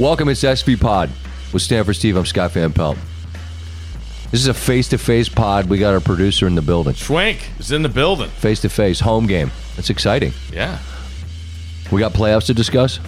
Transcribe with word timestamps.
Welcome, 0.00 0.30
it's 0.30 0.40
SP 0.40 0.80
Pod 0.80 1.10
with 1.52 1.60
Stanford 1.60 1.94
Steve. 1.94 2.16
I'm 2.16 2.24
Scott 2.24 2.52
Van 2.52 2.72
Pelt. 2.72 2.96
This 4.30 4.40
is 4.40 4.46
a 4.46 4.54
face 4.54 4.88
to 4.88 4.98
face 4.98 5.28
pod. 5.28 5.68
We 5.68 5.78
got 5.78 5.92
our 5.92 6.00
producer 6.00 6.46
in 6.46 6.54
the 6.54 6.62
building. 6.62 6.94
Schwenk 6.94 7.40
is 7.58 7.70
in 7.70 7.82
the 7.82 7.88
building. 7.90 8.30
Face 8.30 8.60
to 8.62 8.70
face, 8.70 9.00
home 9.00 9.26
game. 9.26 9.50
That's 9.76 9.90
exciting. 9.90 10.32
Yeah. 10.50 10.78
We 11.92 12.00
got 12.00 12.12
playoffs 12.14 12.46
to 12.46 12.54
discuss? 12.54 12.98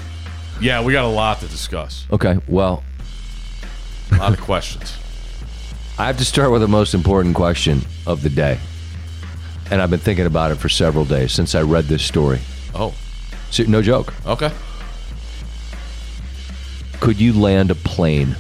Yeah, 0.61 0.82
we 0.82 0.93
got 0.93 1.05
a 1.07 1.09
lot 1.09 1.41
to 1.41 1.46
discuss. 1.46 2.07
Okay, 2.12 2.39
well, 2.46 2.82
A 4.11 4.16
lot 4.16 4.32
of 4.34 4.40
questions. 4.40 4.95
I 5.98 6.06
have 6.09 6.18
to 6.18 6.24
start 6.27 6.50
with 6.50 6.61
the 6.61 6.68
most 6.68 6.93
important 6.93 7.34
question 7.36 7.80
of 8.06 8.22
the 8.22 8.29
day. 8.30 8.59
And 9.70 9.80
I've 9.80 9.90
been 9.90 9.98
thinking 10.00 10.27
about 10.27 10.50
it 10.50 10.56
for 10.56 10.68
several 10.68 11.06
days 11.06 11.32
since 11.32 11.54
I 11.54 11.62
read 11.62 11.84
this 11.84 12.02
story. 12.02 12.40
Oh, 12.74 12.93
So, 13.50 13.62
no 13.64 13.80
joke. 13.80 14.12
okay. 14.27 14.50
Could 17.02 17.20
you 17.20 17.33
land 17.33 17.73
a 17.73 17.74
plane? 17.74 18.37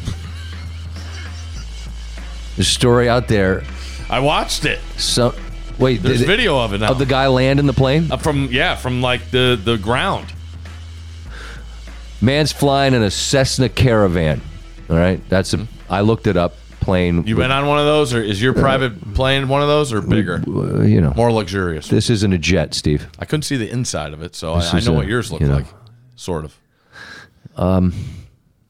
There's 2.54 2.68
a 2.68 2.70
story 2.70 3.08
out 3.08 3.26
there. 3.26 3.64
I 4.08 4.20
watched 4.20 4.64
it. 4.66 4.78
Some 4.96 5.34
wait, 5.80 6.00
There's 6.00 6.20
video 6.22 6.58
of 6.60 6.72
it 6.72 6.78
now. 6.78 6.92
of 6.92 6.98
the 7.00 7.06
guy 7.06 7.26
landing 7.26 7.66
the 7.66 7.72
plane. 7.72 8.12
Uh, 8.12 8.18
from 8.18 8.50
yeah, 8.52 8.76
from 8.76 9.02
like 9.02 9.32
the 9.32 9.60
the 9.62 9.76
ground. 9.78 10.32
Man's 12.20 12.52
flying 12.52 12.94
in 12.94 13.02
a 13.02 13.10
Cessna 13.10 13.68
Caravan. 13.68 14.40
All 14.88 14.94
right, 14.96 15.20
that's 15.28 15.54
a. 15.54 15.66
I 15.90 16.02
looked 16.02 16.28
it 16.28 16.36
up. 16.36 16.54
Plane. 16.78 17.24
You 17.26 17.34
been 17.34 17.50
on 17.50 17.66
one 17.66 17.80
of 17.80 17.84
those, 17.84 18.14
or 18.14 18.22
is 18.22 18.40
your 18.40 18.52
private 18.54 19.14
plane 19.14 19.48
one 19.48 19.62
of 19.62 19.66
those, 19.68 19.92
or 19.92 20.00
bigger, 20.02 20.40
uh, 20.46 20.82
you 20.82 21.00
know, 21.00 21.12
more 21.16 21.32
luxurious? 21.32 21.88
this 21.88 22.10
isn't 22.10 22.32
a 22.32 22.38
jet, 22.38 22.74
Steve. 22.74 23.08
I 23.18 23.24
couldn't 23.24 23.42
see 23.42 23.56
the 23.56 23.68
inside 23.70 24.12
of 24.12 24.22
it, 24.22 24.36
so 24.36 24.54
I, 24.54 24.68
I 24.72 24.80
know 24.80 24.92
a- 24.92 24.96
what 24.98 25.06
yours 25.08 25.30
look 25.32 25.40
you 25.40 25.48
know. 25.48 25.56
like, 25.56 25.66
sort 26.14 26.44
of. 26.44 26.56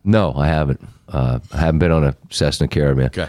No, 0.05 0.33
I 0.35 0.47
haven't. 0.47 0.81
Uh, 1.09 1.41
I 1.53 1.57
haven't 1.59 1.79
been 1.79 1.93
on 1.93 2.05
a 2.05 2.17
Cessna 2.31 2.69
Caravan. 2.69 3.07
Okay. 3.07 3.29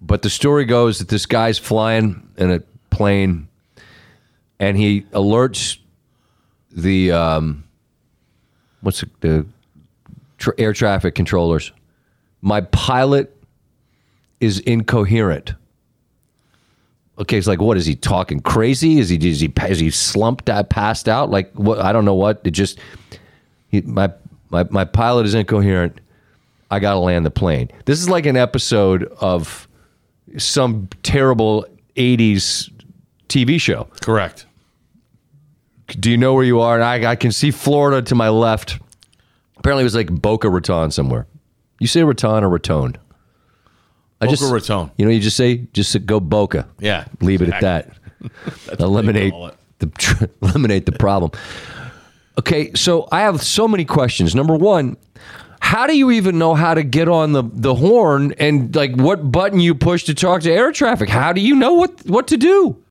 But 0.00 0.22
the 0.22 0.30
story 0.30 0.64
goes 0.66 0.98
that 0.98 1.08
this 1.08 1.24
guy's 1.26 1.58
flying 1.58 2.28
in 2.36 2.50
a 2.50 2.60
plane, 2.90 3.48
and 4.58 4.76
he 4.76 5.02
alerts 5.12 5.78
the 6.70 7.10
um, 7.12 7.64
what's 8.82 9.02
it, 9.02 9.08
the 9.20 9.46
tra- 10.38 10.54
air 10.58 10.72
traffic 10.72 11.14
controllers. 11.14 11.72
My 12.42 12.60
pilot 12.60 13.34
is 14.40 14.58
incoherent. 14.60 15.54
Okay, 17.18 17.38
it's 17.38 17.46
like, 17.46 17.60
what 17.60 17.76
is 17.76 17.86
he 17.86 17.94
talking 17.94 18.40
crazy? 18.40 18.98
Is 18.98 19.08
he 19.08 19.16
is 19.16 19.40
he 19.40 19.50
is 19.68 19.78
he 19.78 19.90
slumped 19.90 20.50
out, 20.50 20.68
passed 20.68 21.08
out? 21.08 21.30
Like 21.30 21.52
what? 21.54 21.78
I 21.78 21.92
don't 21.92 22.04
know 22.04 22.14
what. 22.14 22.40
It 22.44 22.50
just 22.50 22.78
he, 23.68 23.80
my 23.82 24.12
my 24.54 24.64
my 24.70 24.84
pilot 24.84 25.26
is 25.26 25.34
incoherent. 25.34 26.00
I 26.70 26.78
got 26.78 26.92
to 26.92 26.98
land 26.98 27.26
the 27.26 27.30
plane. 27.30 27.70
This 27.84 28.00
is 28.00 28.08
like 28.08 28.24
an 28.24 28.36
episode 28.36 29.04
of 29.20 29.68
some 30.38 30.88
terrible 31.02 31.66
80s 31.96 32.70
TV 33.28 33.60
show. 33.60 33.88
Correct. 34.00 34.46
Do 35.88 36.10
you 36.10 36.16
know 36.16 36.34
where 36.34 36.44
you 36.44 36.60
are? 36.60 36.74
And 36.74 36.84
I, 36.84 37.10
I 37.10 37.16
can 37.16 37.30
see 37.30 37.50
Florida 37.50 38.00
to 38.02 38.14
my 38.14 38.30
left. 38.30 38.78
Apparently, 39.58 39.82
it 39.82 39.84
was 39.84 39.94
like 39.94 40.10
Boca 40.10 40.48
Raton 40.48 40.90
somewhere. 40.90 41.26
You 41.78 41.86
say 41.86 42.02
Raton 42.02 42.42
or 42.42 42.48
Raton? 42.48 42.96
I 44.20 44.26
Boca 44.26 44.46
Raton. 44.46 44.90
You 44.96 45.04
know, 45.04 45.10
you 45.10 45.20
just 45.20 45.36
say, 45.36 45.66
just 45.74 46.06
go 46.06 46.18
Boca. 46.18 46.66
Yeah. 46.80 47.04
Leave 47.20 47.42
it 47.42 47.50
at 47.50 47.60
that. 47.60 47.90
eliminate 48.78 49.34
the 49.78 50.30
eliminate 50.42 50.86
the 50.86 50.92
problem. 50.92 51.32
Okay, 52.38 52.72
so 52.74 53.08
I 53.12 53.20
have 53.20 53.42
so 53.42 53.68
many 53.68 53.84
questions. 53.84 54.34
Number 54.34 54.56
one, 54.56 54.96
how 55.60 55.86
do 55.86 55.96
you 55.96 56.10
even 56.10 56.38
know 56.38 56.54
how 56.54 56.74
to 56.74 56.82
get 56.82 57.08
on 57.08 57.32
the, 57.32 57.42
the 57.42 57.74
horn 57.74 58.32
and 58.38 58.74
like 58.74 58.94
what 58.96 59.30
button 59.30 59.60
you 59.60 59.74
push 59.74 60.04
to 60.04 60.14
talk 60.14 60.42
to 60.42 60.52
air 60.52 60.72
traffic? 60.72 61.08
How 61.08 61.32
do 61.32 61.40
you 61.40 61.54
know 61.54 61.72
what 61.74 62.04
what 62.06 62.28
to 62.28 62.36
do? 62.36 62.82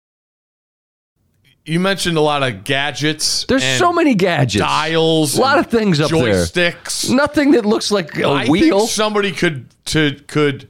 You 1.66 1.80
mentioned 1.80 2.18
a 2.18 2.22
lot 2.22 2.44
of 2.44 2.66
gadgets. 2.66 3.46
There's 3.46 3.64
so 3.64 3.94
many 3.94 4.16
gadgets, 4.16 4.62
dials, 4.62 5.38
a 5.38 5.42
lot 5.42 5.60
of 5.60 5.68
things 5.68 6.02
up 6.02 6.10
there. 6.10 6.44
joysticks. 6.44 7.10
Nothing 7.10 7.52
that 7.52 7.66
looks 7.66 7.90
like 7.90 8.18
a 8.18 8.28
I 8.28 8.48
wheel. 8.48 8.88
somebody 8.88 9.32
could 9.32 9.68
to 9.86 10.20
could 10.28 10.68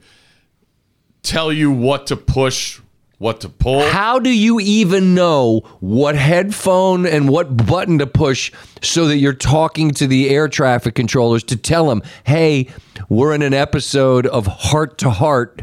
tell 1.22 1.52
you 1.52 1.70
what 1.72 2.06
to 2.08 2.16
push, 2.16 2.80
what 3.24 3.40
to 3.40 3.48
pull. 3.48 3.80
How 3.80 4.18
do 4.18 4.28
you 4.28 4.60
even 4.60 5.14
know 5.14 5.60
what 5.80 6.14
headphone 6.14 7.06
and 7.06 7.26
what 7.26 7.56
button 7.66 7.98
to 8.00 8.06
push 8.06 8.52
so 8.82 9.08
that 9.08 9.16
you're 9.16 9.32
talking 9.32 9.92
to 9.92 10.06
the 10.06 10.28
air 10.28 10.46
traffic 10.46 10.94
controllers 10.94 11.42
to 11.44 11.56
tell 11.56 11.88
them, 11.88 12.02
hey, 12.24 12.68
we're 13.08 13.34
in 13.34 13.40
an 13.40 13.54
episode 13.54 14.26
of 14.26 14.46
Heart 14.46 14.98
to 14.98 15.08
Heart 15.08 15.62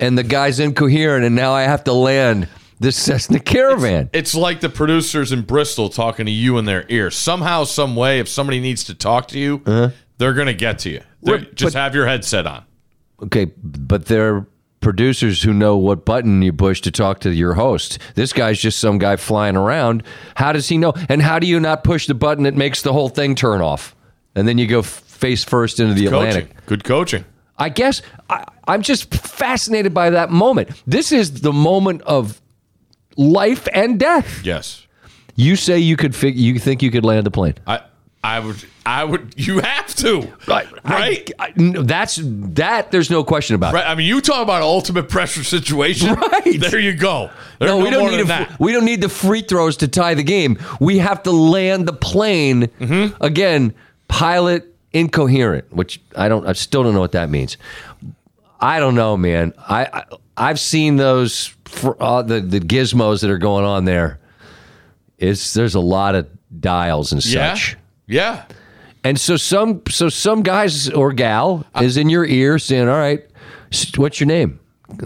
and 0.00 0.16
the 0.16 0.22
guy's 0.22 0.58
incoherent 0.58 1.26
and 1.26 1.36
now 1.36 1.52
I 1.52 1.64
have 1.64 1.84
to 1.84 1.92
land 1.92 2.48
this 2.80 2.96
Cessna 2.96 3.38
Caravan? 3.38 4.08
It's 4.14 4.34
like 4.34 4.62
the 4.62 4.70
producers 4.70 5.30
in 5.30 5.42
Bristol 5.42 5.90
talking 5.90 6.24
to 6.24 6.32
you 6.32 6.56
in 6.56 6.64
their 6.64 6.86
ear. 6.88 7.10
Somehow, 7.10 7.64
some 7.64 7.96
way, 7.96 8.18
if 8.18 8.30
somebody 8.30 8.60
needs 8.60 8.82
to 8.84 8.94
talk 8.94 9.28
to 9.28 9.38
you, 9.38 9.60
uh-huh. 9.66 9.90
they're 10.16 10.32
gonna 10.32 10.54
get 10.54 10.78
to 10.80 10.90
you. 10.90 11.02
Just 11.54 11.76
have 11.76 11.94
your 11.94 12.06
headset 12.06 12.46
on. 12.46 12.64
Okay, 13.22 13.44
but 13.44 14.06
they're 14.06 14.46
producers 14.84 15.42
who 15.42 15.52
know 15.52 15.76
what 15.76 16.04
button 16.04 16.40
you 16.42 16.52
push 16.52 16.80
to 16.82 16.92
talk 16.92 17.18
to 17.20 17.30
your 17.34 17.54
host. 17.54 17.98
This 18.14 18.32
guy's 18.32 18.60
just 18.60 18.78
some 18.78 18.98
guy 18.98 19.16
flying 19.16 19.56
around. 19.56 20.04
How 20.36 20.52
does 20.52 20.68
he 20.68 20.78
know? 20.78 20.92
And 21.08 21.20
how 21.22 21.40
do 21.40 21.46
you 21.48 21.58
not 21.58 21.82
push 21.82 22.06
the 22.06 22.14
button 22.14 22.44
that 22.44 22.54
makes 22.54 22.82
the 22.82 22.92
whole 22.92 23.08
thing 23.08 23.34
turn 23.34 23.60
off? 23.60 23.96
And 24.36 24.46
then 24.46 24.58
you 24.58 24.66
go 24.68 24.80
f- 24.80 24.86
face 24.86 25.42
first 25.42 25.80
into 25.80 25.94
the 25.94 26.06
Coaching, 26.06 26.28
Atlantic. 26.28 26.66
good 26.66 26.84
coaching. 26.84 27.24
I 27.58 27.68
guess 27.68 28.02
I, 28.30 28.44
I'm 28.68 28.82
just 28.82 29.12
fascinated 29.14 29.94
by 29.94 30.10
that 30.10 30.30
moment. 30.30 30.70
This 30.86 31.10
is 31.12 31.40
the 31.40 31.52
moment 31.52 32.02
of 32.02 32.40
life 33.16 33.66
and 33.72 33.98
death. 33.98 34.44
Yes, 34.44 34.86
You 35.36 35.56
say 35.56 35.78
you 35.78 35.96
could 35.96 36.14
fig- 36.14 36.36
you 36.38 36.58
think 36.58 36.82
you 36.82 36.90
could 36.90 37.04
land 37.04 37.24
the 37.26 37.30
plane. 37.30 37.54
I, 37.66 37.80
I 38.24 38.40
would, 38.40 38.56
I 38.86 39.04
would. 39.04 39.34
You 39.36 39.58
have 39.60 39.94
to, 39.96 40.32
right? 40.48 40.66
I- 40.82 41.24
I- 41.38 41.52
no, 41.56 41.82
that's 41.82 42.18
that. 42.24 42.90
There's 42.90 43.10
no 43.10 43.22
question 43.22 43.54
about. 43.54 43.74
it. 43.74 43.78
I 43.86 43.94
mean, 43.94 44.06
you 44.08 44.22
talk 44.22 44.42
about 44.42 44.56
an 44.62 44.68
ultimate 44.68 45.08
pressure 45.10 45.44
situation. 45.44 46.14
Right. 46.24 46.58
There 46.58 46.78
you 46.80 46.94
go. 46.94 47.30
There's 47.58 47.68
No, 47.70 47.78
we 47.78 47.90
don't 47.90 48.10
need 48.10 48.20
a, 48.20 48.24
that. 48.24 48.58
we 48.58 48.72
don't 48.72 48.86
need 48.86 49.02
the 49.02 49.08
free 49.10 49.42
throws 49.42 49.76
to 49.78 49.88
tie 49.88 50.14
the 50.14 50.22
game. 50.22 50.58
We 50.80 50.98
have 50.98 51.22
to 51.24 51.30
land 51.32 51.86
the 51.86 51.92
plane 51.92 52.62
Mm-hmm. 52.80 53.22
again. 53.22 53.74
Pilot 54.08 54.74
incoherent, 54.92 55.70
which 55.72 56.00
I 56.16 56.28
don't. 56.28 56.46
I 56.46 56.52
still 56.54 56.82
don't 56.82 56.94
know 56.94 57.00
what 57.00 57.12
that 57.12 57.28
means. 57.28 57.56
I 58.60 58.78
don't 58.78 58.94
know, 58.94 59.16
man. 59.18 59.52
I, 59.58 59.84
I 59.92 60.04
I've 60.36 60.60
seen 60.60 60.96
those 60.96 61.54
uh, 61.84 62.22
the 62.22 62.40
the 62.40 62.60
gizmos 62.60 63.20
that 63.20 63.28
are 63.30 63.38
going 63.38 63.64
on 63.66 63.84
there. 63.84 64.18
It's 65.18 65.52
there's 65.52 65.74
a 65.74 65.80
lot 65.80 66.14
of 66.14 66.26
dials 66.60 67.12
and 67.12 67.24
Yeah. 67.26 67.54
such. 67.54 67.76
Yeah. 68.06 68.44
And 69.02 69.18
so 69.20 69.36
some 69.36 69.82
so 69.88 70.08
some 70.08 70.42
guys 70.42 70.88
or 70.90 71.12
gal 71.12 71.66
is 71.80 71.96
in 71.96 72.08
your 72.08 72.24
ear 72.24 72.58
saying, 72.58 72.88
"All 72.88 72.98
right, 72.98 73.22
what's 73.96 74.18
your 74.20 74.26
name?" 74.26 74.60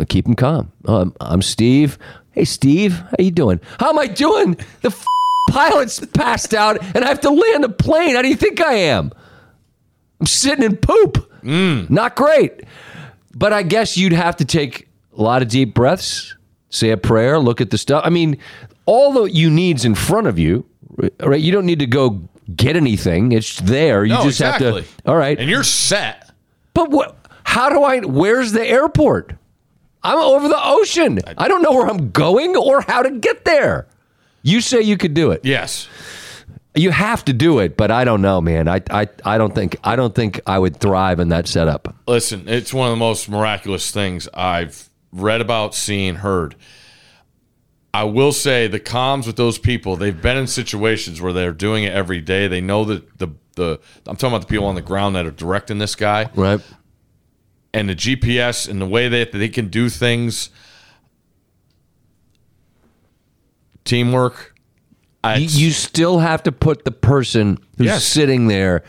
Keep 0.08 0.26
him 0.26 0.34
calm. 0.34 0.70
Um, 0.84 1.14
I'm 1.20 1.42
Steve. 1.42 1.98
Hey, 2.32 2.44
Steve, 2.44 2.94
how 2.98 3.16
you 3.18 3.30
doing? 3.30 3.60
How 3.80 3.88
am 3.90 3.98
I 3.98 4.06
doing? 4.06 4.54
The 4.82 4.88
f- 4.88 5.04
pilot's 5.50 6.04
passed 6.06 6.54
out, 6.54 6.78
and 6.94 7.04
I 7.04 7.08
have 7.08 7.20
to 7.20 7.30
land 7.30 7.64
a 7.64 7.68
plane. 7.68 8.14
How 8.14 8.22
do 8.22 8.28
you 8.28 8.36
think 8.36 8.60
I 8.60 8.74
am? 8.74 9.10
I'm 10.20 10.26
sitting 10.26 10.64
in 10.64 10.76
poop. 10.76 11.28
Not 11.42 12.14
great. 12.16 12.64
But 13.34 13.52
I 13.52 13.62
guess 13.62 13.96
you'd 13.96 14.12
have 14.12 14.36
to 14.36 14.44
take 14.44 14.88
a 15.16 15.22
lot 15.22 15.42
of 15.42 15.48
deep 15.48 15.74
breaths, 15.74 16.36
say 16.70 16.90
a 16.90 16.96
prayer, 16.96 17.38
look 17.38 17.60
at 17.60 17.70
the 17.70 17.78
stuff. 17.78 18.02
I 18.04 18.10
mean, 18.10 18.36
all 18.84 19.12
that 19.22 19.32
you 19.32 19.48
need's 19.50 19.84
in 19.84 19.94
front 19.94 20.26
of 20.26 20.38
you, 20.38 20.66
right? 21.20 21.40
You 21.40 21.52
don't 21.52 21.66
need 21.66 21.78
to 21.78 21.86
go 21.86 22.28
get 22.54 22.76
anything. 22.76 23.32
It's 23.32 23.60
there. 23.60 24.04
You 24.04 24.14
No, 24.14 24.24
just 24.24 24.40
exactly. 24.40 24.82
have 24.82 24.96
to. 25.04 25.10
All 25.10 25.16
right. 25.16 25.38
And 25.38 25.48
you're 25.50 25.64
set. 25.64 26.30
But 26.74 26.90
what? 26.90 27.16
How 27.44 27.68
do 27.70 27.82
I? 27.82 28.00
Where's 28.00 28.52
the 28.52 28.66
airport? 28.66 29.34
I'm 30.02 30.18
over 30.18 30.48
the 30.48 30.60
ocean. 30.62 31.18
I 31.36 31.48
don't 31.48 31.62
know 31.62 31.72
where 31.72 31.86
I'm 31.88 32.10
going 32.10 32.56
or 32.56 32.82
how 32.82 33.02
to 33.02 33.10
get 33.10 33.44
there. 33.44 33.88
You 34.42 34.60
say 34.60 34.80
you 34.82 34.96
could 34.96 35.12
do 35.14 35.32
it. 35.32 35.40
Yes. 35.44 35.88
You 36.74 36.90
have 36.92 37.24
to 37.24 37.32
do 37.32 37.58
it, 37.58 37.76
but 37.76 37.90
I 37.90 38.04
don't 38.04 38.22
know, 38.22 38.40
man. 38.40 38.68
I, 38.68 38.80
I, 38.90 39.08
I 39.24 39.36
don't 39.38 39.52
think 39.54 39.76
I 39.82 39.96
don't 39.96 40.14
think 40.14 40.40
I 40.46 40.58
would 40.58 40.76
thrive 40.76 41.18
in 41.18 41.30
that 41.30 41.48
setup. 41.48 41.92
Listen, 42.06 42.44
it's 42.48 42.72
one 42.72 42.86
of 42.88 42.92
the 42.92 42.98
most 42.98 43.28
miraculous 43.28 43.90
things 43.90 44.28
I've 44.32 44.88
read 45.10 45.40
about, 45.40 45.74
seen, 45.74 46.16
heard. 46.16 46.54
I 47.98 48.04
will 48.04 48.30
say 48.30 48.68
the 48.68 48.78
comms 48.78 49.26
with 49.26 49.34
those 49.34 49.58
people, 49.58 49.96
they've 49.96 50.22
been 50.22 50.36
in 50.36 50.46
situations 50.46 51.20
where 51.20 51.32
they're 51.32 51.52
doing 51.52 51.82
it 51.82 51.92
every 51.92 52.20
day. 52.20 52.46
They 52.46 52.60
know 52.60 52.84
that 52.84 53.18
the 53.18 53.28
the 53.56 53.80
I'm 54.06 54.14
talking 54.14 54.28
about 54.36 54.42
the 54.42 54.46
people 54.46 54.66
on 54.66 54.76
the 54.76 54.82
ground 54.82 55.16
that 55.16 55.26
are 55.26 55.32
directing 55.32 55.78
this 55.78 55.96
guy 55.96 56.30
Right. 56.36 56.60
and 57.74 57.88
the 57.88 57.96
GPS 57.96 58.68
and 58.68 58.80
the 58.80 58.86
way 58.86 59.08
that 59.08 59.32
they 59.32 59.48
can 59.48 59.66
do 59.66 59.88
things. 59.88 60.50
Teamwork. 63.84 64.54
I, 65.24 65.36
You, 65.38 65.48
you 65.66 65.70
still 65.72 66.20
have 66.20 66.44
to 66.44 66.52
put 66.52 66.84
the 66.84 66.92
person 66.92 67.58
who's 67.78 67.86
Yes. 67.86 68.04
sitting 68.04 68.46
there 68.46 68.84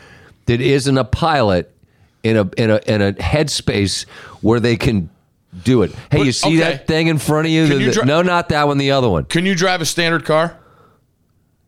that 0.46 0.60
isn't 0.60 0.96
a 0.96 1.04
pilot 1.04 1.74
in 2.22 2.36
a 2.36 2.48
in 2.56 2.70
a 2.70 2.80
in 2.86 3.02
a 3.02 3.12
headspace 3.14 4.04
where 4.40 4.60
they 4.60 4.76
can 4.76 5.10
do 5.64 5.82
it. 5.82 5.92
Hey, 6.10 6.18
But- 6.18 6.26
you 6.26 6.32
see 6.32 6.48
okay. 6.48 6.58
that 6.72 6.86
thing 6.86 7.06
in 7.08 7.18
front 7.18 7.46
of 7.46 7.52
you? 7.52 7.66
The- 7.66 7.80
you 7.80 7.92
dri- 7.92 8.04
no, 8.04 8.22
not 8.22 8.48
that 8.50 8.66
one. 8.66 8.78
The 8.78 8.90
other 8.92 9.08
one. 9.08 9.24
Can 9.24 9.46
you 9.46 9.54
drive 9.54 9.80
a 9.80 9.86
standard 9.86 10.24
car? 10.24 10.56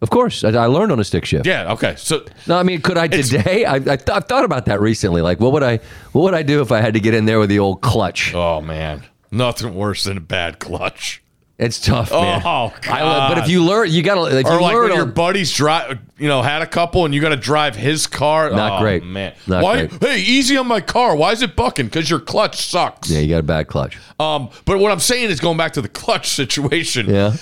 Of 0.00 0.10
course, 0.10 0.42
I, 0.42 0.48
I 0.50 0.66
learned 0.66 0.90
on 0.90 0.98
a 0.98 1.04
stick 1.04 1.24
shift. 1.24 1.46
Yeah. 1.46 1.72
Okay. 1.74 1.94
So 1.96 2.24
No, 2.48 2.58
I 2.58 2.64
mean, 2.64 2.80
could 2.82 2.98
I 2.98 3.06
today? 3.06 3.64
I, 3.64 3.76
I 3.76 3.78
th- 3.78 4.10
I've 4.10 4.24
thought 4.26 4.44
about 4.44 4.66
that 4.66 4.80
recently. 4.80 5.22
Like, 5.22 5.38
what 5.38 5.52
would 5.52 5.62
I 5.62 5.78
what 6.10 6.22
would 6.22 6.34
I 6.34 6.42
do 6.42 6.60
if 6.60 6.72
I 6.72 6.80
had 6.80 6.94
to 6.94 7.00
get 7.00 7.14
in 7.14 7.24
there 7.24 7.38
with 7.38 7.48
the 7.50 7.60
old 7.60 7.82
clutch? 7.82 8.34
Oh 8.34 8.60
man, 8.60 9.04
nothing 9.30 9.74
worse 9.76 10.02
than 10.04 10.16
a 10.16 10.20
bad 10.20 10.58
clutch. 10.58 11.22
It's 11.58 11.78
tough, 11.78 12.10
man. 12.10 12.42
Oh, 12.44 12.72
I, 12.88 13.28
but 13.28 13.38
if 13.38 13.48
you 13.48 13.64
learn, 13.64 13.88
you 13.90 14.02
gotta. 14.02 14.36
If 14.38 14.46
Or 14.46 14.54
you 14.54 14.60
like 14.60 14.74
learn 14.74 14.88
when 14.88 14.96
your 14.96 15.06
on- 15.06 15.12
buddies 15.12 15.52
drive, 15.52 15.98
you 16.18 16.26
know, 16.26 16.42
had 16.42 16.62
a 16.62 16.66
couple, 16.66 17.04
and 17.04 17.14
you 17.14 17.20
got 17.20 17.28
to 17.28 17.36
drive 17.36 17.76
his 17.76 18.06
car. 18.08 18.50
Not 18.50 18.78
oh, 18.78 18.82
great. 18.82 19.04
man. 19.04 19.34
Not 19.46 19.62
Why? 19.62 19.86
great. 19.86 20.02
Hey, 20.02 20.20
easy 20.22 20.56
on 20.56 20.66
my 20.66 20.80
car. 20.80 21.14
Why 21.14 21.30
is 21.30 21.42
it 21.42 21.54
bucking? 21.54 21.86
Because 21.86 22.10
your 22.10 22.18
clutch 22.18 22.66
sucks. 22.66 23.10
yeah, 23.10 23.20
you 23.20 23.28
got 23.28 23.38
a 23.38 23.44
bad 23.44 23.68
clutch. 23.68 23.96
Um, 24.18 24.50
but 24.64 24.78
what 24.78 24.90
I'm 24.90 24.98
saying 24.98 25.30
is 25.30 25.38
going 25.38 25.56
back 25.56 25.74
to 25.74 25.82
the 25.82 25.88
clutch 26.02 26.30
situation. 26.30 27.06
Yeah. 27.06 27.36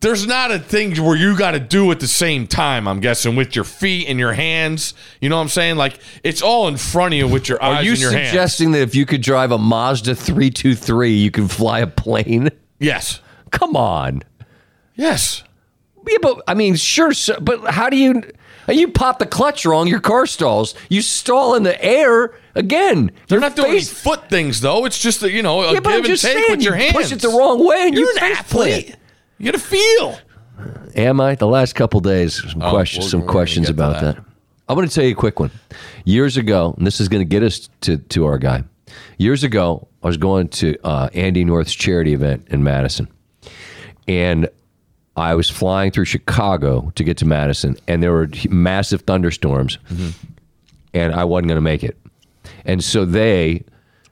There's 0.00 0.26
not 0.26 0.50
a 0.50 0.58
thing 0.58 0.94
where 1.02 1.16
you 1.16 1.34
got 1.34 1.52
to 1.52 1.60
do 1.60 1.90
at 1.90 1.98
the 2.00 2.08
same 2.08 2.46
time. 2.46 2.86
I'm 2.86 3.00
guessing 3.00 3.36
with 3.36 3.56
your 3.56 3.64
feet 3.64 4.06
and 4.06 4.18
your 4.18 4.34
hands. 4.34 4.92
You 5.22 5.30
know 5.30 5.36
what 5.36 5.42
I'm 5.42 5.48
saying? 5.48 5.76
Like 5.76 5.98
it's 6.22 6.42
all 6.42 6.68
in 6.68 6.76
front 6.76 7.14
of 7.14 7.18
you 7.18 7.26
with 7.26 7.48
your 7.48 7.62
eyes. 7.62 7.78
Are 7.78 7.82
you 7.84 7.92
and 7.92 8.00
your 8.00 8.10
hands. 8.12 8.28
suggesting 8.28 8.72
that 8.72 8.82
if 8.82 8.94
you 8.94 9.06
could 9.06 9.22
drive 9.22 9.50
a 9.50 9.56
Mazda 9.56 10.14
three 10.14 10.50
two 10.50 10.74
three, 10.74 11.14
you 11.14 11.30
can 11.30 11.48
fly 11.48 11.78
a 11.78 11.86
plane? 11.86 12.50
Yes. 12.78 13.20
Come 13.54 13.76
on. 13.76 14.22
Yes. 14.94 15.42
Yeah, 16.06 16.18
but 16.20 16.42
I 16.46 16.54
mean, 16.54 16.76
sure. 16.76 17.12
So, 17.14 17.38
but 17.40 17.64
how 17.70 17.88
do 17.88 17.96
you? 17.96 18.22
You 18.68 18.88
pop 18.88 19.18
the 19.18 19.26
clutch 19.26 19.64
wrong, 19.66 19.86
your 19.88 20.00
car 20.00 20.26
stalls. 20.26 20.74
You 20.88 21.02
stall 21.02 21.54
in 21.54 21.62
the 21.64 21.82
air 21.84 22.34
again. 22.54 23.10
They're 23.28 23.40
not 23.40 23.56
doing 23.56 23.70
any 23.70 23.78
face- 23.80 23.92
foot 23.92 24.28
things 24.30 24.60
though. 24.60 24.84
It's 24.86 24.98
just 24.98 25.22
a, 25.22 25.30
you 25.30 25.42
know 25.42 25.60
a 25.62 25.72
Yeah, 25.74 25.80
give 25.80 25.86
and 25.86 26.04
take 26.06 26.16
saying, 26.18 26.44
with 26.50 26.62
your 26.62 26.74
you 26.76 26.80
hands. 26.82 26.92
push 26.94 27.12
it 27.12 27.20
the 27.20 27.28
wrong 27.28 27.66
way 27.66 27.82
and 27.88 27.94
You're 27.94 28.08
you 28.10 28.16
an 28.22 28.32
athlete. 28.32 28.86
plant. 28.86 29.00
You 29.38 29.44
got 29.52 29.58
to 29.58 29.64
feel. 29.64 30.18
Am 30.96 31.20
I? 31.20 31.34
The 31.34 31.46
last 31.46 31.74
couple 31.74 32.00
days, 32.00 32.40
some 32.50 32.62
Oh, 32.62 32.70
questions, 32.70 33.04
we'll- 33.04 33.10
some 33.10 33.20
we're 33.22 33.26
questions 33.32 33.68
about 33.68 34.00
that. 34.00 34.16
that. 34.16 34.24
I'm 34.68 34.76
going 34.76 34.88
to 34.88 34.94
tell 34.94 35.04
you 35.04 35.12
a 35.12 35.14
quick 35.16 35.40
one. 35.40 35.50
Years 36.04 36.36
ago, 36.38 36.74
and 36.78 36.86
this 36.86 37.00
is 37.00 37.08
going 37.08 37.20
to 37.20 37.28
get 37.28 37.42
us 37.42 37.68
to 37.82 37.98
to 37.98 38.24
our 38.26 38.38
guy. 38.38 38.64
Years 39.18 39.42
ago, 39.44 39.88
I 40.02 40.06
was 40.06 40.16
going 40.16 40.48
to 40.48 40.76
uh, 40.84 41.08
Andy 41.12 41.44
North's 41.44 41.74
charity 41.74 42.14
event 42.14 42.46
in 42.50 42.62
Madison, 42.62 43.08
and 44.08 44.48
I 45.16 45.34
was 45.34 45.48
flying 45.48 45.90
through 45.90 46.06
Chicago 46.06 46.92
to 46.96 47.04
get 47.04 47.16
to 47.18 47.24
Madison, 47.24 47.76
and 47.86 48.02
there 48.02 48.12
were 48.12 48.28
massive 48.48 49.02
thunderstorms, 49.02 49.78
and 50.92 51.14
I 51.14 51.24
wasn't 51.24 51.48
going 51.48 51.56
to 51.56 51.62
make 51.62 51.84
it, 51.84 51.96
and 52.64 52.82
so 52.82 53.04
they 53.04 53.64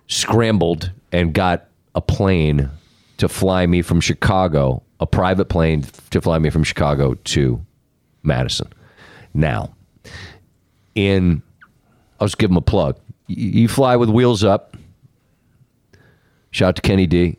scrambled 0.07 0.91
and 1.11 1.33
got 1.35 1.69
a 1.95 2.01
plane 2.01 2.71
to 3.19 3.29
fly 3.29 3.67
me 3.67 3.83
from 3.83 4.01
Chicago, 4.01 4.83
a 5.01 5.07
private 5.07 5.47
plane 5.47 5.85
to 6.11 6.21
fly 6.21 6.39
me 6.39 6.51
from 6.51 6.65
Chicago 6.65 7.15
to 7.15 7.65
Madison. 8.23 8.73
Now, 9.35 9.75
in 10.95 11.43
I'll 12.21 12.29
just 12.29 12.39
give 12.39 12.51
them 12.51 12.57
a 12.57 12.63
plug. 12.63 12.99
You 13.27 13.67
fly 13.67 13.97
with 13.97 14.09
wheels 14.09 14.45
up. 14.45 14.77
Shout 16.53 16.69
out 16.69 16.77
to 16.77 16.83
Kenny 16.83 17.07
D. 17.07 17.37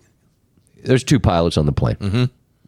There's 0.84 1.04
two 1.04 1.20
pilots 1.20 1.58
on 1.58 1.66
the 1.66 1.72
plane. 1.72 1.96
Mm-hmm. 1.96 2.24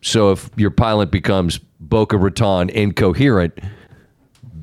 So 0.05 0.31
if 0.31 0.51
your 0.55 0.69
pilot 0.69 1.09
becomes 1.09 1.57
Boca 1.79 2.15
Raton 2.15 2.69
incoherent, 2.69 3.57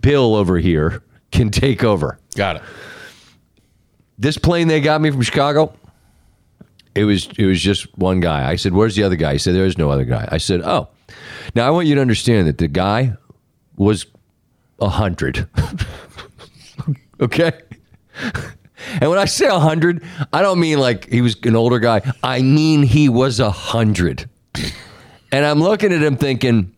Bill 0.01 0.37
over 0.37 0.57
here 0.59 1.03
can 1.33 1.51
take 1.51 1.83
over 1.83 2.21
Got 2.37 2.57
it. 2.57 2.63
this 4.19 4.39
plane 4.39 4.69
they 4.69 4.81
got 4.81 5.01
me 5.01 5.11
from 5.11 5.21
Chicago, 5.23 5.75
it 6.95 7.03
was 7.05 7.29
it 7.37 7.47
was 7.47 7.61
just 7.61 7.87
one 7.99 8.21
guy. 8.21 8.49
I 8.49 8.55
said, 8.55 8.73
"Where's 8.73 8.95
the 8.95 9.03
other 9.03 9.17
guy?" 9.17 9.33
He 9.33 9.39
said, 9.39 9.55
"There 9.57 9.67
is 9.67 9.77
no 9.77 9.91
other 9.91 10.05
guy." 10.05 10.29
I 10.31 10.39
said, 10.39 10.61
"Oh." 10.63 10.89
Now 11.57 11.67
I 11.67 11.71
want 11.71 11.89
you 11.89 11.97
to 11.97 12.01
understand 12.01 12.47
that 12.47 12.59
the 12.59 12.69
guy 12.69 13.15
was 13.77 14.07
a 14.79 14.89
hundred. 14.89 15.49
okay. 17.21 17.53
And 19.01 19.11
when 19.11 19.19
I 19.19 19.25
say 19.25 19.47
a 19.47 19.59
hundred, 19.59 20.05
I 20.33 20.41
don't 20.43 20.61
mean 20.61 20.79
like 20.79 21.09
he 21.11 21.21
was 21.21 21.37
an 21.43 21.57
older 21.57 21.81
guy. 21.81 22.01
I 22.23 22.43
mean 22.43 22.85
he 22.85 23.09
was 23.09 23.41
a 23.41 23.51
hundred. 23.51 24.29
And 25.33 25.45
I'm 25.45 25.61
looking 25.61 25.93
at 25.93 26.03
him 26.03 26.17
thinking, 26.17 26.75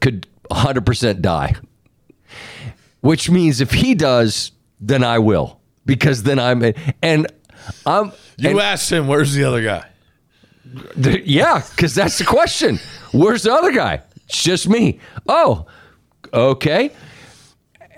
could 0.00 0.26
100% 0.50 1.20
die 1.20 1.54
which 3.00 3.30
means 3.30 3.60
if 3.60 3.70
he 3.70 3.94
does, 3.94 4.50
then 4.80 5.04
I 5.04 5.18
will 5.20 5.60
because 5.86 6.24
then 6.24 6.38
I'm 6.40 6.62
and 7.00 7.26
I'm 7.86 8.12
You 8.36 8.50
and- 8.50 8.60
asked 8.60 8.90
him, 8.90 9.06
"Where's 9.06 9.34
the 9.34 9.44
other 9.44 9.62
guy?" 9.62 9.84
th- 11.00 11.24
yeah, 11.24 11.62
because 11.70 11.94
that's 11.94 12.18
the 12.18 12.24
question. 12.24 12.80
Where's 13.12 13.42
the 13.44 13.52
other 13.52 13.70
guy? 13.70 14.02
It's 14.28 14.42
just 14.42 14.68
me. 14.68 14.98
Oh, 15.28 15.66
okay. 16.34 16.90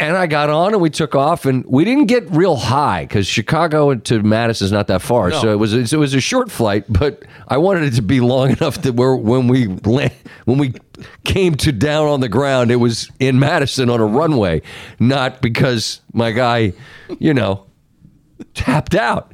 And 0.00 0.16
I 0.16 0.26
got 0.26 0.48
on 0.48 0.72
and 0.72 0.80
we 0.80 0.88
took 0.88 1.14
off 1.14 1.44
and 1.44 1.62
we 1.66 1.84
didn't 1.84 2.06
get 2.06 2.28
real 2.30 2.56
high 2.56 3.04
because 3.04 3.26
Chicago 3.26 3.94
to 3.94 4.22
Madison 4.22 4.64
is 4.64 4.72
not 4.72 4.86
that 4.86 5.02
far, 5.02 5.28
No. 5.28 5.40
so 5.42 5.52
it 5.52 5.56
was 5.56 5.74
it 5.74 5.96
was 5.98 6.14
a 6.14 6.20
short 6.22 6.50
flight. 6.50 6.84
But 6.88 7.22
I 7.46 7.58
wanted 7.58 7.82
it 7.84 7.96
to 7.96 8.02
be 8.02 8.20
long 8.20 8.50
enough 8.56 8.80
that 8.80 8.94
where 8.94 9.14
when 9.14 9.46
we 9.46 9.66
land, 9.66 10.14
when 10.46 10.56
we 10.56 10.72
came 11.24 11.54
to 11.56 11.70
down 11.70 12.06
on 12.08 12.20
the 12.20 12.30
ground, 12.30 12.70
it 12.70 12.76
was 12.76 13.10
in 13.20 13.38
Madison 13.38 13.90
on 13.90 14.00
a 14.00 14.06
runway, 14.06 14.62
not 14.98 15.42
because 15.42 16.00
my 16.14 16.30
guy, 16.30 16.72
you 17.18 17.34
know, 17.34 17.66
tapped 18.54 18.94
out. 18.94 19.32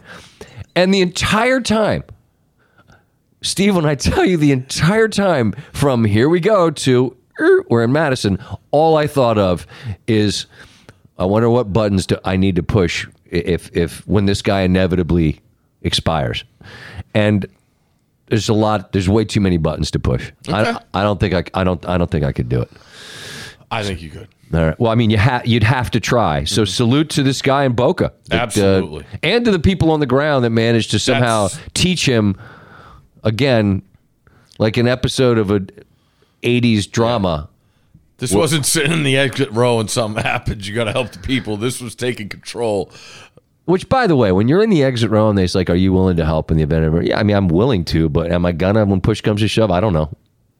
And 0.75 0.93
the 0.93 1.01
entire 1.01 1.61
time, 1.61 2.03
Steve, 3.41 3.77
when 3.77 3.87
I 3.87 3.95
tell 3.95 4.25
you 4.25 4.37
the 4.37 4.51
entire 4.51 5.07
time 5.07 5.53
from 5.73 6.05
here 6.05 6.29
we 6.29 6.41
go 6.41 6.71
to 6.73 7.16
we're 7.69 7.85
in 7.85 7.93
Madison, 7.93 8.39
all 8.71 8.97
I 8.97 9.07
thought 9.07 9.39
of 9.39 9.67
is 10.07 10.47
I 11.19 11.25
wonder 11.25 11.49
what 11.51 11.73
buttons 11.73 12.07
do 12.07 12.17
I 12.25 12.37
need 12.37 12.57
to 12.57 12.63
push 12.63 13.07
if 13.31 13.75
if 13.77 14.07
when 14.07 14.27
this 14.27 14.43
guy 14.43 14.63
inevitably 14.63 15.41
expires. 15.83 16.45
And 17.15 17.47
there's 18.27 18.49
a 18.49 18.55
lot 18.55 18.93
there's 18.93 19.09
way 19.09 19.25
too 19.25 19.41
many 19.41 19.57
buttons 19.57 19.91
to 19.93 19.99
push. 19.99 20.33
I, 20.49 20.63
Okay. 20.63 20.79
I 20.95 21.03
don't 21.03 21.21
think 21.21 21.35
I 21.35 21.45
I 21.61 21.65
don't 21.65 21.87
I 21.89 21.97
don't 21.99 22.11
think 22.11 22.25
I 22.25 22.33
could 22.33 22.49
do 22.49 22.61
it. 22.61 22.71
I 23.71 23.83
think 23.83 24.01
you 24.03 24.11
could. 24.11 24.29
All 24.55 24.61
right. 24.65 24.79
Well, 24.79 24.93
I 24.93 24.95
mean, 24.95 25.11
you 25.11 25.19
ha- 25.19 25.43
you'd 25.45 25.65
have 25.65 25.91
to 25.91 25.99
try. 26.01 26.45
So 26.45 26.65
salute 26.65 27.11
to 27.11 27.25
this 27.25 27.43
guy 27.43 27.65
in 27.65 27.73
Boca, 27.73 28.13
that, 28.27 28.37
uh, 28.37 28.43
Absolutely. 28.45 29.05
and 29.25 29.45
to 29.45 29.51
the 29.51 29.59
people 29.59 29.91
on 29.91 29.99
the 29.99 30.07
ground 30.07 30.45
that 30.45 30.51
managed 30.51 30.93
to 30.93 31.01
somehow 31.01 31.49
That's- 31.49 31.69
teach 31.75 32.07
him 32.09 32.37
again, 33.25 33.83
like 34.61 34.77
an 34.77 34.87
episode 34.87 35.39
of 35.39 35.51
a 35.51 35.63
'80s 36.47 36.91
drama. 36.91 37.49
This 38.19 38.33
wasn't 38.33 38.65
sitting 38.65 38.93
in 38.93 39.03
the 39.03 39.17
exit 39.17 39.51
row 39.53 39.79
and 39.79 39.91
something 39.91 40.23
happened. 40.35 40.67
You 40.67 40.75
got 40.75 40.85
to 40.85 40.93
help 40.93 41.11
the 41.11 41.19
people. 41.19 41.57
This 41.57 41.81
was 41.81 41.95
taking 41.95 42.29
control. 42.29 42.91
Which, 43.67 43.89
by 43.89 44.07
the 44.07 44.17
way, 44.17 44.33
when 44.33 44.49
you're 44.49 44.63
in 44.63 44.71
the 44.71 44.85
exit 44.85 45.11
row 45.11 45.29
and 45.29 45.37
they're 45.37 45.49
like, 45.55 45.69
"Are 45.69 45.75
you 45.75 45.93
willing 45.93 46.17
to 46.17 46.25
help 46.25 46.51
in 46.51 46.57
the 46.57 46.63
event 46.63 46.85
of?" 46.85 47.03
Yeah, 47.03 47.19
I 47.19 47.23
mean, 47.25 47.37
I'm 47.37 47.49
willing 47.49 47.85
to, 47.87 48.09
but 48.09 48.31
am 48.31 48.47
I 48.47 48.53
gonna 48.53 48.85
when 48.85 49.01
push 49.01 49.21
comes 49.21 49.41
to 49.41 49.49
shove? 49.49 49.71
I 49.71 49.81
don't 49.81 49.93
know. 49.93 50.11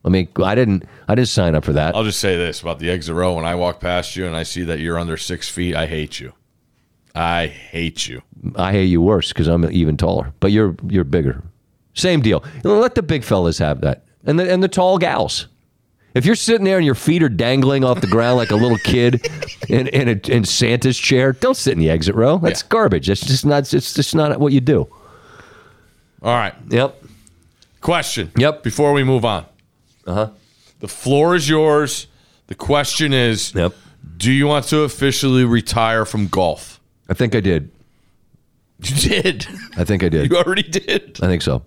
I 0.03 0.09
mean, 0.09 0.27
I 0.43 0.55
didn't. 0.55 0.83
I 1.07 1.15
didn't 1.15 1.29
sign 1.29 1.55
up 1.55 1.65
for 1.65 1.73
that. 1.73 1.95
I'll 1.95 2.03
just 2.03 2.19
say 2.19 2.35
this 2.37 2.61
about 2.61 2.79
the 2.79 2.89
exit 2.89 3.15
row. 3.15 3.35
When 3.35 3.45
I 3.45 3.55
walk 3.55 3.79
past 3.79 4.15
you 4.15 4.25
and 4.25 4.35
I 4.35 4.43
see 4.43 4.63
that 4.63 4.79
you're 4.79 4.99
under 4.99 5.17
six 5.17 5.49
feet, 5.49 5.75
I 5.75 5.85
hate 5.85 6.19
you. 6.19 6.33
I 7.15 7.47
hate 7.47 8.07
you. 8.07 8.21
I 8.55 8.71
hate 8.71 8.85
you 8.85 9.01
worse 9.01 9.29
because 9.29 9.47
I'm 9.47 9.69
even 9.71 9.97
taller, 9.97 10.33
but 10.39 10.51
you're 10.51 10.75
you're 10.87 11.03
bigger. 11.03 11.41
Same 11.93 12.21
deal. 12.21 12.43
Let 12.63 12.95
the 12.95 13.01
big 13.01 13.23
fellas 13.23 13.57
have 13.57 13.81
that, 13.81 14.03
and 14.25 14.39
the 14.39 14.51
and 14.51 14.61
the 14.61 14.67
tall 14.67 14.97
gals. 14.97 15.47
If 16.17 16.25
you're 16.25 16.35
sitting 16.35 16.65
there 16.65 16.77
and 16.77 16.85
your 16.85 16.95
feet 16.95 17.21
are 17.23 17.29
dangling 17.29 17.83
off 17.83 18.01
the 18.01 18.07
ground 18.07 18.37
like 18.37 18.51
a 18.51 18.55
little 18.55 18.77
kid 18.79 19.29
in 19.69 19.87
in, 19.87 20.07
a, 20.09 20.31
in 20.31 20.43
Santa's 20.45 20.97
chair, 20.97 21.31
don't 21.33 21.55
sit 21.57 21.73
in 21.73 21.79
the 21.79 21.89
exit 21.89 22.15
row. 22.15 22.37
That's 22.37 22.61
Yeah. 22.61 22.67
garbage. 22.69 23.07
That's 23.07 23.21
just 23.25 23.45
not. 23.45 23.71
It's 23.73 23.93
just 23.93 24.15
not 24.15 24.39
what 24.39 24.51
you 24.53 24.61
do. 24.61 24.87
All 26.21 26.33
right. 26.35 26.53
Yep. 26.69 27.03
Question. 27.81 28.31
Yep. 28.37 28.63
Before 28.63 28.91
we 28.93 29.03
move 29.03 29.23
on, 29.23 29.45
Uh 30.05 30.13
huh. 30.13 30.29
the 30.79 30.87
floor 30.87 31.35
is 31.35 31.47
yours. 31.47 32.07
The 32.47 32.55
question 32.55 33.13
is 33.13 33.53
Yep. 33.53 33.73
Do 34.17 34.31
you 34.31 34.47
want 34.47 34.65
to 34.69 34.79
officially 34.81 35.43
retire 35.45 36.05
from 36.05 36.27
golf? 36.27 36.79
I 37.09 37.13
think 37.13 37.35
I 37.35 37.39
did. 37.41 37.69
You 38.81 38.95
did. 39.09 39.47
I 39.75 39.83
think 39.83 40.03
I 40.03 40.09
did. 40.09 40.29
You 40.29 40.37
already 40.37 40.63
did. 40.63 41.19
I 41.21 41.27
think 41.27 41.41
so. 41.41 41.63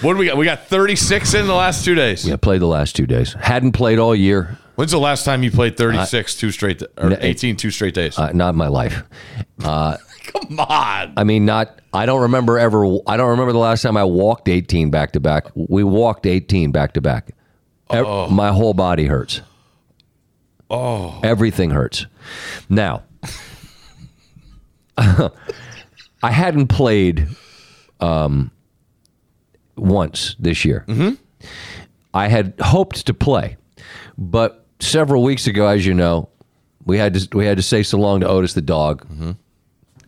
What 0.00 0.12
do 0.14 0.18
we 0.18 0.26
got? 0.26 0.36
We 0.36 0.44
got 0.44 0.66
36 0.66 1.34
in 1.34 1.46
the 1.46 1.54
last 1.54 1.84
two 1.84 1.94
days. 1.94 2.26
Yeah, 2.26 2.36
played 2.36 2.60
the 2.60 2.66
last 2.66 2.94
two 2.96 3.06
days. 3.06 3.34
Hadn't 3.40 3.72
played 3.72 3.98
all 3.98 4.14
year. 4.14 4.58
When's 4.74 4.90
the 4.90 4.98
last 4.98 5.24
time 5.24 5.42
you 5.42 5.50
played 5.50 5.76
36 5.76 6.34
two 6.34 6.50
straight 6.50 6.82
or 6.98 7.10
No, 7.10 7.16
18 7.20 7.56
two 7.56 7.70
straight 7.70 7.94
days? 7.94 8.18
Uh, 8.18 8.32
not 8.32 8.50
in 8.50 8.56
my 8.56 8.66
life. 8.68 9.02
Come 9.60 10.58
on. 10.58 11.12
I 11.16 11.24
mean, 11.24 11.44
not. 11.44 11.80
I 11.92 12.06
don't 12.06 12.22
remember 12.22 12.58
ever. 12.58 12.84
I 13.06 13.16
don't 13.16 13.30
remember 13.30 13.52
the 13.52 13.58
last 13.58 13.82
time 13.82 13.96
I 13.96 14.04
walked 14.04 14.48
18 14.48 14.90
back 14.90 15.12
to 15.12 15.20
back. 15.20 15.46
We 15.54 15.84
walked 15.84 16.26
18 16.26 16.72
back 16.72 16.94
to 16.94 17.00
back. 17.00 17.30
My 17.90 18.50
whole 18.50 18.74
body 18.74 19.06
hurts. 19.06 19.42
Oh, 20.70 21.20
everything 21.22 21.70
hurts. 21.70 22.06
Now, 22.68 23.04
I 24.96 25.30
hadn't 26.22 26.66
played 26.68 27.28
um, 28.00 28.50
once 29.76 30.36
this 30.38 30.64
year. 30.64 30.84
Mm-hmm. 30.88 31.14
I 32.12 32.28
had 32.28 32.54
hoped 32.60 33.06
to 33.06 33.14
play, 33.14 33.56
but 34.16 34.64
several 34.80 35.22
weeks 35.22 35.46
ago, 35.46 35.66
as 35.66 35.84
you 35.84 35.94
know, 35.94 36.28
we 36.84 36.98
had 36.98 37.14
to 37.14 37.36
we 37.36 37.46
had 37.46 37.56
to 37.56 37.62
say 37.62 37.82
so 37.82 37.98
long 37.98 38.20
to 38.20 38.28
Otis 38.28 38.54
the 38.54 38.62
dog. 38.62 39.06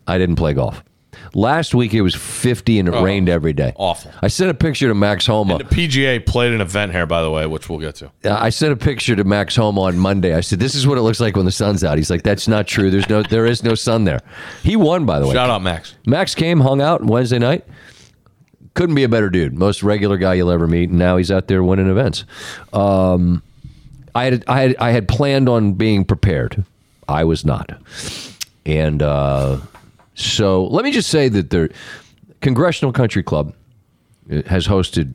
I 0.07 0.17
didn't 0.17 0.35
play 0.37 0.53
golf. 0.53 0.83
Last 1.33 1.75
week 1.75 1.93
it 1.93 2.01
was 2.01 2.15
50 2.15 2.79
and 2.79 2.87
it 2.87 3.01
rained 3.01 3.27
every 3.27 3.51
day. 3.53 3.73
awful. 3.75 4.11
I 4.21 4.27
sent 4.27 4.49
a 4.49 4.53
picture 4.53 4.87
to 4.87 4.95
Max 4.95 5.25
Homa. 5.25 5.57
The 5.57 5.63
PGA 5.65 6.25
played 6.25 6.53
an 6.53 6.61
event 6.61 6.93
here, 6.93 7.05
by 7.05 7.21
the 7.21 7.29
way, 7.29 7.45
which 7.45 7.69
we'll 7.69 7.79
get 7.79 7.95
to. 7.95 8.11
I 8.23 8.49
sent 8.49 8.71
a 8.71 8.77
picture 8.77 9.15
to 9.15 9.23
Max 9.23 9.55
Homa 9.55 9.81
on 9.81 9.97
Monday. 9.97 10.33
I 10.33 10.41
said, 10.41 10.59
"This 10.59 10.75
is 10.75 10.87
what 10.87 10.97
it 10.97 11.01
looks 11.01 11.19
like 11.19 11.35
when 11.35 11.45
the 11.45 11.51
sun's 11.51 11.83
out." 11.83 11.97
He's 11.97 12.09
like, 12.09 12.23
"That's 12.23 12.47
not 12.47 12.67
true. 12.67 12.89
There's 12.89 13.09
no, 13.09 13.23
there 13.23 13.45
is 13.45 13.63
no 13.63 13.75
sun 13.75 14.05
there." 14.05 14.21
He 14.63 14.75
won, 14.75 15.05
by 15.05 15.19
the 15.19 15.27
way. 15.27 15.33
Shout 15.33 15.49
out, 15.49 15.61
Max. 15.61 15.95
Max 16.05 16.33
came, 16.33 16.59
hung 16.61 16.81
out 16.81 17.03
Wednesday 17.03 17.39
night. 17.39 17.65
Couldn't 18.77 18.93
be 18.93 19.03
a 19.03 19.09
better 19.09 19.31
dude. 19.31 19.55
Most 19.55 19.81
regular 19.81 20.17
guy 20.17 20.35
you'll 20.35 20.51
ever 20.51 20.67
meet. 20.67 20.89
And 20.89 20.99
now 20.99 21.17
he's 21.17 21.31
out 21.31 21.47
there 21.47 21.63
winning 21.63 21.89
events. 21.89 22.25
Um, 22.71 23.41
I 24.13 24.25
had, 24.25 24.43
I 24.47 24.61
had, 24.61 24.75
I 24.77 24.91
had 24.91 25.07
planned 25.07 25.49
on 25.49 25.73
being 25.73 26.05
prepared. 26.05 26.63
I 27.07 27.23
was 27.23 27.43
not, 27.43 27.71
and 28.67 29.01
uh, 29.01 29.57
so 30.13 30.65
let 30.65 30.83
me 30.83 30.91
just 30.91 31.09
say 31.09 31.27
that 31.27 31.49
the 31.49 31.71
Congressional 32.41 32.91
Country 32.91 33.23
Club 33.23 33.55
uh, 34.31 34.43
has 34.45 34.67
hosted 34.67 35.13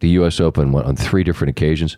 the 0.00 0.08
U.S. 0.10 0.40
Open 0.40 0.72
what, 0.72 0.86
on 0.86 0.96
three 0.96 1.22
different 1.22 1.50
occasions. 1.50 1.96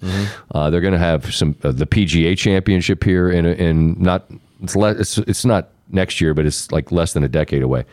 Uh, 0.53 0.69
they're 0.69 0.81
going 0.83 0.93
to 0.93 0.99
have 0.99 1.33
some 1.35 1.57
uh, 1.63 1.73
the 1.73 1.87
PGA 1.87 2.37
Championship 2.37 3.05
here 3.05 3.31
in 3.31 3.47
in 3.47 4.03
not 4.03 4.31
it's, 4.63 4.77
le- 4.77 4.99
it's 4.99 5.17
it's 5.19 5.45
not 5.47 5.71
next 5.91 6.21
year, 6.21 6.35
but 6.35 6.45
it's 6.45 6.71
like 6.73 6.93
less 6.93 7.13
than 7.15 7.25
a 7.25 7.29
decade 7.29 7.63
away. 7.63 7.85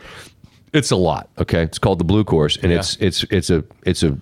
It's 0.76 0.90
a 0.90 0.96
lot. 0.96 1.30
Okay, 1.38 1.62
it's 1.62 1.78
called 1.78 1.98
the 1.98 2.04
Blue 2.04 2.22
Course, 2.22 2.58
and 2.58 2.70
it's 2.70 2.96
it's 2.96 3.22
it's 3.24 3.48
a 3.48 3.64
it's 3.86 4.02
a 4.02 4.18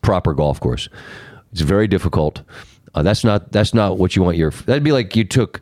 proper 0.00 0.32
golf 0.32 0.60
course. 0.60 0.88
It's 1.52 1.60
very 1.60 1.86
difficult. 1.86 2.42
Uh, 2.94 3.02
that's 3.02 3.22
not 3.22 3.52
that's 3.52 3.74
not 3.74 3.98
what 3.98 4.16
you 4.16 4.22
want 4.22 4.38
your. 4.38 4.50
That'd 4.50 4.82
be 4.82 4.92
like 4.92 5.14
you 5.14 5.24
took 5.24 5.60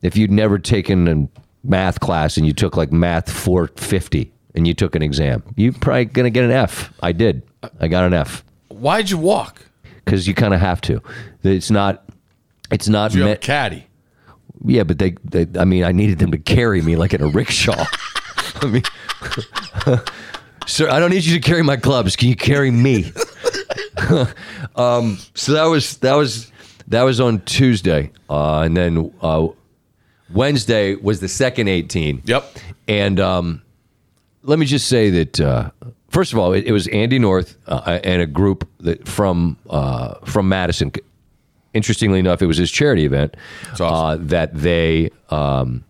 if 0.00 0.16
you'd 0.16 0.30
never 0.30 0.60
taken 0.60 1.08
a 1.08 1.28
math 1.64 1.98
class 1.98 2.36
and 2.36 2.46
you 2.46 2.52
took 2.52 2.76
like 2.76 2.92
math 2.92 3.28
450 3.30 4.32
and 4.54 4.66
you 4.66 4.74
took 4.74 4.94
an 4.94 5.02
exam. 5.02 5.42
You 5.56 5.72
probably 5.72 6.04
gonna 6.04 6.30
get 6.30 6.44
an 6.44 6.52
F. 6.52 6.92
I 7.02 7.10
did. 7.10 7.42
I 7.80 7.88
got 7.88 8.04
an 8.04 8.14
F 8.14 8.44
Why'd 8.68 9.10
you 9.10 9.18
walk? 9.18 9.64
because 10.04 10.26
you 10.28 10.34
kind 10.34 10.54
of 10.54 10.60
have 10.60 10.80
to. 10.82 11.02
It's 11.42 11.70
not. 11.70 12.04
It's 12.70 12.88
not. 12.88 13.12
You 13.12 13.22
have 13.22 13.32
a 13.32 13.36
caddy. 13.36 13.86
yeah, 14.64 14.84
but 14.84 14.98
they, 14.98 15.16
they. 15.24 15.46
I 15.58 15.64
mean, 15.64 15.82
I 15.84 15.92
needed 15.92 16.18
them 16.18 16.30
to 16.30 16.38
carry 16.38 16.80
me 16.80 16.96
like 16.96 17.12
in 17.12 17.22
a 17.22 17.26
rickshaw. 17.26 17.84
I 18.62 18.66
mean, 18.66 18.82
sir, 20.66 20.88
I 20.90 20.98
don't 20.98 21.10
need 21.10 21.24
you 21.24 21.34
to 21.34 21.40
carry 21.40 21.62
my 21.62 21.76
clubs. 21.76 22.16
Can 22.16 22.28
you 22.28 22.36
carry 22.36 22.70
me? 22.70 23.12
um, 24.76 25.18
so 25.34 25.52
that 25.52 25.64
was 25.64 25.98
that 25.98 26.14
was 26.14 26.50
that 26.88 27.02
was 27.02 27.20
on 27.20 27.40
Tuesday, 27.40 28.10
uh, 28.30 28.60
and 28.60 28.76
then 28.76 29.12
uh, 29.20 29.48
Wednesday 30.32 30.94
was 30.94 31.20
the 31.20 31.28
second 31.28 31.68
eighteen. 31.68 32.22
Yep. 32.24 32.58
And 32.86 33.20
um, 33.20 33.62
let 34.42 34.58
me 34.58 34.66
just 34.66 34.88
say 34.88 35.10
that 35.10 35.40
uh, 35.40 35.70
first 36.08 36.32
of 36.32 36.38
all, 36.38 36.52
it, 36.52 36.64
it 36.64 36.72
was 36.72 36.88
Andy 36.88 37.18
North 37.18 37.56
uh, 37.66 38.00
and 38.02 38.22
a 38.22 38.26
group 38.26 38.68
that 38.80 39.06
from 39.06 39.56
uh, 39.68 40.14
from 40.24 40.48
Madison. 40.48 40.92
Interestingly 41.74 42.18
enough, 42.18 42.40
it 42.40 42.46
was 42.46 42.56
his 42.56 42.70
charity 42.70 43.04
event 43.04 43.36
awesome. 43.72 43.86
uh, 43.86 44.16
that 44.16 44.54
they. 44.54 45.10
Um, 45.30 45.84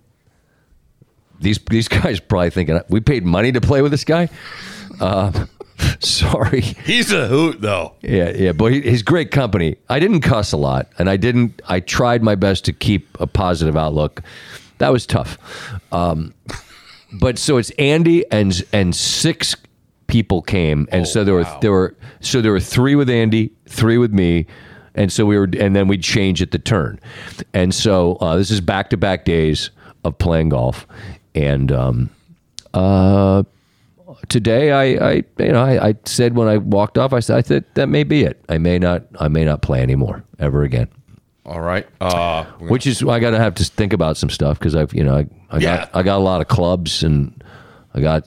these 1.49 1.59
these 1.71 1.89
guys 1.89 2.21
probably 2.21 2.51
thinking 2.51 2.81
we 2.89 3.01
paid 3.01 3.25
money 3.25 3.53
to 3.53 3.61
play 3.61 3.83
with 3.83 3.91
this 3.91 4.05
guy. 4.05 4.29
Uh, 5.01 5.47
sorry. 6.01 6.61
He's 6.61 7.13
a 7.13 7.27
hoot, 7.27 7.61
though. 7.61 7.95
Yeah, 8.03 8.31
yeah, 8.31 8.53
but 8.53 8.73
he, 8.73 8.83
he's 8.83 9.03
great 9.03 9.31
company. 9.31 9.77
I 9.89 9.99
didn't 9.99 10.21
cuss 10.21 10.53
a 10.53 10.57
lot, 10.57 10.89
and 10.99 11.09
I 11.09 11.17
didn't. 11.17 11.63
I 11.69 11.81
tried 11.81 12.23
my 12.23 12.35
best 12.35 12.65
to 12.67 12.73
keep 12.73 13.19
a 13.21 13.27
positive 13.27 13.77
outlook. 13.77 14.23
That 14.79 14.93
was 14.93 15.07
tough. 15.07 15.39
Um, 15.93 16.35
but 17.13 17.39
so 17.39 17.57
it's 17.57 17.71
Andy 17.79 18.31
and 18.31 18.63
and 18.73 18.95
six 18.95 19.57
people 20.07 20.43
came, 20.43 20.87
and 20.91 21.07
so 21.07 21.25
there 21.25 21.35
were 21.35 21.43
wow. 21.43 21.59
there 21.61 21.73
were 21.73 21.97
so 22.21 22.41
there 22.43 22.53
were 22.53 22.61
three 22.61 22.95
with 22.95 23.09
Andy, 23.09 23.53
three 23.67 23.99
with 23.99 24.13
me, 24.13 24.47
and 24.95 25.13
so 25.13 25.25
we 25.25 25.39
were, 25.39 25.49
and 25.59 25.75
then 25.75 25.89
we'd 25.89 26.03
change 26.03 26.43
at 26.43 26.51
the 26.51 26.59
turn, 26.59 27.01
and 27.55 27.75
so 27.75 28.17
uh, 28.17 28.37
this 28.37 28.51
is 28.51 28.61
back 28.61 28.91
to 28.91 28.97
back 28.97 29.25
days 29.25 29.71
of 30.05 30.19
playing 30.19 30.51
golf, 30.51 30.87
and 31.35 31.71
um, 31.73 32.11
uh, 32.75 33.43
today 34.29 34.73
I, 34.73 35.11
I 35.11 35.13
you 35.39 35.53
know 35.53 35.63
I, 35.63 35.89
I 35.89 35.95
said 36.05 36.35
when 36.37 36.49
I 36.49 36.57
walked 36.59 36.99
off 36.99 37.13
I 37.13 37.21
said 37.21 37.37
I 37.37 37.41
said 37.43 37.65
that 37.75 37.89
may 37.89 38.05
be 38.05 38.23
it 38.25 38.43
I 38.49 38.59
may 38.59 38.79
not 38.79 39.05
I 39.21 39.29
may 39.29 39.45
not 39.45 39.63
play 39.63 39.81
anymore 39.83 40.25
ever 40.39 40.63
again 40.63 40.89
All 41.47 41.61
right. 41.61 41.87
Uh, 42.01 42.45
which 42.61 42.87
is 42.87 43.03
I 43.03 43.21
got 43.21 43.31
to 43.31 43.39
have 43.39 43.55
to 43.57 43.65
think 43.65 43.93
about 43.93 44.17
some 44.17 44.31
stuff 44.31 44.59
because 44.59 44.75
I've 44.75 44.93
you 44.95 45.05
know 45.05 45.17
I, 45.17 45.27
I 45.51 45.59
Yeah. 45.59 45.77
got 45.79 45.91
I 45.95 46.03
got 46.03 46.17
a 46.19 46.25
lot 46.25 46.41
of 46.41 46.49
clubs 46.49 47.03
and 47.03 47.43
I 47.95 48.01
got 48.01 48.27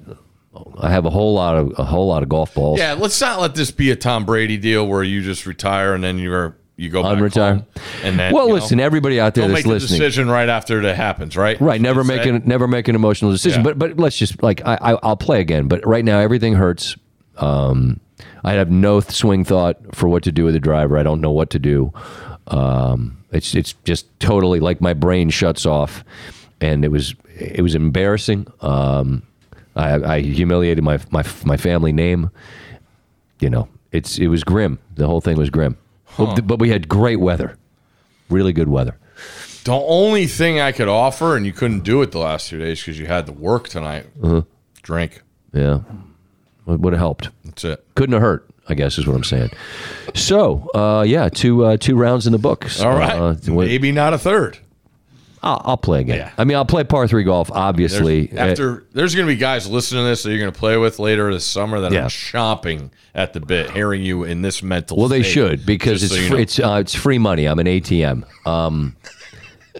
I 0.79 0.89
have 0.91 1.05
a 1.05 1.09
whole 1.09 1.33
lot 1.33 1.55
of 1.57 1.73
a 1.77 1.83
whole 1.83 2.07
lot 2.07 2.23
of 2.23 2.29
golf 2.29 2.53
balls 2.53 2.79
yeah, 2.79 2.93
let's 2.93 3.19
not 3.21 3.39
let 3.39 3.55
this 3.55 3.71
be 3.71 3.89
a 3.91 3.95
Tom 3.95 4.25
Brady 4.25 4.57
deal 4.57 4.87
where 4.87 5.03
you 5.03 5.21
just 5.21 5.45
retire 5.45 5.93
and 5.93 6.03
then 6.03 6.17
you're 6.19 6.57
you 6.81 6.89
go 6.89 7.03
Unretire. 7.03 7.63
and 8.03 8.17
then 8.17 8.33
well 8.33 8.45
you 8.45 8.49
know, 8.49 8.55
listen 8.55 8.79
everybody 8.79 9.19
out 9.19 9.35
there 9.35 9.47
that's 9.47 9.53
make 9.53 9.63
the 9.65 9.69
listening 9.69 9.99
decision 9.99 10.27
right 10.27 10.49
after 10.49 10.81
it 10.81 10.95
happens, 10.95 11.37
right? 11.37 11.61
Right, 11.61 11.79
never 11.79 12.03
say. 12.03 12.27
an 12.27 12.41
never 12.45 12.67
make 12.67 12.87
an 12.87 12.95
emotional 12.95 13.31
decision. 13.31 13.59
Yeah. 13.59 13.73
But 13.73 13.79
but 13.79 13.97
let's 13.97 14.17
just 14.17 14.41
like 14.41 14.65
I, 14.65 14.77
I 14.81 14.99
I'll 15.03 15.15
play 15.15 15.41
again. 15.41 15.67
But 15.67 15.85
right 15.85 16.03
now 16.03 16.19
everything 16.19 16.55
hurts. 16.55 16.95
Um, 17.37 17.99
I 18.43 18.53
have 18.53 18.71
no 18.71 18.99
swing 18.99 19.45
thought 19.45 19.95
for 19.95 20.09
what 20.09 20.23
to 20.23 20.31
do 20.31 20.43
with 20.43 20.55
the 20.55 20.59
driver. 20.59 20.97
I 20.97 21.03
don't 21.03 21.21
know 21.21 21.31
what 21.31 21.51
to 21.51 21.59
do. 21.59 21.93
Um, 22.47 23.23
it's 23.31 23.53
it's 23.53 23.73
just 23.85 24.07
totally 24.19 24.59
like 24.59 24.81
my 24.81 24.95
brain 24.95 25.29
shuts 25.29 25.67
off, 25.67 26.03
and 26.59 26.83
it 26.83 26.89
was 26.89 27.13
it 27.37 27.61
was 27.61 27.75
embarrassing. 27.75 28.47
Um, 28.61 29.21
I, 29.75 30.15
I 30.15 30.19
humiliated 30.21 30.83
my 30.83 30.99
my 31.11 31.23
my 31.45 31.57
family 31.57 31.91
name. 31.91 32.31
You 33.39 33.51
know, 33.51 33.69
it's 33.91 34.17
it 34.17 34.27
was 34.27 34.43
grim. 34.43 34.79
The 34.95 35.05
whole 35.05 35.21
thing 35.21 35.37
was 35.37 35.51
grim. 35.51 35.77
But, 36.17 36.47
but 36.47 36.59
we 36.59 36.69
had 36.69 36.87
great 36.87 37.19
weather, 37.19 37.57
really 38.29 38.53
good 38.53 38.69
weather. 38.69 38.97
The 39.63 39.73
only 39.73 40.25
thing 40.27 40.59
I 40.59 40.71
could 40.71 40.87
offer, 40.87 41.35
and 41.35 41.45
you 41.45 41.53
couldn't 41.53 41.81
do 41.81 42.01
it 42.01 42.11
the 42.11 42.19
last 42.19 42.49
two 42.49 42.57
days 42.57 42.79
because 42.79 42.97
you 42.99 43.05
had 43.05 43.27
to 43.27 43.31
work 43.31 43.69
tonight. 43.69 44.07
Uh-huh. 44.21 44.41
Drink. 44.81 45.21
Yeah, 45.53 45.81
would 46.65 46.93
have 46.93 46.99
helped. 46.99 47.29
That's 47.45 47.63
it. 47.65 47.85
couldn't 47.95 48.13
have 48.13 48.21
hurt. 48.21 48.47
I 48.67 48.73
guess 48.73 48.97
is 48.97 49.05
what 49.05 49.15
I'm 49.15 49.23
saying. 49.23 49.49
So, 50.15 50.69
uh, 50.73 51.03
yeah, 51.05 51.29
two 51.29 51.65
uh, 51.65 51.77
two 51.77 51.95
rounds 51.95 52.25
in 52.25 52.31
the 52.31 52.39
books. 52.39 52.81
All 52.81 52.95
right. 52.95 53.11
Uh, 53.13 53.35
Maybe 53.51 53.91
not 53.91 54.13
a 54.13 54.17
third. 54.17 54.59
I'll, 55.43 55.61
I'll 55.65 55.77
play 55.77 56.01
again. 56.01 56.17
Yeah. 56.17 56.31
I 56.37 56.43
mean, 56.43 56.55
I'll 56.57 56.65
play 56.65 56.83
par 56.83 57.07
three 57.07 57.23
golf. 57.23 57.49
Obviously, 57.51 58.27
There's, 58.27 58.51
after 58.59 58.85
there's 58.93 59.15
going 59.15 59.27
to 59.27 59.33
be 59.33 59.39
guys 59.39 59.67
listening 59.67 60.03
to 60.03 60.09
this 60.09 60.21
that 60.23 60.29
you're 60.29 60.39
going 60.39 60.51
to 60.51 60.57
play 60.59 60.77
with 60.77 60.99
later 60.99 61.33
this 61.33 61.45
summer 61.45 61.79
that 61.81 61.91
Yeah. 61.91 62.05
are 62.05 62.09
chomping 62.09 62.91
at 63.15 63.33
the 63.33 63.39
bit, 63.39 63.71
hearing 63.71 64.03
you 64.03 64.23
in 64.23 64.41
this 64.43 64.61
mental. 64.61 64.97
well, 64.97 65.07
they 65.07 65.23
should 65.23 65.65
because 65.65 66.03
it's 66.03 66.13
so 66.13 66.19
you 66.19 66.27
free, 66.27 66.37
know. 66.37 66.41
it's 66.43 66.59
uh, 66.59 66.77
it's 66.81 66.93
free 66.93 67.17
money. 67.17 67.45
I'm 67.47 67.57
an 67.59 67.65
ATM. 67.67 68.23
Um, 68.47 68.95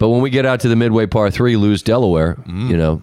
but 0.00 0.08
when 0.08 0.20
we 0.20 0.30
get 0.30 0.44
out 0.46 0.60
to 0.60 0.68
the 0.68 0.76
midway 0.76 1.06
par 1.06 1.30
three, 1.30 1.56
lose 1.56 1.82
Delaware, 1.82 2.34
Mm-hmm. 2.34 2.70
you 2.70 2.76
know, 2.76 3.02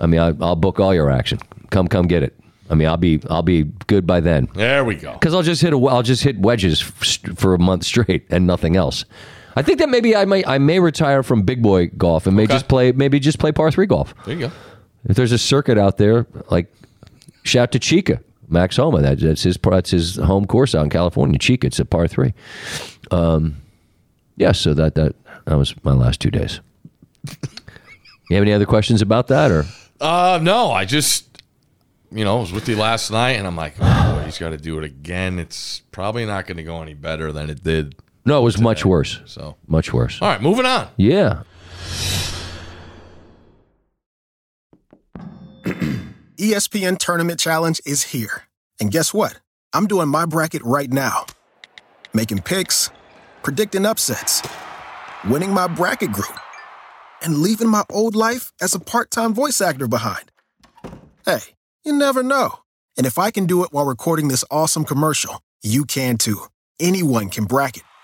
I 0.00 0.06
mean, 0.06 0.20
I, 0.20 0.32
I'll 0.40 0.54
book 0.56 0.78
all 0.78 0.94
your 0.94 1.10
action. 1.10 1.38
Come, 1.70 1.88
come 1.88 2.06
get 2.06 2.22
it. 2.22 2.34
I 2.70 2.74
mean, 2.74 2.86
I'll 2.86 2.96
be 2.98 3.20
I'll 3.30 3.42
be 3.42 3.64
good 3.86 4.06
by 4.06 4.20
then. 4.20 4.48
There 4.54 4.84
we 4.84 4.94
go. 4.94 5.14
because 5.14 5.34
I'll 5.34 5.42
just 5.42 5.60
hit 5.62 5.72
a 5.72 5.78
I'll 5.86 6.02
just 6.02 6.22
hit 6.22 6.38
wedges 6.38 6.80
for 6.80 7.54
a 7.54 7.58
month 7.58 7.84
straight 7.84 8.26
and 8.30 8.46
nothing 8.46 8.76
else. 8.76 9.04
I 9.58 9.62
think 9.62 9.78
that 9.80 9.88
maybe 9.88 10.14
I 10.14 10.24
may 10.24 10.44
I 10.44 10.58
may 10.58 10.78
retire 10.80 11.22
from 11.22 11.42
big 11.42 11.62
boy 11.62 11.88
golf 11.88 12.26
and 12.26 12.36
may 12.36 12.44
Okay. 12.44 12.54
just 12.54 12.68
play 12.68 12.92
maybe 12.92 13.18
just 13.18 13.38
play 13.38 13.52
par 13.52 13.70
three 13.70 13.86
golf. 13.86 14.14
There 14.24 14.34
you 14.34 14.40
go. 14.48 14.52
If 15.08 15.16
there's 15.16 15.32
a 15.32 15.38
circuit 15.38 15.78
out 15.78 15.96
there, 15.98 16.26
like 16.50 16.72
shout 17.44 17.72
to 17.72 17.78
Chica 17.78 18.20
Max 18.48 18.76
Homa, 18.76 19.00
that, 19.02 19.20
that's 19.20 19.42
his 19.42 19.58
that's 19.62 19.90
his 19.90 20.16
home 20.16 20.46
course 20.46 20.74
out 20.74 20.84
in 20.84 20.90
California. 20.90 21.38
Chica, 21.38 21.66
it's 21.66 21.78
a 21.78 21.84
par 21.84 22.08
three. 22.08 22.34
Um, 23.10 23.56
yeah, 24.36 24.52
so 24.52 24.74
that 24.74 24.94
that 24.94 25.14
that 25.46 25.56
was 25.56 25.74
my 25.84 25.92
last 25.92 26.20
two 26.20 26.30
days. 26.30 26.60
you 28.30 28.36
have 28.36 28.42
any 28.42 28.52
other 28.52 28.66
questions 28.66 29.02
about 29.02 29.28
that 29.28 29.50
or? 29.50 29.64
Uh, 30.00 30.38
no, 30.40 30.70
I 30.70 30.84
just, 30.84 31.42
you 32.12 32.24
know, 32.24 32.38
was 32.38 32.52
with 32.52 32.68
you 32.68 32.76
last 32.76 33.10
night, 33.10 33.32
and 33.32 33.46
I'm 33.46 33.56
like, 33.56 33.74
oh, 33.80 34.14
boy, 34.14 34.22
he's 34.24 34.38
got 34.38 34.50
to 34.50 34.56
do 34.56 34.78
it 34.78 34.84
again. 34.84 35.38
It's 35.40 35.80
probably 35.90 36.24
not 36.24 36.46
going 36.46 36.58
to 36.58 36.62
go 36.62 36.80
any 36.82 36.94
better 36.94 37.32
than 37.32 37.50
it 37.50 37.64
did. 37.64 37.96
No, 38.28 38.40
it 38.40 38.44
was 38.44 38.60
much 38.60 38.84
worse. 38.84 39.20
So, 39.24 39.56
Much 39.66 39.94
worse. 39.94 40.20
all 40.20 40.28
right, 40.28 40.42
moving 40.42 40.66
on. 40.66 40.88
Yeah. 40.98 41.44
ESPN 46.36 46.98
Tournament 46.98 47.40
Challenge 47.40 47.80
is 47.86 48.02
here. 48.02 48.42
And 48.80 48.90
guess 48.90 49.14
what? 49.14 49.40
I'm 49.72 49.86
doing 49.86 50.10
my 50.10 50.26
bracket 50.26 50.62
right 50.62 50.92
now. 50.92 51.24
Making 52.12 52.42
picks, 52.42 52.90
predicting 53.42 53.86
upsets, 53.86 54.46
winning 55.30 55.54
my 55.54 55.66
bracket 55.66 56.12
group, 56.12 56.38
and 57.22 57.38
leaving 57.38 57.68
my 57.68 57.84
old 57.88 58.14
life 58.14 58.52
as 58.60 58.74
a 58.74 58.78
part 58.80 59.10
time 59.10 59.32
voice 59.32 59.62
actor 59.62 59.88
behind? 59.88 60.30
Hey, 61.24 61.40
you 61.82 61.94
never 61.94 62.22
know. 62.22 62.58
And 62.98 63.06
if 63.06 63.16
I 63.18 63.30
can 63.30 63.46
do 63.46 63.64
it 63.64 63.72
while 63.72 63.86
recording 63.86 64.28
this 64.28 64.44
awesome 64.50 64.84
commercial, 64.84 65.40
you 65.62 65.86
can 65.86 66.18
too. 66.18 66.42
Anyone 66.78 67.30
can 67.30 67.44
bracket. 67.44 67.84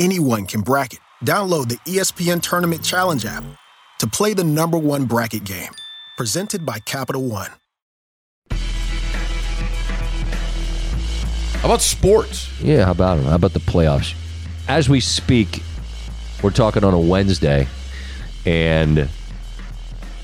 Anyone 0.00 0.46
can 0.46 0.62
bracket. 0.62 1.00
Download 1.26 1.68
the 1.68 1.76
ESPN 1.86 2.40
Tournament 2.40 2.82
Challenge 2.82 3.22
app 3.26 3.44
to 3.98 4.06
play 4.06 4.32
the 4.32 4.42
number 4.42 4.78
one 4.78 5.04
bracket 5.04 5.44
game. 5.44 5.70
Presented 6.16 6.64
by 6.64 6.78
Capital 6.78 7.28
One. 7.28 7.50
How 11.60 11.66
about 11.68 11.82
sports? 11.82 12.48
Yeah, 12.62 12.86
how 12.86 12.92
about 12.92 13.18
'em? 13.18 13.24
How 13.26 13.34
about 13.34 13.52
the 13.52 13.60
playoffs? 13.60 14.14
As 14.66 14.88
we 14.88 15.00
speak, 15.00 15.62
we're 16.42 16.48
talking 16.50 16.82
on 16.82 16.94
a 16.94 16.98
Wednesday, 16.98 17.68
and 18.46 19.06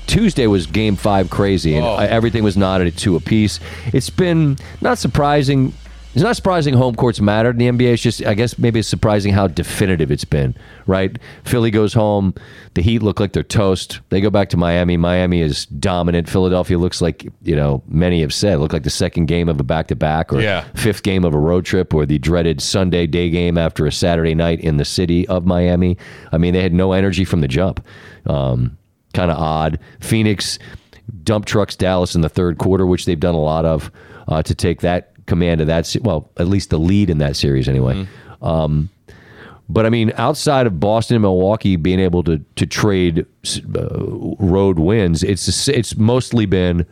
Tuesday 0.07 0.47
was 0.47 0.65
Game 0.65 0.95
Five 0.95 1.29
crazy, 1.29 1.75
and 1.75 1.85
Oh. 1.85 1.97
everything 1.97 2.43
was 2.43 2.57
knotted 2.57 2.87
at 2.87 2.97
two 2.97 3.15
apiece. 3.15 3.59
It's 3.93 4.09
been 4.09 4.57
not 4.81 4.97
surprising. 4.97 5.73
It's 6.17 6.23
not 6.23 6.35
surprising 6.35 6.73
home 6.73 6.95
courts 6.95 7.21
mattered 7.21 7.61
in 7.61 7.77
the 7.77 7.85
NBA. 7.85 7.93
It's 7.93 8.01
just, 8.01 8.25
I 8.25 8.33
guess, 8.33 8.57
maybe 8.57 8.79
it's 8.79 8.89
surprising 8.89 9.33
how 9.33 9.45
definitive 9.45 10.09
it's 10.09 10.25
been. 10.25 10.55
Right? 10.87 11.15
Philly 11.43 11.69
goes 11.69 11.93
home. 11.93 12.33
The 12.73 12.81
Heat 12.81 13.03
look 13.03 13.19
like 13.19 13.33
they're 13.33 13.43
toast. 13.43 13.99
They 14.09 14.19
go 14.19 14.31
back 14.31 14.49
to 14.49 14.57
Miami. 14.57 14.97
Miami 14.97 15.41
is 15.41 15.67
dominant. 15.67 16.27
Philadelphia 16.27 16.79
looks 16.79 17.03
like 17.03 17.31
you 17.43 17.55
know 17.55 17.83
many 17.87 18.21
have 18.21 18.33
said 18.33 18.57
look 18.57 18.73
like 18.73 18.81
the 18.81 18.89
second 18.89 19.27
game 19.27 19.47
of 19.47 19.59
a 19.59 19.63
back 19.63 19.89
to 19.89 19.95
back 19.95 20.33
or 20.33 20.41
Yeah. 20.41 20.63
fifth 20.73 21.03
game 21.03 21.23
of 21.23 21.35
a 21.35 21.39
road 21.39 21.65
trip 21.65 21.93
or 21.93 22.03
the 22.07 22.17
dreaded 22.17 22.61
Sunday 22.61 23.05
day 23.05 23.29
game 23.29 23.55
after 23.55 23.85
a 23.85 23.91
Saturday 23.91 24.33
night 24.33 24.59
in 24.59 24.77
the 24.77 24.85
city 24.85 25.27
of 25.27 25.45
Miami. 25.45 25.99
I 26.31 26.39
mean, 26.39 26.53
they 26.55 26.63
had 26.63 26.73
no 26.73 26.93
energy 26.93 27.25
from 27.25 27.41
the 27.41 27.47
jump. 27.47 27.85
Um, 28.25 28.75
kind 29.13 29.29
of 29.29 29.37
odd. 29.37 29.77
Phoenix 29.99 30.57
dump 31.23 31.45
trucks 31.45 31.75
Dallas 31.75 32.15
in 32.15 32.21
the 32.21 32.29
third 32.29 32.57
quarter, 32.57 32.87
which 32.87 33.05
they've 33.05 33.19
done 33.19 33.35
a 33.35 33.39
lot 33.39 33.65
of 33.65 33.91
uh, 34.27 34.41
to 34.41 34.55
take 34.55 34.81
that 34.81 35.11
command 35.27 35.61
of 35.61 35.67
that. 35.67 35.95
Well, 36.01 36.29
at 36.37 36.47
least 36.47 36.71
the 36.71 36.79
lead 36.79 37.09
in 37.11 37.19
that 37.19 37.35
series, 37.35 37.69
anyway. 37.69 38.07
Um, 38.41 38.89
but 39.69 39.85
I 39.85 39.89
mean, 39.89 40.11
outside 40.15 40.65
of 40.65 40.79
Boston 40.79 41.15
and 41.15 41.21
Milwaukee 41.21 41.75
being 41.75 41.99
able 41.99 42.23
to 42.23 42.39
to 42.55 42.65
trade 42.65 43.25
uh, 43.75 43.87
road 44.39 44.79
wins, 44.79 45.23
it's 45.23 45.67
it's 45.67 45.95
mostly 45.97 46.45
been 46.45 46.85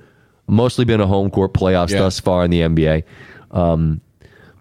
mostly 0.48 0.86
been 0.86 1.02
a 1.02 1.08
home 1.08 1.30
court 1.32 1.54
playoffs 1.54 1.90
Yeah. 1.92 2.00
thus 2.00 2.20
far 2.20 2.44
in 2.46 2.52
the 2.52 2.62
NBA. 2.62 3.04
Um, 3.52 4.02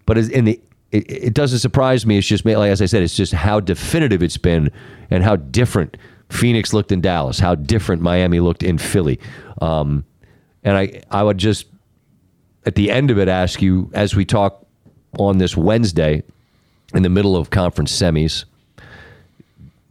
but 0.07 0.16
in 0.16 0.45
the 0.45 0.61
it, 0.93 1.11
it 1.11 1.35
doesn't 1.35 1.59
surprise 1.59 2.07
me. 2.07 2.16
It's 2.19 2.26
just 2.26 2.45
like 2.45 2.71
as 2.71 2.81
I 2.81 2.87
said, 2.87 3.02
it's 3.02 3.16
just 3.16 3.33
how 3.33 3.59
definitive 3.61 4.23
it's 4.23 4.37
been 4.38 4.71
and 5.11 5.25
how 5.25 5.37
different 5.37 5.97
Phoenix 6.31 6.73
looked 6.73 6.93
in 6.93 7.00
Dallas, 7.00 7.40
how 7.40 7.54
different 7.57 8.00
Miami 8.00 8.38
looked 8.40 8.62
in 8.62 8.78
Philly. 8.78 9.19
Um, 9.61 10.04
and 10.63 10.76
I 10.76 11.02
I 11.10 11.25
would 11.25 11.39
just 11.39 11.67
at 12.67 12.75
the 12.75 12.91
end 12.91 13.11
of 13.11 13.19
it 13.19 13.29
ask 13.29 13.61
you 13.63 13.91
as 13.95 14.15
we 14.15 14.25
talk 14.25 14.65
on 15.19 15.39
this 15.39 15.57
Wednesday 15.57 16.23
in 16.95 17.03
the 17.03 17.09
middle 17.09 17.37
of 17.37 17.50
conference 17.50 17.93
semis. 17.93 18.45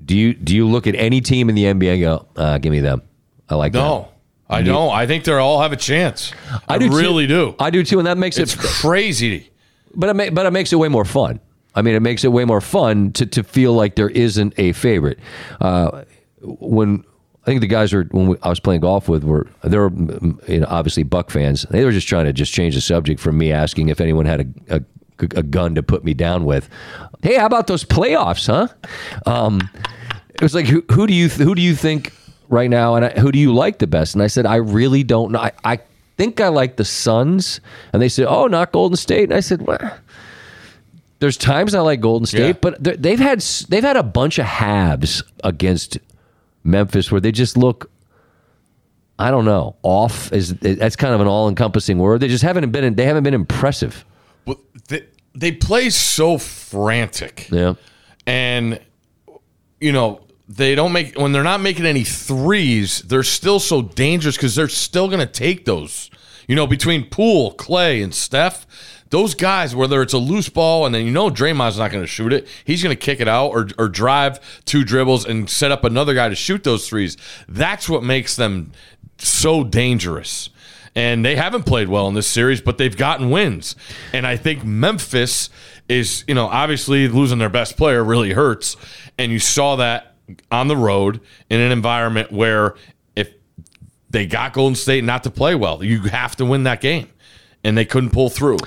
Do 0.03 0.17
you 0.17 0.33
do 0.33 0.55
you 0.55 0.67
look 0.67 0.85
at 0.87 0.95
any 0.95 1.21
team 1.21 1.49
in 1.49 1.55
the 1.55 1.63
NBA 1.65 1.93
and 1.93 2.01
go, 2.01 2.25
uh, 2.35 2.57
give 2.57 2.71
me 2.71 2.79
them? 2.79 3.01
I 3.49 3.55
like 3.55 3.73
No, 3.73 4.09
I 4.49 4.61
don't. 4.61 4.91
I 4.91 5.07
think 5.07 5.23
they 5.23 5.31
all 5.33 5.61
have 5.61 5.71
a 5.71 5.77
chance. 5.77 6.33
I, 6.67 6.77
do 6.77 6.89
too. 6.89 6.95
really 6.95 7.27
do. 7.27 7.55
I 7.59 7.69
do 7.69 7.83
too, 7.83 7.99
and 7.99 8.07
that 8.07 8.17
makes 8.17 8.37
It's 8.37 8.53
it 8.53 8.59
crazy. 8.59 9.49
But 9.95 10.15
it, 10.15 10.33
but 10.33 10.45
it 10.45 10.51
makes 10.51 10.73
it 10.73 10.77
way 10.77 10.89
more 10.89 11.05
fun. 11.05 11.39
I 11.75 11.81
mean, 11.81 11.95
it 11.95 12.01
makes 12.01 12.23
it 12.23 12.31
way 12.31 12.45
more 12.45 12.61
fun 12.61 13.11
to, 13.13 13.25
to 13.25 13.43
feel 13.43 13.73
like 13.73 13.95
there 13.95 14.09
isn't 14.09 14.53
a 14.57 14.73
favorite. 14.73 15.19
Uh, 15.59 16.03
when 16.41 17.03
I 17.43 17.45
think 17.45 17.59
the 17.61 17.67
guys 17.67 17.93
are 17.93 18.03
when 18.11 18.27
we, 18.27 18.37
I 18.41 18.49
was 18.49 18.59
playing 18.61 18.81
golf 18.81 19.09
with 19.09 19.23
were 19.23 19.47
they 19.63 19.77
were 19.77 19.89
mm, 19.91 20.47
you 20.47 20.61
know, 20.61 20.67
obviously 20.69 21.03
Buck 21.03 21.29
fans. 21.29 21.63
They 21.69 21.83
were 21.83 21.91
just 21.91 22.07
trying 22.07 22.25
to 22.25 22.33
just 22.33 22.53
change 22.53 22.75
the 22.75 22.81
subject 22.81 23.19
from 23.19 23.37
me 23.37 23.51
asking 23.51 23.89
if 23.89 23.99
anyone 23.99 24.25
had 24.25 24.55
a, 24.69 24.75
a, 24.77 24.81
a 25.19 25.43
gun 25.43 25.75
to 25.75 25.83
put 25.83 26.03
me 26.05 26.13
down 26.13 26.45
with. 26.45 26.69
Hey, 27.21 27.35
how 27.37 27.45
about 27.45 27.67
those 27.67 27.83
playoffs, 27.83 28.47
huh? 28.47 28.67
Um, 29.29 29.69
it 30.33 30.41
was 30.41 30.55
like 30.55 30.67
who, 30.67 30.83
who 30.91 31.05
do 31.05 31.13
you 31.13 31.27
who 31.29 31.53
do 31.53 31.61
you 31.61 31.75
think 31.75 32.13
right 32.49 32.69
now, 32.69 32.95
and 32.95 33.05
I, 33.05 33.09
who 33.19 33.31
do 33.31 33.39
you 33.39 33.53
like 33.53 33.79
the 33.79 33.87
best? 33.87 34.15
And 34.15 34.23
I 34.23 34.27
said 34.27 34.45
I 34.45 34.55
really 34.55 35.03
don't 35.03 35.31
know. 35.33 35.39
I, 35.39 35.51
I 35.65 35.79
think 36.17 36.39
I 36.39 36.47
like 36.47 36.77
the 36.77 36.85
Suns, 36.85 37.59
and 37.91 38.01
they 38.01 38.07
said, 38.09 38.27
oh, 38.27 38.47
not 38.47 38.71
Golden 38.71 38.95
State, 38.95 39.23
and 39.25 39.33
I 39.33 39.39
said, 39.41 39.61
well. 39.63 39.97
There's 41.19 41.37
times 41.37 41.73
I 41.73 41.79
like 41.79 42.01
Golden 42.01 42.25
State, 42.25 42.47
Yeah. 42.47 42.51
but 42.59 42.83
they've 43.01 43.19
had 43.19 43.39
they've 43.69 43.83
had 43.83 43.95
a 43.95 44.03
bunch 44.03 44.39
of 44.39 44.45
halves 44.45 45.23
against 45.41 45.97
Memphis 46.63 47.11
where 47.11 47.21
they 47.21 47.31
just 47.31 47.57
look 47.57 47.91
I 49.19 49.31
don't 49.31 49.45
know 49.45 49.75
off 49.83 50.31
is 50.33 50.53
that's 50.55 50.95
kind 50.95 51.13
of 51.13 51.21
an 51.21 51.27
all 51.27 51.47
encompassing 51.47 51.99
word. 51.99 52.19
They 52.19 52.27
just 52.27 52.43
haven't 52.43 52.69
been 52.71 52.95
they 52.95 53.05
haven't 53.05 53.23
been 53.23 53.33
impressive. 53.33 54.05
But 54.45 54.57
they, 54.87 55.05
they 55.35 55.51
play 55.51 55.89
so 55.89 56.37
frantic. 56.37 57.47
Yeah, 57.51 57.75
and 58.25 58.79
you 59.79 59.91
know 59.91 60.21
they 60.49 60.75
don't 60.75 60.91
make 60.91 61.17
when 61.17 61.31
they're 61.31 61.43
not 61.43 61.61
making 61.61 61.85
any 61.85 62.03
threes 62.03 63.01
they're 63.03 63.23
still 63.23 63.59
so 63.59 63.81
dangerous 63.81 64.35
because 64.35 64.55
they're 64.55 64.67
still 64.67 65.07
going 65.07 65.19
to 65.19 65.25
take 65.25 65.65
those 65.65 66.11
you 66.47 66.55
know 66.55 66.67
between 66.67 67.09
poole 67.09 67.53
clay 67.53 68.01
and 68.01 68.13
steph 68.13 68.67
those 69.13 69.35
guys 69.35 69.75
whether 69.75 70.01
it's 70.01 70.13
a 70.13 70.17
loose 70.17 70.49
ball 70.49 70.85
and 70.87 70.95
then 70.95 71.05
you 71.05 71.11
know 71.11 71.29
Draymond's 71.29 71.77
not 71.77 71.91
going 71.91 72.03
to 72.03 72.07
shoot 72.07 72.33
it 72.33 72.47
he's 72.65 72.81
going 72.81 72.95
to 72.95 72.99
kick 72.99 73.19
it 73.19 73.27
out 73.27 73.49
or, 73.49 73.67
or 73.77 73.87
drive 73.87 74.39
two 74.65 74.83
dribbles 74.83 75.23
and 75.23 75.47
set 75.47 75.71
up 75.71 75.83
another 75.83 76.15
guy 76.15 76.29
to 76.29 76.35
shoot 76.35 76.63
those 76.63 76.89
threes 76.89 77.15
that's 77.47 77.87
what 77.87 78.03
makes 78.03 78.35
them 78.35 78.71
so 79.19 79.63
dangerous 79.63 80.49
and 80.95 81.25
they 81.25 81.35
haven't 81.35 81.63
played 81.63 81.89
well 81.89 82.07
in 82.07 82.13
this 82.13 82.27
series, 82.27 82.61
but 82.61 82.77
they've 82.77 82.95
gotten 82.95 83.31
wins. 83.31 83.75
And 84.13 84.27
I 84.27 84.37
think 84.37 84.63
Memphis 84.63 85.49
is, 85.89 86.23
you 86.27 86.35
know, 86.35 86.45
obviously 86.45 87.07
losing 87.07 87.39
their 87.39 87.49
best 87.49 87.77
player 87.77 88.03
really 88.03 88.33
hurts. 88.33 88.77
And 89.17 89.31
you 89.31 89.39
saw 89.39 89.77
that 89.77 90.15
on 90.51 90.67
the 90.67 90.77
road 90.77 91.19
in 91.49 91.59
an 91.59 91.71
environment 91.71 92.31
where 92.31 92.75
if 93.15 93.33
they 94.11 94.27
got 94.27 94.53
Golden 94.53 94.75
State 94.75 95.03
not 95.03 95.23
to 95.23 95.31
play 95.31 95.55
well, 95.55 95.83
you 95.83 96.01
have 96.01 96.35
to 96.35 96.45
win 96.45 96.63
that 96.63 96.79
game. 96.79 97.09
And 97.63 97.77
they 97.77 97.85
couldn't 97.85 98.11
pull 98.11 98.29
through. 98.29 98.57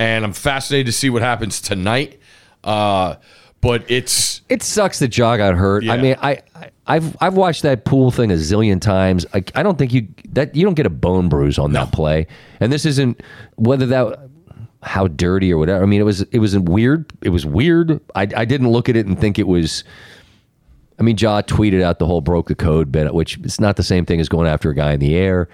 And 0.00 0.24
I'm 0.24 0.32
fascinated 0.32 0.86
to 0.86 0.92
see 0.92 1.10
what 1.10 1.20
happens 1.20 1.60
tonight. 1.60 2.18
Uh, 2.64 3.16
but 3.60 3.84
it's 3.90 4.40
it 4.48 4.62
sucks 4.62 4.98
that 5.00 5.16
Ja 5.16 5.36
got 5.36 5.54
hurt. 5.54 5.86
I 5.86 5.98
mean, 5.98 6.16
I, 6.22 6.40
I 6.54 6.70
I've 6.86 7.14
I've 7.20 7.34
watched 7.34 7.62
that 7.64 7.84
Poole 7.84 8.10
thing 8.10 8.30
a 8.30 8.36
zillion 8.36 8.80
times. 8.80 9.26
I, 9.34 9.44
I 9.54 9.62
don't 9.62 9.76
think 9.76 9.92
you 9.92 10.08
that 10.30 10.56
you 10.56 10.64
don't 10.64 10.72
get 10.72 10.86
a 10.86 10.90
bone 10.90 11.28
bruise 11.28 11.58
on 11.58 11.72
that 11.72 11.92
play. 11.92 12.26
And 12.60 12.72
this 12.72 12.86
isn't 12.86 13.20
whether 13.56 13.84
that 13.86 14.30
how 14.82 15.06
dirty 15.08 15.52
or 15.52 15.58
whatever. 15.58 15.82
I 15.82 15.86
mean, 15.86 16.00
it 16.00 16.04
was 16.04 16.22
it 16.22 16.38
was 16.38 16.58
weird. 16.58 17.12
It 17.20 17.28
was 17.28 17.44
weird. 17.44 18.00
I 18.14 18.22
I 18.34 18.46
didn't 18.46 18.70
look 18.70 18.88
at 18.88 18.96
it 18.96 19.04
and 19.04 19.20
think 19.20 19.38
it 19.38 19.46
was. 19.46 19.84
I 20.98 21.02
mean, 21.02 21.18
Ja 21.18 21.42
tweeted 21.42 21.82
out 21.82 21.98
the 21.98 22.06
whole 22.06 22.22
broke 22.22 22.48
the 22.48 22.54
code 22.54 22.90
bit, 22.90 23.12
which 23.12 23.36
it's 23.38 23.60
not 23.60 23.76
the 23.76 23.82
same 23.82 24.06
thing 24.06 24.18
as 24.18 24.30
going 24.30 24.48
after 24.48 24.70
a 24.70 24.74
guy 24.74 24.92
in 24.92 25.00
the 25.00 25.14
air. 25.14 25.50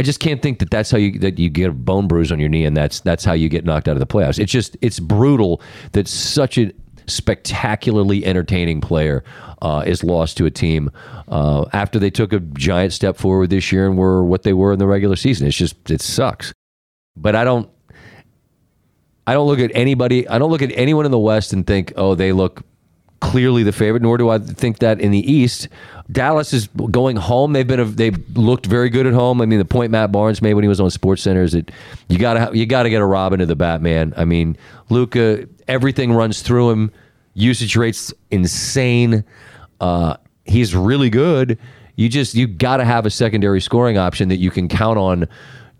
I 0.00 0.02
just 0.02 0.18
can't 0.18 0.40
think 0.40 0.60
that 0.60 0.70
that's 0.70 0.90
how 0.90 0.96
you 0.96 1.18
that 1.18 1.38
you 1.38 1.50
get 1.50 1.68
a 1.68 1.72
bone 1.72 2.08
bruise 2.08 2.32
on 2.32 2.40
your 2.40 2.48
knee 2.48 2.64
and 2.64 2.74
that's 2.74 3.00
that's 3.00 3.22
how 3.22 3.34
you 3.34 3.50
get 3.50 3.66
knocked 3.66 3.86
out 3.86 3.96
of 3.96 4.00
the 4.00 4.06
playoffs. 4.06 4.38
It's 4.38 4.50
just 4.50 4.74
it's 4.80 4.98
brutal 4.98 5.60
that 5.92 6.08
such 6.08 6.56
a 6.56 6.72
spectacularly 7.06 8.24
entertaining 8.24 8.80
player 8.80 9.22
uh, 9.60 9.84
is 9.86 10.02
lost 10.02 10.38
to 10.38 10.46
a 10.46 10.50
team 10.50 10.90
uh, 11.28 11.66
after 11.74 11.98
they 11.98 12.08
took 12.08 12.32
a 12.32 12.40
giant 12.40 12.94
step 12.94 13.18
forward 13.18 13.50
this 13.50 13.70
year 13.72 13.86
and 13.86 13.98
were 13.98 14.24
what 14.24 14.42
they 14.42 14.54
were 14.54 14.72
in 14.72 14.78
the 14.78 14.86
regular 14.86 15.16
season. 15.16 15.46
It's 15.46 15.54
just 15.54 15.90
it 15.90 16.00
sucks. 16.00 16.54
But 17.14 17.36
I 17.36 17.44
don't 17.44 17.68
I 19.26 19.34
don't 19.34 19.48
look 19.48 19.60
at 19.60 19.70
anybody. 19.74 20.26
I 20.26 20.38
don't 20.38 20.50
look 20.50 20.62
at 20.62 20.72
anyone 20.72 21.04
in 21.04 21.10
the 21.10 21.18
West 21.18 21.52
and 21.52 21.66
think, 21.66 21.92
oh, 21.96 22.14
they 22.14 22.32
look 22.32 22.62
clearly 23.20 23.62
the 23.62 23.72
favorite. 23.72 24.02
Nor 24.02 24.18
do 24.18 24.30
I 24.30 24.38
think 24.38 24.78
that 24.78 25.00
in 25.00 25.10
the 25.10 25.32
East. 25.32 25.68
Dallas 26.10 26.52
is 26.52 26.66
going 26.66 27.16
home. 27.16 27.52
They've 27.52 27.66
been 27.66 27.78
a, 27.78 27.84
they've 27.84 28.36
looked 28.36 28.66
very 28.66 28.88
good 28.88 29.06
at 29.06 29.12
home. 29.12 29.40
I 29.40 29.46
mean, 29.46 29.60
the 29.60 29.64
point 29.64 29.92
Matt 29.92 30.10
Barnes 30.10 30.42
made 30.42 30.54
when 30.54 30.64
he 30.64 30.68
was 30.68 30.80
on 30.80 30.90
Sports 30.90 31.22
Center 31.22 31.42
is 31.44 31.52
that 31.52 31.70
you 32.08 32.18
gotta 32.18 32.56
you 32.56 32.66
gotta 32.66 32.90
get 32.90 33.00
a 33.00 33.06
Robin 33.06 33.38
to 33.38 33.46
the 33.46 33.54
Batman. 33.54 34.12
I 34.16 34.24
mean, 34.24 34.56
Luka, 34.88 35.46
everything 35.68 36.12
runs 36.12 36.42
through 36.42 36.70
him. 36.70 36.90
Usage 37.34 37.76
rates 37.76 38.12
insane. 38.32 39.24
Uh, 39.80 40.16
he's 40.44 40.74
really 40.74 41.10
good. 41.10 41.58
You 41.94 42.08
just 42.08 42.34
you 42.34 42.46
got 42.46 42.78
to 42.78 42.84
have 42.84 43.06
a 43.06 43.10
secondary 43.10 43.60
scoring 43.60 43.98
option 43.98 44.30
that 44.30 44.38
you 44.38 44.50
can 44.50 44.68
count 44.68 44.98
on 44.98 45.28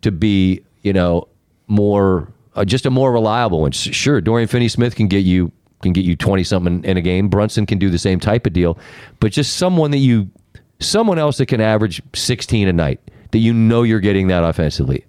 to 0.02 0.12
be, 0.12 0.60
you 0.82 0.92
know, 0.92 1.26
more 1.66 2.28
uh, 2.54 2.64
just 2.64 2.86
a 2.86 2.90
more 2.90 3.12
reliable 3.12 3.62
one. 3.62 3.72
Sure, 3.72 4.20
Dorian 4.20 4.48
Finney-Smith 4.48 4.94
can 4.94 5.08
get 5.08 5.24
you 5.24 5.50
can 5.82 5.92
get 5.92 6.04
you 6.04 6.16
20 6.16 6.44
something 6.44 6.84
in 6.84 6.96
a 6.96 7.00
game. 7.00 7.28
Brunson 7.28 7.66
can 7.66 7.78
do 7.78 7.90
the 7.90 7.98
same 7.98 8.20
type 8.20 8.46
of 8.46 8.52
deal, 8.52 8.78
but 9.20 9.32
just 9.32 9.56
someone 9.56 9.90
that 9.92 9.98
you 9.98 10.30
someone 10.78 11.18
else 11.18 11.38
that 11.38 11.46
can 11.46 11.60
average 11.60 12.02
16 12.14 12.66
a 12.68 12.72
night 12.72 13.00
that 13.32 13.38
you 13.38 13.52
know 13.52 13.82
you're 13.82 14.00
getting 14.00 14.28
that 14.28 14.42
offensively. 14.44 15.04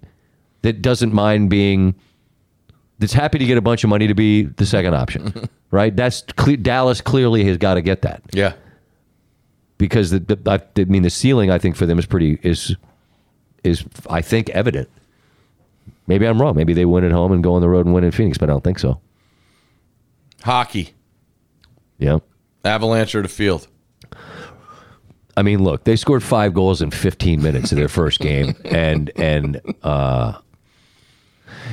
That 0.62 0.82
doesn't 0.82 1.12
mind 1.12 1.50
being 1.50 1.94
that's 2.98 3.12
happy 3.14 3.38
to 3.38 3.44
get 3.44 3.58
a 3.58 3.62
bunch 3.62 3.82
of 3.82 3.90
money 3.90 4.06
to 4.06 4.14
be 4.14 4.42
the 4.44 4.64
second 4.66 4.94
option. 4.94 5.48
right? 5.72 5.94
That's 5.96 6.22
cle- 6.36 6.56
Dallas 6.56 7.00
clearly 7.00 7.42
has 7.44 7.56
got 7.56 7.74
to 7.74 7.82
get 7.82 8.02
that 8.02 8.22
Yeah. 8.32 8.52
because 9.78 10.10
the, 10.10 10.20
the 10.20 10.38
I, 10.50 10.80
I 10.80 10.84
mean 10.84 11.02
the 11.02 11.10
ceiling 11.10 11.50
I 11.50 11.58
think 11.58 11.74
for 11.76 11.86
them 11.86 11.98
is 11.98 12.06
pretty 12.06 12.38
is 12.42 12.76
is 13.64 13.84
I 14.08 14.20
think 14.22 14.50
evident. 14.50 14.88
Maybe 16.06 16.26
I'm 16.26 16.40
wrong. 16.40 16.54
Maybe 16.56 16.72
they 16.74 16.84
win 16.84 17.04
at 17.04 17.12
home 17.12 17.32
and 17.32 17.42
go 17.42 17.54
on 17.54 17.60
the 17.60 17.68
road 17.68 17.86
and 17.86 17.94
win 17.94 18.04
in 18.04 18.10
Phoenix, 18.10 18.36
but 18.38 18.50
I 18.50 18.52
don't 18.52 18.64
think 18.64 18.78
so. 18.78 19.00
Hockey. 20.42 20.94
Yeah. 21.98 22.18
Avalanche 22.64 23.14
or 23.14 23.22
the 23.22 23.28
field. 23.28 23.68
I 25.36 25.42
mean, 25.42 25.62
look, 25.62 25.84
they 25.84 25.96
scored 25.96 26.22
five 26.22 26.52
goals 26.52 26.82
in 26.82 26.90
15 26.90 27.42
minutes 27.42 27.72
in 27.72 27.78
their 27.78 27.88
first 27.88 28.20
game, 28.20 28.54
and 28.66 29.10
and 29.16 29.60
uh, 29.82 30.38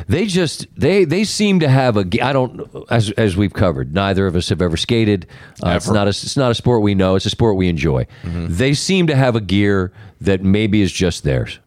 they 0.07 0.27
just 0.27 0.67
they 0.77 1.03
they 1.03 1.25
seem 1.25 1.59
to 1.59 1.67
have 1.67 1.97
a. 1.97 2.05
I 2.23 2.31
don't 2.31 2.61
as 2.89 3.11
as 3.11 3.35
we've 3.35 3.51
covered. 3.51 3.93
Neither 3.93 4.27
of 4.27 4.35
us 4.35 4.47
have 4.49 4.61
ever 4.61 4.77
skated. 4.77 5.27
Uh, 5.63 5.71
it's 5.71 5.89
not 5.89 6.07
a 6.07 6.11
it's 6.11 6.37
not 6.37 6.51
a 6.51 6.55
sport 6.55 6.81
we 6.81 6.95
know. 6.95 7.15
It's 7.15 7.25
a 7.25 7.29
sport 7.29 7.57
we 7.57 7.67
enjoy. 7.67 8.07
They 8.23 8.73
seem 8.73 9.07
to 9.07 9.15
have 9.15 9.35
a 9.35 9.41
gear 9.41 9.91
that 10.21 10.41
maybe 10.41 10.81
is 10.81 10.91
just 10.91 11.23
theirs. 11.23 11.59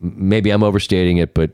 Maybe 0.00 0.50
I'm 0.50 0.62
overstating 0.64 1.18
it, 1.18 1.34
but 1.34 1.52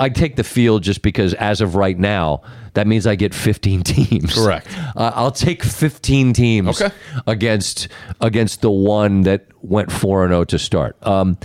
I 0.00 0.08
take 0.08 0.34
the 0.36 0.42
field 0.44 0.82
just 0.82 1.02
because 1.02 1.34
as 1.34 1.60
of 1.60 1.74
right 1.76 1.98
now, 1.98 2.42
that 2.74 2.86
means 2.86 3.06
I 3.06 3.14
get 3.14 3.34
15 3.34 3.82
teams. 3.84 4.34
Correct. 4.34 4.66
Uh, 4.96 5.12
I'll 5.14 5.30
take 5.30 5.62
15 5.62 6.32
teams 6.32 6.80
Okay. 6.80 6.94
against 7.26 7.88
against 8.20 8.62
the 8.62 8.70
one 8.70 9.22
that 9.22 9.46
went 9.62 9.92
4 9.92 10.24
and 10.24 10.32
0 10.32 10.44
to 10.44 10.58
start. 10.58 10.96
Um, 11.06 11.36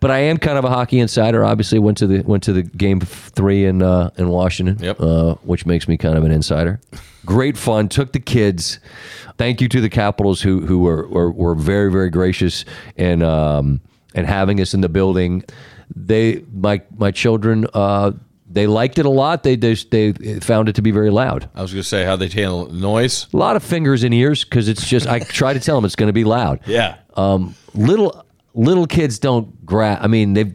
but 0.00 0.10
I 0.10 0.18
am 0.20 0.38
kind 0.38 0.56
of 0.56 0.64
a 0.64 0.70
hockey 0.70 0.98
insider. 0.98 1.44
Obviously, 1.44 1.78
went 1.78 1.98
to 1.98 2.06
the 2.06 2.22
went 2.22 2.42
to 2.44 2.52
the 2.54 2.62
game 2.62 3.00
three 3.00 3.66
in 3.66 3.82
uh, 3.82 4.10
in 4.16 4.28
Washington, 4.30 4.78
Yep. 4.82 5.00
uh, 5.00 5.34
which 5.42 5.66
makes 5.66 5.88
me 5.88 5.96
kind 5.98 6.16
of 6.16 6.24
an 6.24 6.32
insider. 6.32 6.80
Great 7.26 7.58
fun. 7.58 7.88
Took 7.88 8.12
the 8.12 8.20
kids. 8.20 8.80
Thank 9.36 9.60
you 9.60 9.68
to 9.68 9.80
the 9.80 9.90
Capitals 9.90 10.40
who 10.40 10.60
who 10.66 10.78
were 10.78 11.06
were, 11.08 11.30
were 11.30 11.54
very 11.54 11.92
very 11.92 12.08
gracious 12.08 12.64
in 12.96 13.22
um, 13.22 13.82
and 14.14 14.26
having 14.26 14.58
us 14.60 14.72
in 14.72 14.80
the 14.80 14.88
building. 14.88 15.44
They 15.94 16.44
my 16.52 16.82
my 16.96 17.10
children. 17.10 17.66
Uh, 17.72 18.12
they 18.52 18.66
liked 18.66 18.98
it 18.98 19.06
a 19.06 19.10
lot. 19.10 19.44
They, 19.44 19.54
they 19.54 19.74
they 19.74 20.40
found 20.40 20.68
it 20.68 20.74
to 20.74 20.82
be 20.82 20.90
very 20.90 21.10
loud. 21.10 21.48
I 21.54 21.62
was 21.62 21.72
going 21.72 21.82
to 21.82 21.88
say 21.88 22.04
how 22.04 22.16
they 22.16 22.28
handle 22.28 22.66
noise. 22.70 23.28
A 23.32 23.36
lot 23.36 23.54
of 23.54 23.62
fingers 23.62 24.02
and 24.02 24.12
ears 24.12 24.44
because 24.44 24.68
it's 24.68 24.86
just. 24.88 25.06
I 25.06 25.18
try 25.20 25.52
to 25.52 25.60
tell 25.60 25.76
them 25.76 25.84
it's 25.84 25.96
going 25.96 26.08
to 26.08 26.12
be 26.12 26.24
loud. 26.24 26.60
Yeah. 26.66 26.96
Um, 27.16 27.54
little 27.74 28.24
little 28.54 28.86
kids 28.86 29.18
don't 29.18 29.64
grab. 29.64 29.98
I 30.02 30.08
mean, 30.08 30.34
they. 30.34 30.52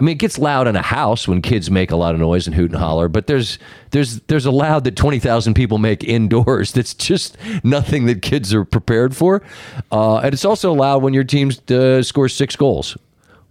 I 0.00 0.04
mean, 0.04 0.14
it 0.16 0.18
gets 0.18 0.36
loud 0.36 0.66
in 0.66 0.74
a 0.74 0.82
house 0.82 1.28
when 1.28 1.42
kids 1.42 1.70
make 1.70 1.92
a 1.92 1.96
lot 1.96 2.14
of 2.14 2.20
noise 2.20 2.48
and 2.48 2.56
hoot 2.56 2.72
and 2.72 2.80
holler. 2.80 3.08
But 3.08 3.28
there's 3.28 3.58
there's 3.90 4.20
there's 4.22 4.46
a 4.46 4.50
loud 4.50 4.84
that 4.84 4.96
twenty 4.96 5.20
thousand 5.20 5.54
people 5.54 5.78
make 5.78 6.02
indoors. 6.02 6.72
That's 6.74 6.94
just 6.94 7.36
nothing 7.62 8.06
that 8.06 8.22
kids 8.22 8.52
are 8.54 8.64
prepared 8.64 9.14
for. 9.14 9.42
Uh, 9.92 10.16
and 10.16 10.32
it's 10.32 10.44
also 10.44 10.72
loud 10.72 11.02
when 11.02 11.14
your 11.14 11.24
team 11.24 11.52
uh, 11.70 12.02
scores 12.02 12.34
six 12.34 12.56
goals, 12.56 12.96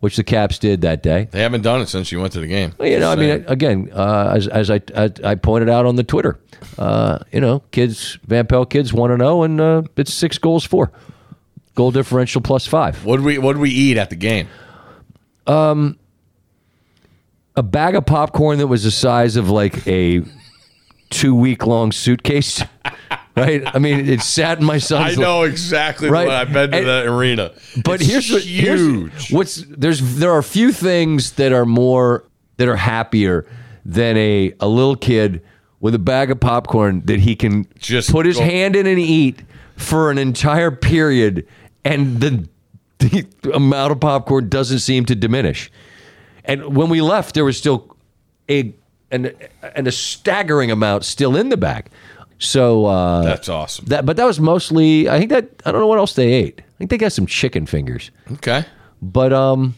which 0.02 0.18
the 0.18 0.24
Caps 0.24 0.60
did 0.60 0.82
that 0.82 1.02
day. 1.02 1.30
They 1.32 1.42
haven't 1.42 1.62
done 1.62 1.80
it 1.82 1.88
since 1.88 2.12
you 2.12 2.20
went 2.20 2.34
to 2.34 2.40
the 2.42 2.48
game. 2.48 2.74
Well, 2.78 2.90
You 2.90 3.00
know, 3.00 3.12
I 3.12 3.16
mean, 3.16 3.46
again, 3.48 3.90
uh, 3.94 4.34
as, 4.36 4.48
as 4.50 4.70
I, 4.70 4.82
I 4.96 5.10
I 5.24 5.36
pointed 5.36 5.70
out 5.70 5.86
on 5.86 5.96
the 5.96 6.04
Twitter, 6.04 6.40
uh, 6.78 7.20
you 7.32 7.40
know, 7.40 7.60
kids, 7.72 8.20
Van 8.28 8.46
Pelt 8.46 8.70
kids 8.70 8.92
one 8.92 9.12
and 9.12 9.22
zero, 9.22 9.44
and 9.44 9.62
uh, 9.62 9.84
it's 9.96 10.14
six 10.14 10.38
goals 10.38 10.66
for 10.66 10.92
goal 11.76 11.92
differential 11.92 12.42
plus 12.42 12.68
five. 12.68 13.06
What 13.06 13.18
did 13.18 13.26
we 13.26 13.38
what 13.38 13.54
did 13.54 13.62
we 13.62 13.70
eat 13.72 13.98
at 13.98 14.10
the 14.10 14.16
game? 14.18 14.48
Um, 15.48 15.98
A 17.56 17.64
bag 17.64 17.96
of 17.96 18.06
popcorn 18.06 18.58
that 18.60 18.68
was 18.68 18.84
the 18.84 18.92
size 18.92 19.36
of 19.36 19.50
like 19.50 19.88
a 19.88 20.22
two 21.10 21.34
week 21.36 21.66
long 21.66 21.92
suitcase. 21.92 22.64
Right? 23.42 23.64
I 23.66 23.80
mean, 23.80 24.08
it 24.08 24.22
sat 24.22 24.60
in 24.60 24.66
my 24.66 24.78
son's. 24.90 25.18
I 25.18 25.22
know 25.22 25.44
exactly 25.44 26.10
Right. 26.10 26.28
what 26.28 26.36
I've 26.36 26.54
been 26.54 26.72
to 26.72 26.78
And- 26.78 26.88
that 26.88 27.06
arena. 27.08 27.52
But 27.84 28.02
It's 28.02 28.10
here's 28.10 28.32
what 28.32 28.44
here's 28.44 28.80
huge. 28.82 29.32
what's 29.32 29.56
there's 29.68 30.16
there 30.18 30.32
are 30.32 30.40
a 30.40 30.44
few 30.44 30.72
things 30.72 31.32
that 31.34 31.52
are 31.52 31.66
more 31.66 32.24
that 32.58 32.68
are 32.68 32.76
happier 32.78 33.46
than 33.86 34.16
a 34.18 34.54
a 34.60 34.68
little 34.68 34.96
kid 34.96 35.42
with 35.80 35.96
a 35.96 36.00
bag 36.00 36.30
of 36.32 36.40
popcorn 36.40 37.02
that 37.06 37.20
he 37.22 37.36
can 37.36 37.66
Just 37.80 38.12
put 38.12 38.26
his 38.26 38.38
go- 38.38 38.44
hand 38.44 38.76
in 38.76 38.86
and 38.86 39.00
eat 39.00 39.42
for 39.78 40.12
an 40.12 40.18
entire 40.20 40.70
period 40.72 41.48
and 41.84 42.20
the 42.22 42.48
the 43.00 43.26
amount 43.56 43.92
of 43.92 44.00
popcorn 44.00 44.48
doesn't 44.50 44.78
seem 44.80 45.06
to 45.06 45.16
diminish. 45.16 45.72
And 46.46 46.76
when 46.76 46.90
we 46.90 47.02
left 47.02 47.34
there 47.34 47.44
was 47.46 47.58
still 47.58 47.96
a 48.50 48.74
an, 49.10 49.32
and 49.76 49.88
a 49.88 49.92
staggering 49.92 50.70
amount 50.72 51.04
still 51.04 51.36
in 51.36 51.50
the 51.50 51.58
bag. 51.58 51.88
So 52.42 52.88
uh 52.88 53.22
That's 53.22 53.50
awesome. 53.50 53.86
that 53.86 54.04
but 54.04 54.18
that 54.18 54.26
was 54.26 54.40
mostly 54.40 55.08
I 55.08 55.20
think 55.20 55.30
that 55.30 55.48
I 55.64 55.72
don't 55.72 55.80
know 55.80 55.88
what 55.88 56.00
else 56.00 56.16
they 56.16 56.34
ate. 56.34 56.60
I 56.60 56.78
think 56.80 56.90
they 56.90 56.98
got 56.98 57.12
some 57.12 57.28
chicken 57.28 57.68
fingers. 57.68 58.10
Okay. 58.32 58.66
But 59.00 59.32
um 59.32 59.76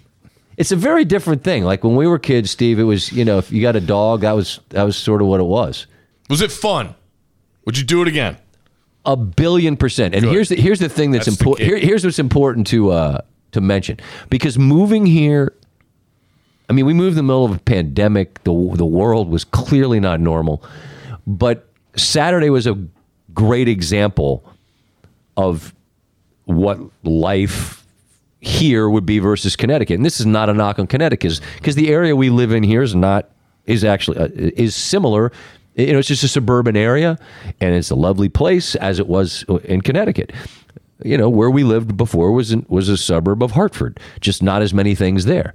it's 0.56 0.71
a 0.71 0.78
very 0.78 1.04
different 1.04 1.43
thing. 1.43 1.65
Like 1.65 1.84
when 1.84 1.95
we 1.97 2.08
were 2.08 2.19
kids, 2.19 2.52
Steve, 2.52 2.80
it 2.80 2.84
was, 2.84 3.12
you 3.12 3.26
know, 3.26 3.38
if 3.38 3.52
you 3.52 3.62
got 3.62 3.76
a 3.76 3.82
dog, 3.82 4.21
that 4.21 4.32
was 4.32 4.62
that 4.69 4.84
was 4.84 4.95
sort 4.95 5.21
of 5.21 5.28
what 5.28 5.41
it 5.41 5.45
was. 5.45 5.88
Was 6.30 6.39
it 6.41 6.54
fun? 6.54 6.95
Would 7.65 7.78
you 7.78 7.84
do 7.84 8.02
it 8.02 8.08
again? 8.08 8.38
A 9.06 9.17
billion 9.17 9.76
percent. 9.76 10.15
And 10.15 10.23
Good. 10.23 10.32
here's 10.32 10.47
the 10.49 10.56
here's 10.56 10.80
the 10.80 10.88
thing 10.88 11.12
that's, 11.12 11.26
That's 11.26 11.38
important. 11.38 11.67
Here, 11.67 11.78
here's 11.78 12.06
what's 12.06 12.17
important 12.19 12.67
to 12.67 12.91
uh 12.91 13.21
to 13.52 13.60
mention. 13.60 13.99
Because 14.30 14.58
moving 14.58 15.06
here 15.06 15.54
I 16.69 16.73
mean, 16.73 16.86
we 16.86 16.93
moved 16.93 17.12
in 17.12 17.17
the 17.17 17.23
middle 17.23 17.43
of 17.43 17.52
a 17.54 17.60
pandemic. 17.60 18.41
The 18.45 18.54
the 18.76 18.86
world 18.86 19.30
was 19.30 19.43
clearly 19.43 19.99
not 19.99 20.21
normal. 20.21 20.63
But 21.28 21.67
Saturday 21.95 22.49
was 22.49 22.67
a 22.67 22.77
great 23.34 23.67
example 23.67 24.43
of 25.38 25.73
what 26.45 26.79
life 27.03 27.86
here 28.39 28.89
would 28.89 29.06
be 29.06 29.19
versus 29.19 29.56
Connecticut. 29.56 29.95
And 29.95 30.06
this 30.06 30.19
is 30.19 30.25
not 30.25 30.49
a 30.49 30.53
knock 30.53 30.79
on 30.79 30.88
Connecticut 30.88 31.39
because 31.56 31.75
the 31.75 31.89
area 31.89 32.15
we 32.15 32.29
live 32.29 32.51
in 32.51 32.63
here 32.63 32.82
is 32.82 32.93
not 32.93 33.29
is 33.65 33.84
actually 33.84 34.17
uh, 34.17 34.29
is 34.34 34.75
similar. 34.75 35.32
You 35.75 35.93
know, 35.93 35.99
it's 35.99 36.08
just 36.08 36.23
a 36.23 36.27
suburban 36.27 36.75
area, 36.75 37.17
and 37.60 37.73
it's 37.73 37.89
a 37.89 37.95
lovely 37.95 38.29
place 38.29 38.75
as 38.75 38.99
it 38.99 39.08
was 39.08 39.43
in 39.63 39.82
Connecticut. 39.82 40.32
You 41.03 41.17
know, 41.17 41.29
where 41.29 41.49
we 41.49 41.63
lived 41.63 41.97
before 41.97 42.32
was 42.32 42.51
in, 42.51 42.65
was 42.69 42.89
a 42.89 42.97
suburb 42.97 43.41
of 43.41 43.51
Hartford. 43.51 43.99
Just 44.19 44.43
not 44.43 44.62
as 44.62 44.73
many 44.73 44.93
things 44.93 45.25
there 45.25 45.53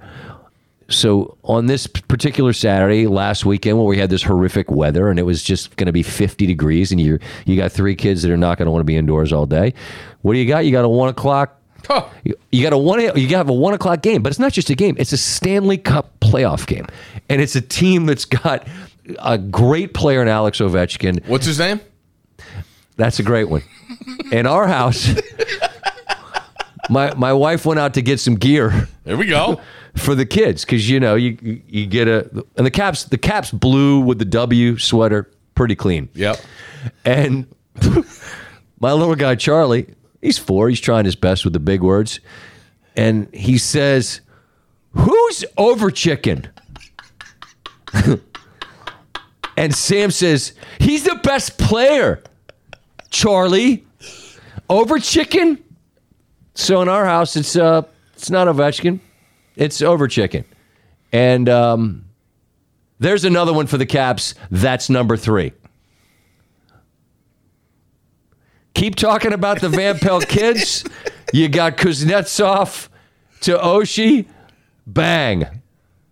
so 0.89 1.37
on 1.43 1.67
this 1.67 1.87
particular 1.87 2.51
Saturday 2.53 3.07
last 3.07 3.45
weekend 3.45 3.77
when 3.77 3.87
we 3.87 3.97
had 3.97 4.09
this 4.09 4.23
horrific 4.23 4.69
weather 4.71 5.09
and 5.09 5.19
it 5.19 5.23
was 5.23 5.43
just 5.43 5.75
going 5.77 5.85
to 5.85 5.91
be 5.91 6.03
50 6.03 6.45
degrees 6.45 6.91
and 6.91 6.99
you 6.99 7.19
you 7.45 7.55
got 7.55 7.71
three 7.71 7.95
kids 7.95 8.21
that 8.23 8.31
are 8.31 8.37
not 8.37 8.57
going 8.57 8.65
to 8.65 8.71
want 8.71 8.81
to 8.81 8.85
be 8.85 8.97
indoors 8.97 9.31
all 9.31 9.45
day 9.45 9.73
what 10.21 10.33
do 10.33 10.39
you 10.39 10.47
got 10.47 10.65
you 10.65 10.71
got 10.71 10.85
a 10.85 10.89
one 10.89 11.09
o'clock 11.09 11.55
Huh. 11.87 12.07
you, 12.23 12.35
you 12.51 12.61
got 12.61 12.73
a 12.73 12.77
one 12.77 12.99
you 13.17 13.29
got 13.29 13.49
a 13.49 13.53
one 13.53 13.73
o'clock 13.73 14.01
game 14.01 14.21
but 14.21 14.31
it's 14.31 14.39
not 14.39 14.51
just 14.51 14.69
a 14.69 14.75
game 14.75 14.95
it's 14.99 15.13
a 15.13 15.17
Stanley 15.17 15.77
Cup 15.77 16.11
playoff 16.19 16.67
game 16.67 16.85
and 17.29 17.41
it's 17.41 17.55
a 17.55 17.61
team 17.61 18.05
that's 18.05 18.25
got 18.25 18.67
a 19.19 19.37
great 19.37 19.93
player 19.93 20.21
in 20.21 20.27
Alex 20.27 20.59
Ovechkin 20.59 21.25
What's 21.27 21.45
his 21.45 21.57
name? 21.59 21.79
that's 22.97 23.19
a 23.19 23.23
great 23.23 23.49
one. 23.49 23.63
In 24.31 24.45
our 24.45 24.67
house, 24.67 25.07
my 26.89 27.13
my 27.15 27.31
wife 27.33 27.65
went 27.65 27.79
out 27.79 27.93
to 27.95 28.01
get 28.01 28.19
some 28.19 28.35
gear 28.35 28.87
There 29.03 29.17
we 29.17 29.25
go. 29.27 29.61
for 29.95 30.15
the 30.15 30.25
kids 30.25 30.63
because 30.65 30.89
you 30.89 30.99
know 30.99 31.15
you 31.15 31.37
you- 31.41 31.61
you 31.67 31.85
get 31.87 32.07
a 32.07 32.29
and 32.57 32.65
the 32.65 32.71
caps 32.71 33.05
the 33.05 33.17
caps 33.17 33.51
blue 33.51 33.99
with 34.01 34.19
the 34.19 34.25
W 34.25 34.77
sweater 34.77 35.29
pretty 35.55 35.75
clean. 35.75 36.09
yep. 36.13 36.39
And 37.05 37.45
my 38.79 38.93
little 38.93 39.15
guy 39.15 39.35
Charlie, 39.35 39.93
he's 40.21 40.37
four. 40.37 40.69
He's 40.69 40.79
trying 40.79 41.05
his 41.05 41.15
best 41.15 41.43
with 41.43 41.53
the 41.53 41.59
big 41.59 41.81
words, 41.81 42.19
and 42.95 43.27
he 43.33 43.57
says, 43.57 44.21
"Who's 44.93 45.43
over 45.57 45.91
chicken?" 45.91 46.47
and 49.57 49.75
Sam 49.75 50.11
says, 50.11 50.53
"He's 50.79 51.03
the 51.03 51.15
best 51.15 51.57
player." 51.57 52.21
Charlie, 53.09 53.85
over 54.69 54.99
chicken. 54.99 55.63
So 56.59 56.81
in 56.81 56.89
our 56.89 57.05
house, 57.05 57.37
it's 57.37 57.55
uh, 57.55 57.83
it's 58.15 58.29
not 58.29 58.47
Ovechkin, 58.47 58.99
it's 59.55 59.81
over 59.81 60.09
chicken, 60.09 60.43
and 61.13 61.47
um, 61.47 62.03
there's 62.99 63.23
another 63.23 63.53
one 63.53 63.65
for 63.65 63.77
the 63.77 63.85
Caps. 63.85 64.35
That's 64.51 64.89
number 64.89 65.15
three. 65.15 65.53
Keep 68.73 68.95
talking 68.95 69.31
about 69.31 69.61
the 69.61 69.69
Van 69.69 69.99
Pelt 70.01 70.27
kids. 70.27 70.83
you 71.31 71.47
got 71.47 71.77
Kuznetsov 71.77 72.89
to 73.41 73.57
Oshie, 73.57 74.25
bang. 74.85 75.45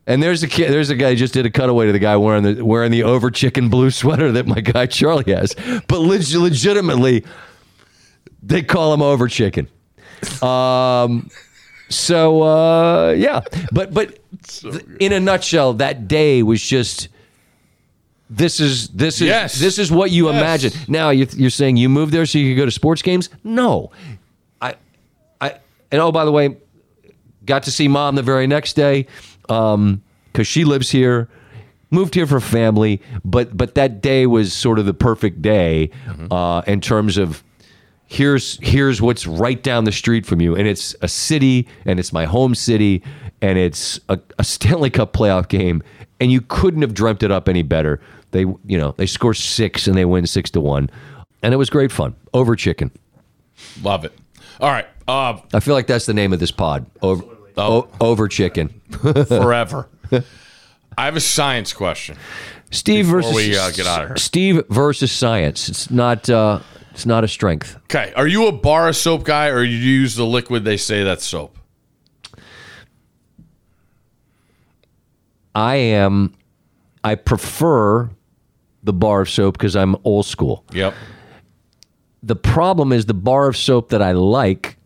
And 0.05 0.23
there's 0.23 0.43
a 0.43 0.47
kid, 0.47 0.71
there's 0.71 0.89
a 0.89 0.95
guy 0.95 1.09
who 1.09 1.15
just 1.17 1.33
did 1.33 1.45
a 1.45 1.49
cutaway 1.49 1.87
to 1.87 1.91
the 1.91 1.99
guy 1.99 2.15
wearing 2.15 2.43
the 2.43 2.63
wearing 2.63 2.91
the 2.91 3.03
over 3.03 3.29
chicken 3.29 3.67
blue 3.67 3.91
sweater 3.91 4.31
that 4.31 4.47
my 4.47 4.61
guy 4.61 4.85
Charlie 4.85 5.29
has. 5.33 5.53
But 5.89 5.99
leg- 5.99 6.33
legitimately, 6.33 7.25
they 8.41 8.63
call 8.63 8.93
him 8.93 9.01
over 9.01 9.27
chicken. 9.27 9.67
Um, 10.43 11.29
so 11.89 12.41
uh, 12.43 13.11
yeah, 13.17 13.41
but 13.71 13.93
but 13.93 14.19
th- 14.43 14.83
in 14.99 15.11
a 15.13 15.19
nutshell, 15.19 15.73
that 15.73 16.07
day 16.07 16.43
was 16.43 16.61
just. 16.61 17.09
This 18.29 18.59
is 18.59 18.89
this 18.89 19.21
is 19.21 19.27
Yes. 19.27 19.57
this 19.57 19.79
is 19.79 19.89
what 19.89 20.11
you 20.11 20.25
Yes. 20.29 20.35
imagine. 20.35 20.71
Now 20.89 21.11
you're, 21.11 21.27
you're 21.37 21.49
saying 21.49 21.77
you 21.77 21.87
moved 21.87 22.11
there 22.11 22.25
so 22.25 22.37
you 22.37 22.53
could 22.53 22.59
go 22.59 22.65
to 22.65 22.71
sports 22.71 23.01
games? 23.01 23.29
No, 23.41 23.91
I, 24.61 24.75
I, 25.39 25.51
and 25.93 26.01
oh 26.01 26.11
by 26.11 26.25
the 26.25 26.31
way, 26.33 26.57
got 27.45 27.63
to 27.63 27.71
see 27.71 27.87
mom 27.87 28.15
the 28.15 28.21
very 28.23 28.45
next 28.45 28.73
day 28.73 29.07
because 29.43 29.99
she 30.43 30.65
lives 30.65 30.91
here. 30.91 31.29
Moved 31.89 32.15
here 32.15 32.27
for 32.27 32.41
family, 32.41 33.01
but 33.23 33.55
but 33.55 33.75
that 33.75 34.01
day 34.01 34.27
was 34.27 34.51
sort 34.51 34.77
of 34.77 34.85
the 34.85 34.93
perfect 34.93 35.41
day 35.41 35.89
uh, 36.29 36.63
in 36.67 36.81
terms 36.81 37.15
of 37.17 37.45
here's 38.07 38.57
here's 38.61 39.01
what's 39.01 39.27
right 39.27 39.61
down 39.61 39.83
the 39.83 39.91
street 39.91 40.25
from 40.25 40.41
you, 40.41 40.55
and 40.55 40.67
it's 40.67 40.95
a 41.01 41.07
city, 41.07 41.67
and 41.85 41.99
it's 41.99 42.11
my 42.11 42.25
home 42.25 42.55
city, 42.55 43.03
and 43.41 43.57
it's 43.57 43.99
a, 44.09 44.19
a 44.39 44.43
Stanley 44.43 44.89
Cup 44.89 45.13
playoff 45.13 45.47
game, 45.47 45.83
and 46.19 46.31
you 46.31 46.41
couldn't 46.41 46.81
have 46.81 46.93
dreamt 46.93 47.23
it 47.23 47.31
up 47.31 47.47
any 47.47 47.61
better. 47.63 48.01
They 48.31 48.41
you 48.41 48.77
know 48.77 48.93
they 48.97 49.05
score 49.05 49.33
six 49.33 49.87
and 49.87 49.97
they 49.97 50.05
win 50.05 50.25
six 50.27 50.49
to 50.51 50.61
one, 50.61 50.89
and 51.43 51.53
it 51.53 51.57
was 51.57 51.69
great 51.69 51.91
fun 51.91 52.15
over 52.33 52.55
chicken. 52.55 52.91
Love 53.81 54.05
it. 54.05 54.13
All 54.59 54.69
right. 54.71 54.87
Uh, 55.07 55.39
I 55.53 55.59
feel 55.61 55.73
like 55.73 55.87
that's 55.87 56.05
the 56.05 56.13
name 56.13 56.33
of 56.33 56.39
this 56.39 56.51
pod. 56.51 56.85
Over, 57.01 57.23
Oh. 57.59 57.73
o- 57.83 57.89
over 58.01 58.27
chicken. 58.27 58.69
forever. 58.91 59.87
I 60.97 61.05
have 61.05 61.15
a 61.15 61.19
science 61.21 61.73
question. 61.73 62.17
Steve 62.69 63.05
Before 63.05 63.21
versus 63.21 63.35
we, 63.35 63.57
uh, 63.57 63.71
get 63.71 63.87
outta 63.87 64.07
here. 64.07 64.17
Steve 64.17 64.63
versus 64.69 65.11
science. 65.11 65.69
It's 65.69 65.89
not. 65.89 66.29
Uh, 66.29 66.59
it's 66.97 67.05
not 67.05 67.23
a 67.23 67.27
strength. 67.27 67.75
Okay. 67.83 68.11
Are 68.15 68.25
you 68.25 68.47
a 68.47 68.51
bar 68.51 68.87
of 68.87 68.95
soap 68.95 69.23
guy 69.23 69.49
or 69.49 69.61
you 69.63 69.77
use 69.77 70.15
the 70.15 70.25
liquid 70.25 70.63
they 70.65 70.77
say 70.77 71.03
that's 71.03 71.23
soap? 71.23 71.55
I 75.53 75.75
am. 75.75 76.33
I 77.03 77.13
prefer 77.13 78.09
the 78.81 78.93
bar 78.93 79.21
of 79.21 79.29
soap 79.29 79.59
because 79.59 79.75
I'm 79.75 79.95
old 80.05 80.25
school. 80.25 80.65
Yep. 80.73 80.95
The 82.23 82.35
problem 82.35 82.91
is 82.91 83.05
the 83.05 83.13
bar 83.13 83.47
of 83.47 83.55
soap 83.55 83.89
that 83.89 84.01
I 84.01 84.13
like, 84.13 84.77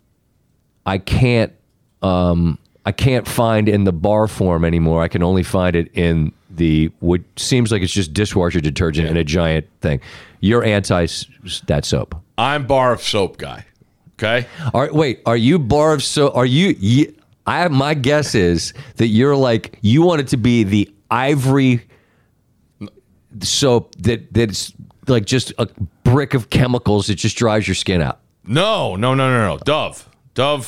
I 0.85 0.97
can't. 0.97 1.53
Um, 2.01 2.57
I 2.85 2.91
can't 2.91 3.25
find 3.25 3.69
in 3.69 3.85
the 3.85 3.93
bar 3.93 4.27
form 4.27 4.65
anymore. 4.65 5.01
I 5.01 5.07
can 5.07 5.23
only 5.23 5.43
find 5.43 5.77
it 5.77 5.89
in 5.93 6.33
the 6.55 6.91
what 6.99 7.21
seems 7.37 7.71
like 7.71 7.81
it's 7.81 7.93
just 7.93 8.13
dishwasher 8.13 8.61
detergent 8.61 9.07
in 9.09 9.17
a 9.17 9.23
giant 9.23 9.67
thing. 9.81 9.99
You're 10.39 10.63
anti 10.63 11.03
s- 11.03 11.25
that 11.67 11.85
soap. 11.85 12.15
I'm 12.37 12.65
bar 12.67 12.93
of 12.93 13.01
soap 13.01 13.37
guy. 13.37 13.65
Okay. 14.13 14.47
All 14.73 14.81
right, 14.81 14.93
wait. 14.93 15.21
Are 15.25 15.37
you 15.37 15.57
bar 15.59 15.93
of 15.93 16.03
soap? 16.03 16.35
Are 16.35 16.45
you? 16.45 16.75
you 16.79 17.15
I 17.47 17.67
my 17.69 17.93
guess 17.95 18.35
is 18.35 18.73
that 18.97 19.07
you're 19.07 19.35
like 19.35 19.79
you 19.81 20.03
want 20.03 20.21
it 20.21 20.27
to 20.29 20.37
be 20.37 20.63
the 20.63 20.93
ivory 21.09 21.81
soap 23.41 23.95
that 23.99 24.31
that's 24.33 24.73
like 25.07 25.25
just 25.25 25.53
a 25.57 25.67
brick 26.03 26.33
of 26.33 26.49
chemicals 26.49 27.07
that 27.07 27.15
just 27.15 27.37
dries 27.37 27.67
your 27.67 27.75
skin 27.75 28.01
out. 28.01 28.19
No, 28.45 28.95
no, 28.95 29.13
no, 29.13 29.29
no, 29.29 29.55
no. 29.55 29.57
Dove. 29.63 30.07
Dove 30.33 30.65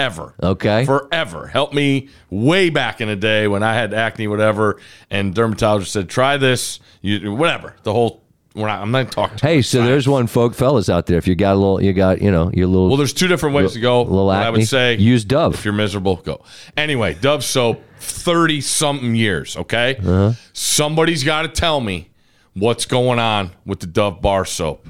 forever. 0.00 0.34
Okay. 0.42 0.84
Forever. 0.84 1.46
Helped 1.46 1.74
me 1.74 2.08
way 2.30 2.70
back 2.70 3.00
in 3.00 3.08
the 3.08 3.16
day 3.16 3.48
when 3.48 3.62
I 3.62 3.74
had 3.74 3.92
acne, 3.94 4.28
whatever, 4.28 4.80
and 5.10 5.34
dermatologist 5.34 5.92
said, 5.92 6.08
try 6.08 6.36
this. 6.36 6.80
You 7.02 7.32
whatever. 7.34 7.74
The 7.82 7.92
whole 7.92 8.22
we're 8.54 8.66
not 8.66 8.82
I'm 8.82 8.90
not 8.90 9.12
talking 9.12 9.38
Hey, 9.40 9.62
so 9.62 9.84
there's 9.84 10.08
one 10.08 10.26
folk 10.26 10.54
fellas 10.54 10.88
out 10.88 11.06
there. 11.06 11.18
If 11.18 11.28
you 11.28 11.34
got 11.34 11.52
a 11.52 11.58
little, 11.58 11.82
you 11.82 11.92
got 11.92 12.20
you 12.20 12.30
know 12.30 12.50
your 12.52 12.66
little. 12.66 12.88
Well, 12.88 12.96
there's 12.96 13.12
two 13.12 13.28
different 13.28 13.54
ways 13.54 13.72
to 13.74 13.80
go. 13.80 14.02
little 14.02 14.26
What 14.26 14.36
I 14.36 14.48
acne. 14.48 14.58
would 14.58 14.68
say 14.68 14.96
use 14.96 15.24
Dove. 15.24 15.54
If 15.54 15.64
you're 15.64 15.72
miserable, 15.74 16.16
go. 16.16 16.42
Anyway, 16.76 17.14
Dove 17.14 17.44
soap, 17.44 17.82
30 17.98 18.60
something 18.60 19.14
years, 19.14 19.56
okay? 19.56 19.96
Uh-huh. 19.96 20.32
Somebody's 20.52 21.24
got 21.24 21.42
to 21.42 21.48
tell 21.48 21.80
me 21.80 22.10
what's 22.54 22.86
going 22.86 23.18
on 23.18 23.52
with 23.64 23.80
the 23.80 23.86
Dove 23.86 24.20
bar 24.20 24.44
soap 24.44 24.88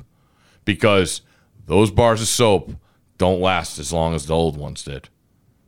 because 0.65 1.21
those 1.67 1.91
bars 1.91 2.23
of 2.23 2.29
soap 2.29 2.73
don't 3.21 3.41
last 3.41 3.79
as 3.79 3.93
long 3.93 4.15
as 4.17 4.27
the 4.27 4.35
old 4.35 4.57
ones 4.57 4.83
did. 4.83 5.09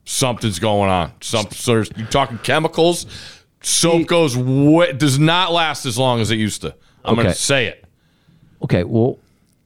Something's 0.04 0.58
going 0.58 0.90
on. 0.90 1.12
Some 1.20 1.46
you're 1.68 1.84
talking 2.08 2.38
chemicals. 2.38 3.06
Soap 3.60 4.08
goes 4.08 4.36
way, 4.36 4.92
does 4.92 5.18
not 5.20 5.52
last 5.52 5.86
as 5.86 5.96
long 5.96 6.20
as 6.20 6.32
it 6.32 6.36
used 6.36 6.62
to. 6.62 6.74
I'm 7.04 7.14
going 7.14 7.28
to 7.28 7.34
say 7.34 7.66
it. 7.66 7.84
okay, 8.64 8.82
well, 8.82 9.18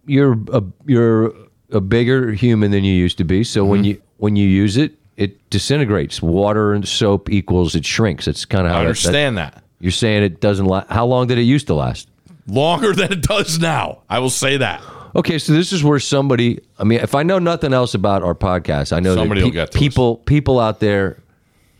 you're 0.05 0.37
a 0.53 0.62
you're 0.85 1.33
a 1.70 1.81
bigger 1.81 2.33
human 2.33 2.70
than 2.72 2.85
you 2.85 2.92
used 2.94 3.16
to 3.18 3.25
be. 3.25 3.42
So 3.44 3.64
when 3.64 3.81
Mm-hmm. 3.81 3.85
you 3.87 4.03
when 4.18 4.37
you 4.37 4.46
use 4.49 4.77
it, 4.77 4.94
it 5.16 5.49
disintegrates. 5.51 6.20
Water 6.20 6.75
and 6.75 6.87
soap 6.87 7.31
equals 7.31 7.75
it 7.75 7.85
shrinks. 7.87 8.27
It's 8.29 8.44
kind 8.44 8.66
of 8.66 8.72
how 8.72 8.79
I 8.81 8.81
that- 8.81 8.85
that- 8.85 8.88
understand 8.88 9.38
that. 9.38 9.62
You're 9.81 9.92
saying 9.92 10.22
it 10.22 10.40
doesn't 10.40 10.66
last. 10.66 10.90
How 10.90 11.07
long 11.07 11.27
did 11.29 11.38
it 11.38 11.42
used 11.42 11.66
to 11.68 11.75
last? 11.75 12.09
Longer 12.46 12.92
than 12.94 13.12
it 13.12 13.22
does 13.22 13.59
now. 13.59 14.03
I 14.09 14.18
will 14.20 14.31
say 14.31 14.57
that. 14.59 14.83
Okay, 15.16 15.38
so 15.38 15.55
this 15.55 15.72
is 15.72 15.83
where 15.83 15.98
somebody. 15.98 16.61
I 16.79 16.85
mean, 16.85 17.00
if 17.00 17.14
I 17.14 17.22
know 17.22 17.38
nothing 17.38 17.72
else 17.72 17.94
about 17.94 18.22
our 18.22 18.35
podcast, 18.35 18.92
I 18.92 19.00
know 19.00 19.14
Somebody 19.14 19.40
that 19.40 19.46
will 19.46 19.52
get 19.52 19.72
to 19.72 19.79
us. 19.79 19.81
people 19.81 20.16
people 20.18 20.61
out 20.61 20.79
there. 20.81 21.22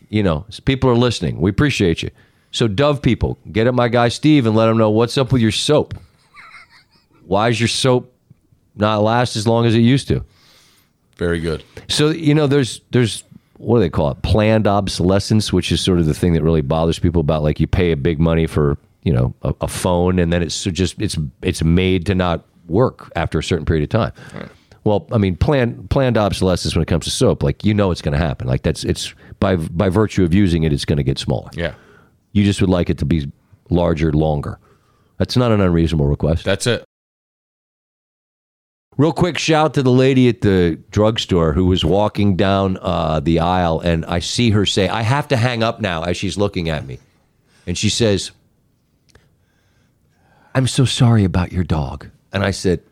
You 0.09 0.23
know, 0.23 0.47
people 0.65 0.89
are 0.89 0.95
listening. 0.95 1.39
We 1.41 1.51
appreciate 1.51 2.03
you. 2.03 2.11
So 2.51 2.67
Dove 2.67 3.03
people, 3.03 3.39
get 3.53 3.67
at 3.67 3.75
my 3.75 3.89
guy 3.89 4.09
Steve 4.09 4.47
and 4.47 4.57
let 4.57 4.69
him 4.71 4.79
know 4.79 4.89
what's 4.89 5.19
up 5.19 5.33
with 5.33 5.43
your 5.43 5.53
soap. 5.53 5.95
Why 7.27 7.49
is 7.49 7.61
your 7.61 7.69
soap 7.69 8.11
not 8.77 9.03
last 9.03 9.37
as 9.37 9.47
long 9.47 9.67
as 9.67 9.75
it 9.75 9.81
used 9.81 10.09
to? 10.09 10.25
Very 11.17 11.41
good. 11.41 11.63
So 11.89 12.11
you 12.11 12.35
know, 12.35 12.47
there's 12.47 12.81
there's 12.91 13.23
what 13.59 13.79
do 13.79 13.81
they 13.81 13.91
call 13.91 14.13
it? 14.13 14.23
Planned 14.23 14.67
obsolescence, 14.67 15.53
which 15.53 15.71
is 15.71 15.83
sort 15.83 15.99
of 15.99 16.07
the 16.07 16.15
thing 16.15 16.33
that 16.33 16.43
really 16.43 16.63
bothers 16.63 16.99
people 16.99 17.21
about 17.21 17.43
like 17.43 17.61
you 17.61 17.67
pay 17.67 17.93
a 17.93 17.97
big 17.97 18.19
money 18.19 18.47
for 18.47 18.79
you 19.03 19.13
know 19.13 19.35
a, 19.43 19.55
a 19.63 19.69
phone 19.69 20.19
and 20.19 20.33
then 20.33 20.43
it's 20.43 20.55
so 20.55 20.71
just 20.71 21.01
it's 21.03 21.19
it's 21.43 21.63
made 21.63 22.07
to 22.07 22.15
not 22.15 22.45
work 22.67 23.13
after 23.17 23.39
a 23.39 23.43
certain 23.43 23.65
period 23.65 23.85
of 23.85 23.89
time. 23.91 24.13
Well, 24.85 25.09
I 25.11 25.19
mean, 25.19 25.35
planned 25.37 25.91
planned 25.91 26.17
obsolescence 26.17 26.77
when 26.77 26.83
it 26.83 26.87
comes 26.87 27.05
to 27.07 27.11
soap, 27.11 27.43
like 27.43 27.65
you 27.65 27.75
know 27.75 27.91
it's 27.91 28.03
going 28.03 28.13
to 28.13 28.25
happen. 28.25 28.47
Like 28.47 28.63
that's 28.63 28.85
it's 28.85 29.15
by 29.41 29.57
by 29.57 29.89
virtue 29.89 30.23
of 30.23 30.33
using 30.33 30.63
it, 30.63 30.73
it's 30.73 30.85
going 30.85 30.99
to 30.99 31.03
get 31.03 31.19
smaller. 31.19 31.51
Yeah. 31.55 31.75
You 32.33 32.45
just 32.45 32.61
would 32.61 32.71
like 32.71 32.89
it 32.89 32.99
to 32.99 33.05
be 33.05 33.31
larger, 33.69 34.13
longer. 34.13 34.61
That's 35.19 35.37
not 35.37 35.51
an 35.51 35.61
unreasonable 35.61 36.07
request. 36.07 36.45
That's 36.45 36.67
it. 36.67 36.85
Real 38.97 39.13
quick 39.13 39.37
shout 39.37 39.75
to 39.75 39.83
the 39.83 39.91
lady 39.91 40.29
at 40.29 40.41
the 40.41 40.79
drugstore 40.91 41.53
who 41.53 41.67
was 41.67 41.85
walking 41.85 42.37
down 42.37 42.79
uh, 42.81 43.21
the 43.21 43.41
aisle, 43.41 43.81
and 43.81 44.07
I 44.07 44.21
see 44.21 44.51
her 44.51 44.65
say, 44.65 44.89
I 44.89 45.03
have 45.03 45.29
to 45.29 45.37
hang 45.37 45.63
up 45.63 45.81
now 45.81 46.05
as 46.05 46.17
she's 46.17 46.39
looking 46.39 46.71
at 46.71 46.87
me. 46.87 46.99
And 47.67 47.77
she 47.77 47.91
says, 47.91 48.31
I'm 50.55 50.67
so 50.67 50.87
sorry 50.87 51.25
about 51.25 51.53
your 51.53 51.65
dog. 51.65 52.09
And 52.37 52.45
I 52.45 52.51
said, 52.51 52.83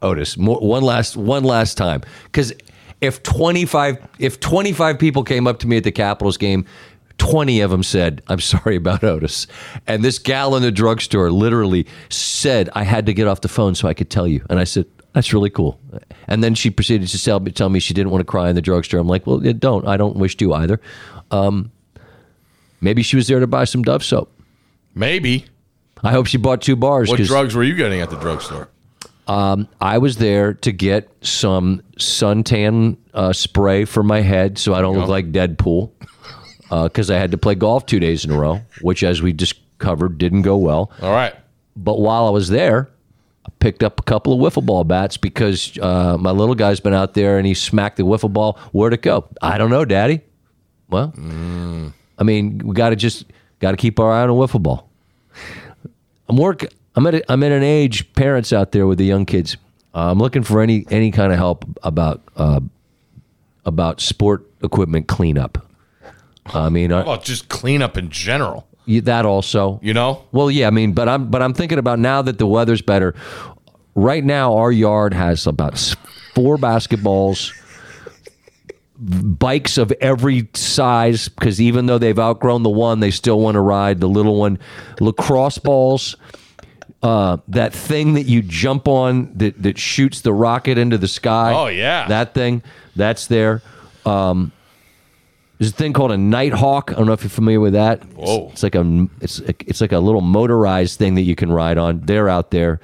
Otis, 0.00 0.38
more, 0.38 0.58
one 0.58 0.82
last 0.82 1.18
one 1.18 1.44
last 1.44 1.76
time. 1.76 2.00
Because 2.24 2.54
if 3.02 3.22
25 3.22 3.98
if 4.18 4.40
25 4.40 4.98
people 4.98 5.22
came 5.22 5.46
up 5.46 5.58
to 5.58 5.66
me 5.66 5.76
at 5.76 5.84
the 5.84 5.92
Capitals 5.92 6.38
game, 6.38 6.64
20 7.18 7.60
of 7.60 7.70
them 7.70 7.82
said, 7.82 8.22
I'm 8.26 8.40
sorry 8.40 8.76
about 8.76 9.04
Otis. 9.04 9.46
And 9.86 10.02
this 10.02 10.18
gal 10.18 10.56
in 10.56 10.62
the 10.62 10.72
drugstore 10.72 11.30
literally 11.30 11.86
said 12.08 12.70
I 12.72 12.84
had 12.84 13.04
to 13.04 13.12
get 13.12 13.28
off 13.28 13.42
the 13.42 13.48
phone 13.48 13.74
so 13.74 13.86
I 13.86 13.92
could 13.92 14.08
tell 14.08 14.26
you. 14.26 14.42
And 14.48 14.58
I 14.58 14.64
said, 14.64 14.86
that's 15.12 15.34
really 15.34 15.50
cool. 15.50 15.78
And 16.26 16.42
then 16.42 16.54
she 16.54 16.70
proceeded 16.70 17.08
to 17.08 17.22
tell 17.22 17.40
me, 17.40 17.52
tell 17.52 17.68
me 17.68 17.80
she 17.80 17.92
didn't 17.92 18.12
want 18.12 18.22
to 18.22 18.24
cry 18.24 18.48
in 18.48 18.54
the 18.54 18.62
drugstore. 18.62 18.98
I'm 18.98 19.08
like, 19.08 19.26
well, 19.26 19.40
don't. 19.40 19.86
I 19.86 19.98
don't 19.98 20.16
wish 20.16 20.38
to 20.38 20.54
either. 20.54 20.80
Um, 21.30 21.70
maybe 22.80 23.02
she 23.02 23.16
was 23.16 23.28
there 23.28 23.40
to 23.40 23.46
buy 23.46 23.64
some 23.64 23.82
Dove 23.82 24.02
soap. 24.02 24.32
Maybe. 24.94 25.44
I 26.04 26.12
hope 26.12 26.26
she 26.26 26.36
bought 26.36 26.62
two 26.62 26.76
bars. 26.76 27.08
What 27.08 27.18
drugs 27.20 27.54
were 27.54 27.64
you 27.64 27.74
getting 27.74 28.00
at 28.00 28.10
the 28.10 28.18
drugstore? 28.18 28.68
I 29.26 29.98
was 29.98 30.18
there 30.18 30.54
to 30.54 30.72
get 30.72 31.10
some 31.22 31.82
suntan 31.96 32.98
uh, 33.14 33.32
spray 33.32 33.84
for 33.86 34.02
my 34.02 34.20
head 34.20 34.58
so 34.58 34.74
I 34.74 34.82
don't 34.82 34.98
look 34.98 35.08
like 35.08 35.32
Deadpool 35.32 35.90
because 36.68 37.10
I 37.10 37.18
had 37.18 37.30
to 37.30 37.38
play 37.38 37.54
golf 37.54 37.86
two 37.86 38.00
days 38.00 38.24
in 38.24 38.30
a 38.30 38.38
row, 38.38 38.60
which, 38.82 39.02
as 39.02 39.22
we 39.22 39.32
discovered, 39.32 40.18
didn't 40.18 40.42
go 40.42 40.56
well. 40.56 40.90
All 41.00 41.12
right. 41.12 41.34
But 41.76 41.98
while 42.00 42.26
I 42.26 42.30
was 42.30 42.48
there, 42.50 42.90
I 43.46 43.50
picked 43.58 43.82
up 43.82 43.98
a 43.98 44.02
couple 44.02 44.32
of 44.32 44.40
wiffle 44.40 44.64
ball 44.64 44.84
bats 44.84 45.16
because 45.16 45.76
uh, 45.78 46.16
my 46.18 46.30
little 46.30 46.54
guy's 46.54 46.80
been 46.80 46.94
out 46.94 47.14
there 47.14 47.38
and 47.38 47.46
he 47.46 47.54
smacked 47.54 47.96
the 47.96 48.04
wiffle 48.04 48.32
ball. 48.32 48.58
Where'd 48.72 48.92
it 48.92 49.02
go? 49.02 49.28
I 49.42 49.58
don't 49.58 49.70
know, 49.70 49.84
Daddy. 49.84 50.20
Well, 50.88 51.12
I 52.18 52.22
mean, 52.22 52.58
we 52.58 52.74
got 52.74 52.90
to 52.90 52.96
just 52.96 53.24
got 53.58 53.70
to 53.72 53.76
keep 53.76 53.98
our 53.98 54.12
eye 54.12 54.22
on 54.22 54.30
a 54.30 54.34
wiffle 54.34 54.62
ball. 54.62 54.88
I'm 56.28 56.36
work. 56.36 56.64
I'm 56.96 57.06
at 57.06 57.14
a, 57.16 57.32
I'm 57.32 57.42
at 57.42 57.52
an 57.52 57.62
age. 57.62 58.12
Parents 58.14 58.52
out 58.52 58.72
there 58.72 58.86
with 58.86 58.98
the 58.98 59.04
young 59.04 59.26
kids. 59.26 59.56
Uh, 59.94 60.10
I'm 60.10 60.18
looking 60.18 60.42
for 60.42 60.60
any 60.60 60.86
any 60.90 61.10
kind 61.10 61.32
of 61.32 61.38
help 61.38 61.64
about 61.82 62.22
uh, 62.36 62.60
about 63.64 64.00
sport 64.00 64.46
equipment 64.62 65.06
cleanup. 65.08 65.66
I 66.46 66.68
mean, 66.68 66.92
uh, 66.92 67.04
Well, 67.06 67.20
just 67.20 67.48
cleanup 67.48 67.96
in 67.96 68.10
general. 68.10 68.66
you- 68.84 69.00
that 69.02 69.24
also. 69.26 69.80
You 69.82 69.94
know, 69.94 70.24
Well, 70.32 70.50
yeah, 70.50 70.66
I 70.66 70.70
mean, 70.70 70.92
but 70.92 71.08
I'm 71.08 71.30
but 71.30 71.42
I'm 71.42 71.54
thinking 71.54 71.78
about 71.78 71.98
now 71.98 72.22
that 72.22 72.38
the 72.38 72.46
weather's 72.46 72.82
better. 72.82 73.14
Right 73.94 74.24
now, 74.24 74.54
our 74.56 74.72
yard 74.72 75.14
has 75.14 75.46
about 75.46 75.78
four 76.34 76.56
basketballs, 76.58 77.52
bikes 79.04 79.78
of 79.78 79.92
every 80.00 80.48
size. 80.54 81.28
Because 81.28 81.60
even 81.60 81.86
though 81.86 81.98
they've 81.98 82.18
outgrown 82.18 82.62
the 82.62 82.70
one, 82.70 83.00
they 83.00 83.10
still 83.10 83.40
want 83.40 83.54
to 83.56 83.60
ride 83.60 84.00
the 84.00 84.08
little 84.08 84.36
one. 84.38 84.58
Lacrosse 85.00 85.58
balls, 85.58 86.16
uh, 87.02 87.36
that 87.48 87.72
thing 87.72 88.14
that 88.14 88.22
you 88.24 88.40
jump 88.42 88.88
on 88.88 89.32
that 89.36 89.62
that 89.62 89.78
shoots 89.78 90.22
the 90.22 90.32
rocket 90.32 90.78
into 90.78 90.96
the 90.98 91.08
sky. 91.08 91.52
Oh, 91.54 91.66
yeah. 91.66 92.08
that 92.08 92.34
thing 92.34 92.62
that's 92.96 93.26
there. 93.26 93.62
Um, 94.06 94.52
there's 95.58 95.70
a 95.70 95.74
thing 95.74 95.92
called 95.92 96.10
a 96.10 96.18
Nighthawk. 96.18 96.90
I 96.92 96.96
don't 96.96 97.06
know 97.06 97.12
if 97.12 97.22
you're 97.22 97.30
familiar 97.30 97.60
with 97.60 97.74
that. 97.74 98.02
It's- 98.02 98.52
It's, 98.52 98.62
like 98.62 98.74
a 98.74 99.08
it's 99.20 99.38
it's 99.40 99.80
like 99.80 99.92
a 99.92 99.98
little 100.00 100.20
motorized 100.20 100.98
thing 100.98 101.14
that 101.14 101.22
you 101.22 101.36
can 101.36 101.52
ride 101.52 101.78
on. 101.78 102.00
They're 102.00 102.28
out 102.28 102.50
there. 102.50 102.80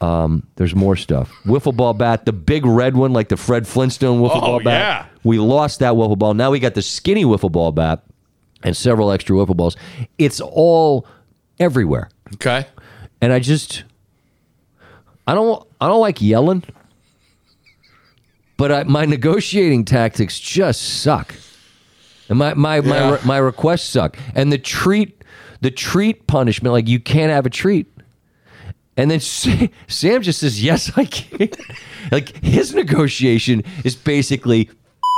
Um, 0.00 0.46
there's 0.56 0.74
more 0.76 0.94
stuff. 0.94 1.30
Wiffle 1.44 1.74
ball 1.76 1.92
bat, 1.92 2.24
the 2.24 2.32
big 2.32 2.64
red 2.64 2.96
one, 2.96 3.12
like 3.12 3.28
the 3.28 3.36
Fred 3.36 3.66
Flintstone 3.66 4.20
wiffle 4.20 4.36
Oh, 4.36 4.40
ball 4.40 4.60
bat. 4.60 4.80
yeah. 4.80 5.06
We 5.24 5.38
lost 5.38 5.80
that 5.80 5.94
wiffle 5.94 6.16
ball. 6.18 6.34
Now 6.34 6.50
we 6.52 6.60
got 6.60 6.74
the 6.74 6.82
skinny 6.82 7.24
wiffle 7.24 7.50
ball 7.50 7.72
bat 7.72 8.04
and 8.62 8.76
several 8.76 9.10
extra 9.10 9.34
wiffle 9.36 9.56
balls. 9.56 9.76
It's 10.16 10.40
all 10.40 11.06
everywhere. 11.58 12.10
okay. 12.34 12.66
And 13.20 13.32
I 13.32 13.40
just 13.40 13.82
I 15.26 15.34
don't 15.34 15.66
I 15.80 15.88
don't 15.88 16.00
like 16.00 16.22
yelling. 16.22 16.62
But 18.56 18.72
I, 18.72 18.82
my 18.84 19.04
negotiating 19.04 19.84
tactics 19.84 20.38
just 20.38 20.80
suck. 21.02 21.34
And 22.28 22.38
my 22.38 22.54
my, 22.54 22.80
my 22.80 23.18
my 23.24 23.38
requests 23.38 23.88
suck. 23.88 24.16
And 24.34 24.52
the 24.52 24.58
treat 24.58 25.22
the 25.60 25.70
treat 25.72 26.26
punishment 26.28 26.72
like 26.72 26.86
you 26.88 27.00
can't 27.00 27.32
have 27.32 27.46
a 27.46 27.50
treat. 27.50 27.92
And 28.98 29.10
then 29.10 29.20
Sam 29.88 30.20
just 30.22 30.40
says, 30.40 30.62
"Yes, 30.62 30.90
I 30.96 31.06
can." 31.06 31.48
like 32.12 32.36
his 32.44 32.74
negotiation 32.74 33.62
is 33.84 33.96
basically 33.96 34.68
"F- 34.68 34.74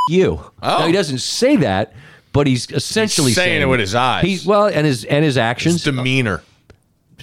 you. 0.09 0.39
Oh. 0.63 0.79
Now 0.79 0.87
he 0.87 0.93
doesn't 0.93 1.19
say 1.19 1.57
that, 1.57 1.95
but 2.33 2.47
he's 2.47 2.71
essentially 2.71 3.31
He's 3.31 3.37
saying 3.37 3.63
it 3.63 3.65
with 3.65 3.81
his 3.81 3.95
eyes. 3.95 4.47
Well, 4.47 4.67
and 4.67 4.87
his 4.87 5.05
and 5.07 5.25
his 5.25 5.37
actions 5.37 5.83
His 5.83 5.95
demeanor. 5.95 6.43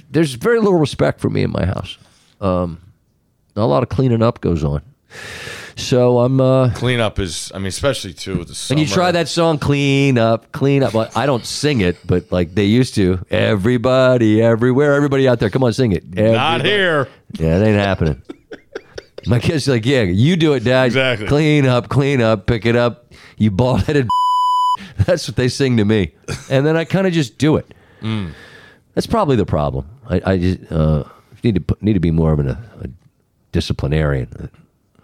there's 0.09 0.33
very 0.33 0.59
little 0.59 0.79
respect 0.79 1.21
for 1.21 1.29
me 1.29 1.43
in 1.43 1.51
my 1.51 1.65
house. 1.65 1.97
Um, 2.41 2.81
a 3.55 3.65
lot 3.65 3.83
of 3.83 3.89
cleaning 3.89 4.21
up 4.21 4.41
goes 4.41 4.63
on. 4.63 4.81
So 5.77 6.19
I'm, 6.19 6.41
uh, 6.41 6.71
Cleanup 6.73 7.19
is, 7.19 7.51
I 7.53 7.59
mean, 7.59 7.67
especially 7.67 8.13
too 8.13 8.39
with 8.39 8.47
the 8.47 8.55
summer. 8.55 8.79
and 8.79 8.87
you 8.87 8.93
try 8.93 9.11
that 9.11 9.27
song, 9.27 9.59
clean 9.59 10.17
up, 10.17 10.51
clean 10.51 10.81
up. 10.81 10.93
Well, 10.93 11.09
I 11.15 11.27
don't 11.27 11.45
sing 11.45 11.81
it, 11.81 11.97
but 12.05 12.31
like 12.31 12.55
they 12.55 12.65
used 12.65 12.95
to. 12.95 13.23
Everybody, 13.29 14.41
everywhere, 14.41 14.95
everybody 14.95 15.27
out 15.27 15.39
there, 15.39 15.51
come 15.51 15.63
on, 15.63 15.73
sing 15.73 15.91
it. 15.91 16.03
Not 16.09 16.17
Everybody. 16.17 16.69
here. 16.69 17.09
Yeah, 17.33 17.59
it 17.59 17.67
ain't 17.67 17.77
happening. 17.77 18.21
My 19.27 19.39
kid's 19.39 19.67
like, 19.67 19.85
yeah, 19.85 20.01
you 20.01 20.35
do 20.35 20.53
it, 20.53 20.63
Dad. 20.63 20.85
Exactly. 20.85 21.27
Clean 21.27 21.65
up, 21.67 21.89
clean 21.89 22.21
up, 22.21 22.47
pick 22.47 22.65
it 22.65 22.75
up. 22.75 23.13
You 23.37 23.51
bald 23.51 23.83
headed. 23.83 24.09
That's 25.05 25.27
what 25.27 25.37
they 25.37 25.47
sing 25.47 25.77
to 25.77 25.85
me, 25.85 26.13
and 26.49 26.65
then 26.65 26.75
I 26.75 26.85
kind 26.85 27.05
of 27.05 27.13
just 27.13 27.37
do 27.37 27.55
it. 27.55 27.71
Mm. 28.01 28.31
That's 28.95 29.07
probably 29.07 29.35
the 29.35 29.45
problem. 29.45 29.87
I, 30.09 30.21
I 30.25 30.37
just 30.37 30.71
uh, 30.71 31.03
need 31.43 31.55
to 31.55 31.61
put, 31.61 31.81
need 31.83 31.93
to 31.93 31.99
be 31.99 32.11
more 32.11 32.33
of 32.33 32.39
an, 32.39 32.49
a, 32.49 32.89
disciplinarian, 33.51 34.49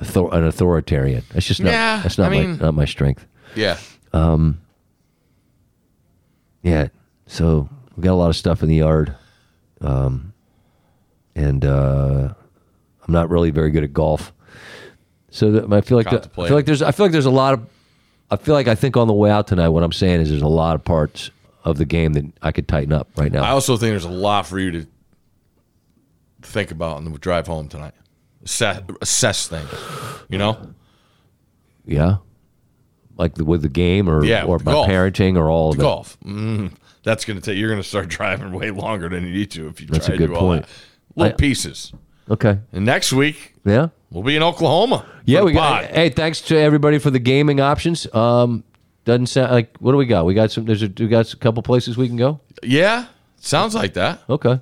author, 0.01 0.27
an 0.31 0.43
authoritarian. 0.45 1.23
That's 1.33 1.45
just 1.45 1.61
not. 1.61 1.71
Yeah, 1.71 1.99
that's 2.03 2.17
not 2.17 2.31
I 2.31 2.35
my 2.35 2.45
mean- 2.47 2.57
not 2.57 2.73
my 2.73 2.85
strength. 2.85 3.25
Yeah. 3.55 3.77
Um. 4.13 4.61
Yeah. 6.61 6.87
So 7.27 7.69
we 7.95 8.03
got 8.03 8.13
a 8.13 8.15
lot 8.15 8.29
of 8.29 8.35
stuff 8.35 8.63
in 8.63 8.69
the 8.69 8.75
yard, 8.75 9.15
um, 9.81 10.33
and 11.35 11.63
uh, 11.65 12.33
I'm 13.07 13.13
not 13.13 13.29
really 13.29 13.51
very 13.51 13.71
good 13.71 13.83
at 13.83 13.93
golf. 13.93 14.33
So 15.29 15.51
that, 15.51 15.73
I 15.73 15.81
feel 15.81 15.97
like 15.97 16.09
the, 16.09 16.29
I 16.41 16.47
feel 16.47 16.55
like 16.55 16.65
there's 16.65 16.81
I 16.81 16.91
feel 16.91 17.05
like 17.05 17.11
there's 17.11 17.25
a 17.25 17.31
lot 17.31 17.53
of 17.55 17.67
I 18.29 18.35
feel 18.35 18.53
like 18.55 18.67
I 18.67 18.75
think 18.75 18.97
on 18.97 19.07
the 19.07 19.13
way 19.13 19.29
out 19.31 19.47
tonight. 19.47 19.69
What 19.69 19.83
I'm 19.83 19.91
saying 19.91 20.21
is 20.21 20.29
there's 20.29 20.41
a 20.41 20.47
lot 20.47 20.75
of 20.75 20.83
parts 20.83 21.31
of 21.63 21.77
the 21.77 21.85
game 21.85 22.13
that 22.13 22.25
I 22.41 22.51
could 22.51 22.67
tighten 22.67 22.93
up 22.93 23.07
right 23.15 23.31
now. 23.31 23.43
I 23.43 23.49
also 23.49 23.77
think 23.77 23.91
there's 23.91 24.03
a 24.05 24.09
lot 24.09 24.45
for 24.45 24.59
you 24.59 24.71
to 24.71 24.87
think 26.41 26.71
about 26.71 26.97
on 26.97 27.05
the 27.05 27.17
drive 27.17 27.47
home 27.47 27.67
tonight. 27.69 27.93
Assess, 28.45 28.81
assess 29.01 29.47
things, 29.47 29.69
you 30.29 30.37
know? 30.37 30.57
yeah, 31.85 32.17
like 33.17 33.35
the, 33.35 33.45
with 33.45 33.61
the 33.61 33.69
game 33.69 34.09
or 34.09 34.23
Yeah, 34.25 34.43
or 34.43 34.59
my 34.59 34.71
golf. 34.73 34.87
parenting 34.89 35.37
or 35.37 35.49
all 35.49 35.71
of 35.71 35.77
it. 35.79 35.81
Golf. 35.81 36.17
Mm, 36.25 36.73
that's 37.03 37.25
going 37.25 37.39
to 37.39 37.45
take, 37.45 37.57
you're 37.57 37.69
going 37.69 37.81
to 37.81 37.87
start 37.87 38.07
driving 38.09 38.51
way 38.51 38.71
longer 38.71 39.07
than 39.09 39.23
you 39.25 39.31
need 39.33 39.51
to 39.51 39.67
if 39.67 39.79
you 39.81 39.87
That's 39.87 40.05
try 40.07 40.15
a 40.15 40.17
to 40.17 40.23
good 40.27 40.33
do 40.33 40.35
all 40.35 40.41
point. 40.41 40.63
that. 40.63 40.69
Little 41.15 41.33
I- 41.33 41.35
pieces. 41.37 41.93
Okay. 42.29 42.59
And 42.71 42.85
next 42.85 43.11
week, 43.13 43.53
Yeah. 43.65 43.89
we'll 44.09 44.23
be 44.23 44.35
in 44.37 44.43
Oklahoma. 44.43 44.99
for 44.99 45.21
Yeah, 45.25 45.39
the 45.39 45.45
we 45.45 45.51
got. 45.53 45.83
pod. 45.83 45.91
Hey, 45.95 46.09
thanks 46.09 46.39
to 46.41 46.57
everybody 46.57 46.97
for 46.97 47.11
the 47.11 47.19
gaming 47.19 47.59
options. 47.59 48.11
Um, 48.15 48.63
doesn't 49.05 49.27
sound 49.27 49.51
like 49.51 49.75
what 49.79 49.91
do 49.91 49.97
we 49.97 50.05
got? 50.05 50.25
We 50.25 50.33
got 50.33 50.49
some. 50.49 50.63
There's 50.63 50.81
a, 50.83 50.87
we 50.97 51.07
got 51.09 51.31
a 51.33 51.35
couple 51.35 51.61
places 51.63 51.97
we 51.97 52.07
can 52.07 52.15
go. 52.15 52.39
Yeah, 52.63 53.07
sounds 53.35 53.75
like 53.75 53.93
that. 53.95 54.21
Okay. 54.29 54.61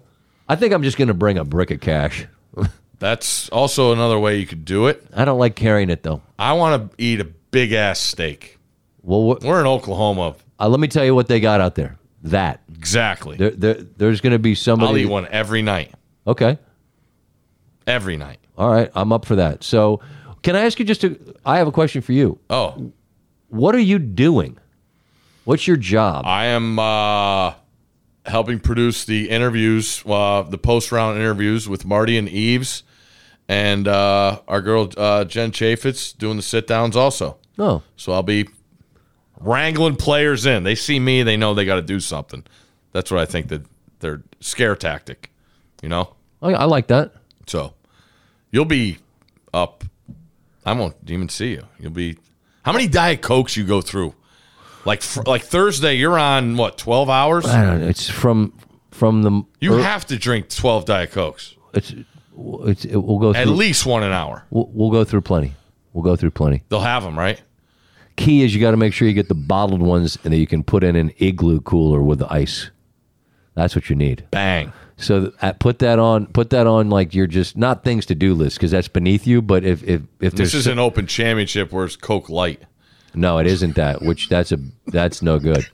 I 0.49 0.55
think 0.55 0.73
I'm 0.73 0.81
just 0.81 0.97
going 0.97 1.09
to 1.09 1.13
bring 1.13 1.37
a 1.37 1.43
brick 1.45 1.69
of 1.69 1.79
cash. 1.81 2.25
That's 3.01 3.49
also 3.49 3.91
another 3.93 4.19
way 4.19 4.37
you 4.37 4.45
could 4.45 4.63
do 4.63 4.85
it. 4.85 5.03
I 5.11 5.25
don't 5.25 5.39
like 5.39 5.55
carrying 5.55 5.89
it 5.89 6.03
though. 6.03 6.21
I 6.37 6.53
want 6.53 6.91
to 6.91 7.03
eat 7.03 7.19
a 7.19 7.25
big 7.25 7.73
ass 7.73 7.99
steak. 7.99 8.59
Well, 9.01 9.23
what, 9.23 9.43
We're 9.43 9.59
in 9.59 9.65
Oklahoma. 9.65 10.35
uh, 10.59 10.69
let 10.69 10.79
me 10.79 10.87
tell 10.87 11.03
you 11.03 11.15
what 11.15 11.27
they 11.27 11.39
got 11.39 11.59
out 11.61 11.73
there. 11.73 11.97
That 12.23 12.61
Exactly. 12.77 13.37
there, 13.37 13.49
there 13.49 13.73
there's 13.73 14.21
going 14.21 14.33
to 14.33 14.39
be 14.39 14.53
somebody. 14.53 14.91
I'll 14.91 14.97
eat 14.99 15.05
one 15.07 15.27
every 15.31 15.63
night. 15.63 15.91
Okay. 16.27 16.59
Every 17.87 18.17
night. 18.17 18.37
All 18.55 18.69
right. 18.69 18.91
I'm 18.93 19.11
up 19.11 19.25
for 19.25 19.35
that. 19.37 19.63
So, 19.63 20.01
can 20.43 20.55
I 20.55 20.65
ask 20.65 20.77
you 20.77 20.85
just 20.85 21.03
a? 21.03 21.17
I 21.43 21.57
have 21.57 21.67
a 21.67 21.71
question 21.71 22.03
for 22.03 22.11
you. 22.13 22.37
Oh, 22.51 22.91
What 23.49 23.73
are 23.73 23.79
you 23.79 23.97
doing? 23.97 24.59
What's 25.45 25.65
your 25.67 25.77
job? 25.77 26.25
I 26.27 26.45
am 26.45 26.77
uh, 26.77 27.53
helping 28.27 28.59
produce 28.59 29.03
the 29.05 29.29
interviews, 29.31 30.03
uh, 30.05 30.43
the 30.43 30.59
post 30.59 30.91
round 30.91 31.17
interviews 31.17 31.67
with 31.67 31.83
Marty 31.85 32.15
and 32.19 32.29
Eaves, 32.29 32.83
and 33.51 33.85
uh, 33.85 34.39
our 34.47 34.61
girl 34.61 34.89
uh, 34.95 35.25
Jen 35.25 35.51
Chaffetz 35.51 36.17
doing 36.17 36.37
the 36.37 36.41
sit 36.41 36.67
downs 36.67 36.95
also. 36.95 37.37
oh, 37.59 37.83
So 37.97 38.13
I'll 38.13 38.23
be 38.23 38.47
wrangling 39.41 39.97
players 39.97 40.45
in. 40.45 40.63
They 40.63 40.73
see 40.75 41.01
me, 41.01 41.21
they 41.23 41.35
know 41.35 41.53
they 41.53 41.65
got 41.65 41.75
to 41.75 41.81
do 41.81 41.99
something. 41.99 42.45
That's 42.93 43.11
what 43.11 43.19
I 43.19 43.25
think 43.25 43.49
that 43.49 43.65
their 43.99 44.23
scare 44.39 44.77
tactic, 44.77 45.31
you 45.83 45.89
know. 45.89 46.15
I, 46.41 46.53
I 46.53 46.63
like 46.63 46.87
that. 46.87 47.11
So 47.45 47.73
you'll 48.51 48.63
be 48.63 48.99
up. 49.53 49.83
I 50.65 50.71
won't 50.71 50.95
even 51.07 51.27
see 51.27 51.51
you. 51.51 51.63
You'll 51.77 51.91
be. 51.91 52.17
How 52.63 52.71
many 52.71 52.87
diet 52.87 53.21
cokes 53.21 53.57
you 53.57 53.65
go 53.65 53.81
through? 53.81 54.15
Like 54.85 55.01
fr- 55.01 55.23
like 55.25 55.43
Thursday, 55.43 55.95
you're 55.95 56.17
on 56.17 56.55
what 56.55 56.77
twelve 56.77 57.09
hours? 57.09 57.45
I 57.45 57.65
don't 57.65 57.81
know. 57.81 57.87
It's 57.87 58.09
from 58.09 58.53
from 58.91 59.23
the. 59.23 59.43
You 59.59 59.73
er- 59.75 59.83
have 59.83 60.05
to 60.07 60.17
drink 60.17 60.47
twelve 60.49 60.85
diet 60.85 61.11
cokes, 61.11 61.55
It's 61.73 61.93
it's 62.37 62.85
it, 62.85 62.95
we'll 62.95 63.19
go 63.19 63.33
through, 63.33 63.41
at 63.41 63.47
least 63.47 63.85
one 63.85 64.03
an 64.03 64.11
hour. 64.11 64.45
We'll, 64.49 64.69
we'll 64.73 64.91
go 64.91 65.03
through 65.03 65.21
plenty. 65.21 65.53
We'll 65.93 66.03
go 66.03 66.15
through 66.15 66.31
plenty. 66.31 66.63
They'll 66.69 66.79
have 66.79 67.03
them 67.03 67.17
right. 67.17 67.41
Key 68.15 68.43
is 68.43 68.53
you 68.53 68.61
got 68.61 68.71
to 68.71 68.77
make 68.77 68.93
sure 68.93 69.07
you 69.07 69.13
get 69.13 69.27
the 69.29 69.33
bottled 69.35 69.81
ones 69.81 70.17
and 70.23 70.33
that 70.33 70.37
you 70.37 70.47
can 70.47 70.63
put 70.63 70.83
in 70.83 70.95
an 70.95 71.11
igloo 71.17 71.59
cooler 71.61 72.01
with 72.01 72.19
the 72.19 72.31
ice. 72.31 72.69
That's 73.55 73.75
what 73.75 73.89
you 73.89 73.95
need. 73.95 74.25
Bang. 74.31 74.71
So 74.97 75.21
th- 75.21 75.33
uh, 75.41 75.53
put 75.53 75.79
that 75.79 75.99
on. 75.99 76.27
Put 76.27 76.51
that 76.51 76.67
on 76.67 76.89
like 76.89 77.13
you're 77.15 77.27
just 77.27 77.57
not 77.57 77.83
things 77.83 78.05
to 78.07 78.15
do 78.15 78.33
list 78.33 78.57
because 78.57 78.71
that's 78.71 78.87
beneath 78.87 79.25
you. 79.27 79.41
But 79.41 79.63
if 79.63 79.83
if 79.83 80.01
if 80.19 80.33
This 80.33 80.53
is 80.53 80.67
an 80.67 80.79
open 80.79 81.07
championship 81.07 81.71
where 81.71 81.85
it's 81.85 81.95
Coke 81.95 82.29
Light. 82.29 82.61
no, 83.13 83.39
it 83.39 83.47
isn't 83.47 83.75
that. 83.75 84.01
Which 84.01 84.29
that's 84.29 84.51
a 84.51 84.59
that's 84.87 85.21
no 85.21 85.39
good. 85.39 85.65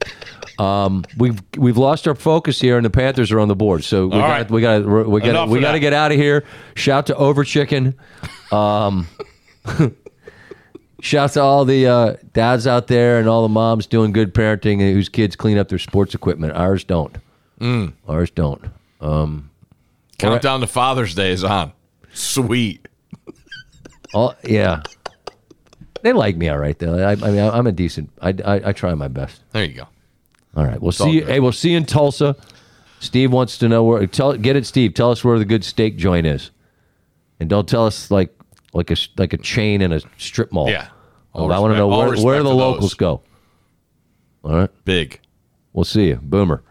Um, 0.60 1.06
we've 1.18 1.42
we've 1.58 1.78
lost 1.78 2.08
our 2.08 2.16
focus 2.16 2.60
here, 2.60 2.78
and 2.78 2.86
the 2.86 2.90
Panthers 2.90 3.32
are 3.32 3.40
on 3.40 3.48
the 3.48 3.56
board. 3.56 3.84
So 3.84 4.06
we 4.06 4.12
got 4.12 4.28
right. 4.28 4.52
we 4.52 4.62
got 4.62 4.86
we 4.86 5.22
got 5.22 5.50
we 5.50 5.60
got 5.60 5.74
to 5.74 5.80
get 5.80 5.94
out 5.94 6.12
of 6.12 6.18
here. 6.18 6.44
Shout 6.76 7.08
to 7.08 7.14
Overchicken. 7.14 7.94
Um, 8.52 9.08
shout 11.02 11.34
to 11.34 11.42
all 11.42 11.66
the 11.66 11.86
uh, 11.88 12.16
dads 12.34 12.66
out 12.66 12.88
there 12.88 13.20
and 13.20 13.28
all 13.28 13.44
the 13.44 13.50
moms 13.50 13.86
doing 13.86 14.12
good 14.12 14.34
parenting 14.34 14.82
and 14.82 14.94
whose 14.94 15.10
kids 15.10 15.36
clean 15.36 15.58
up 15.58 15.70
their 15.70 15.80
sports 15.80 16.16
equipment. 16.16 16.54
Ours 16.54 16.84
don't. 16.84 17.16
Mm. 17.60 17.94
Ours 18.08 18.32
don't. 18.32 18.64
Countdown 20.18 20.62
to 20.62 20.68
Father's 20.68 21.14
Day 21.14 21.32
is 21.32 21.44
on. 21.44 21.72
Sweet. 22.14 22.88
Oh 24.14 24.34
yeah. 24.44 24.82
They 26.02 26.14
like 26.14 26.36
me 26.36 26.50
all 26.50 26.58
right 26.58 26.78
though. 26.80 26.98
I, 26.98 27.12
I 27.12 27.16
mean, 27.16 27.40
I'm 27.40 27.68
a 27.68 27.72
decent. 27.72 28.10
I, 28.22 28.30
I, 28.46 28.70
I 28.70 28.72
try 28.72 28.94
my 28.96 29.08
best. 29.08 29.44
There 29.52 29.64
you 29.64 29.74
go. 29.74 29.88
All 30.58 30.66
right, 30.66 30.82
we'll 30.82 30.88
all 30.88 30.92
see. 30.92 31.12
You, 31.12 31.26
hey, 31.26 31.40
we'll 31.40 31.52
see 31.52 31.72
you 31.72 31.78
in 31.78 31.86
Tulsa. 31.86 32.36
Steve 33.00 33.32
wants 33.32 33.60
to 33.60 33.70
know 33.70 33.84
where. 33.84 34.06
Tell 34.08 34.34
get 34.34 34.56
it, 34.56 34.66
Steve. 34.66 34.96
Tell 34.96 35.12
us 35.12 35.24
where 35.24 35.38
the 35.38 35.46
good 35.46 35.64
steak 35.64 35.98
joint 35.98 36.26
is, 36.26 36.50
and 37.40 37.48
don't 37.48 37.70
tell 37.70 37.86
us 37.86 38.10
like 38.10 38.36
like 38.74 38.90
a 38.90 38.96
like 39.18 39.34
a 39.34 39.38
chain 39.38 39.82
in 39.82 39.94
a 39.94 40.02
strip 40.18 40.52
mall. 40.52 40.68
Yeah. 40.68 40.88
Oh, 41.36 41.44
all 41.44 41.54
I 41.54 41.60
want 41.60 41.74
to 41.74 41.78
know 41.78 41.88
where, 41.88 42.18
where 42.18 42.38
the 42.38 42.50
to 42.50 42.50
those. 42.50 42.56
locals 42.56 42.94
go. 42.96 43.22
All 44.44 44.56
right. 44.56 44.70
Big. 44.84 45.20
We'll 45.74 45.86
see 45.86 46.08
you. 46.08 46.16
Boomer. 46.16 46.64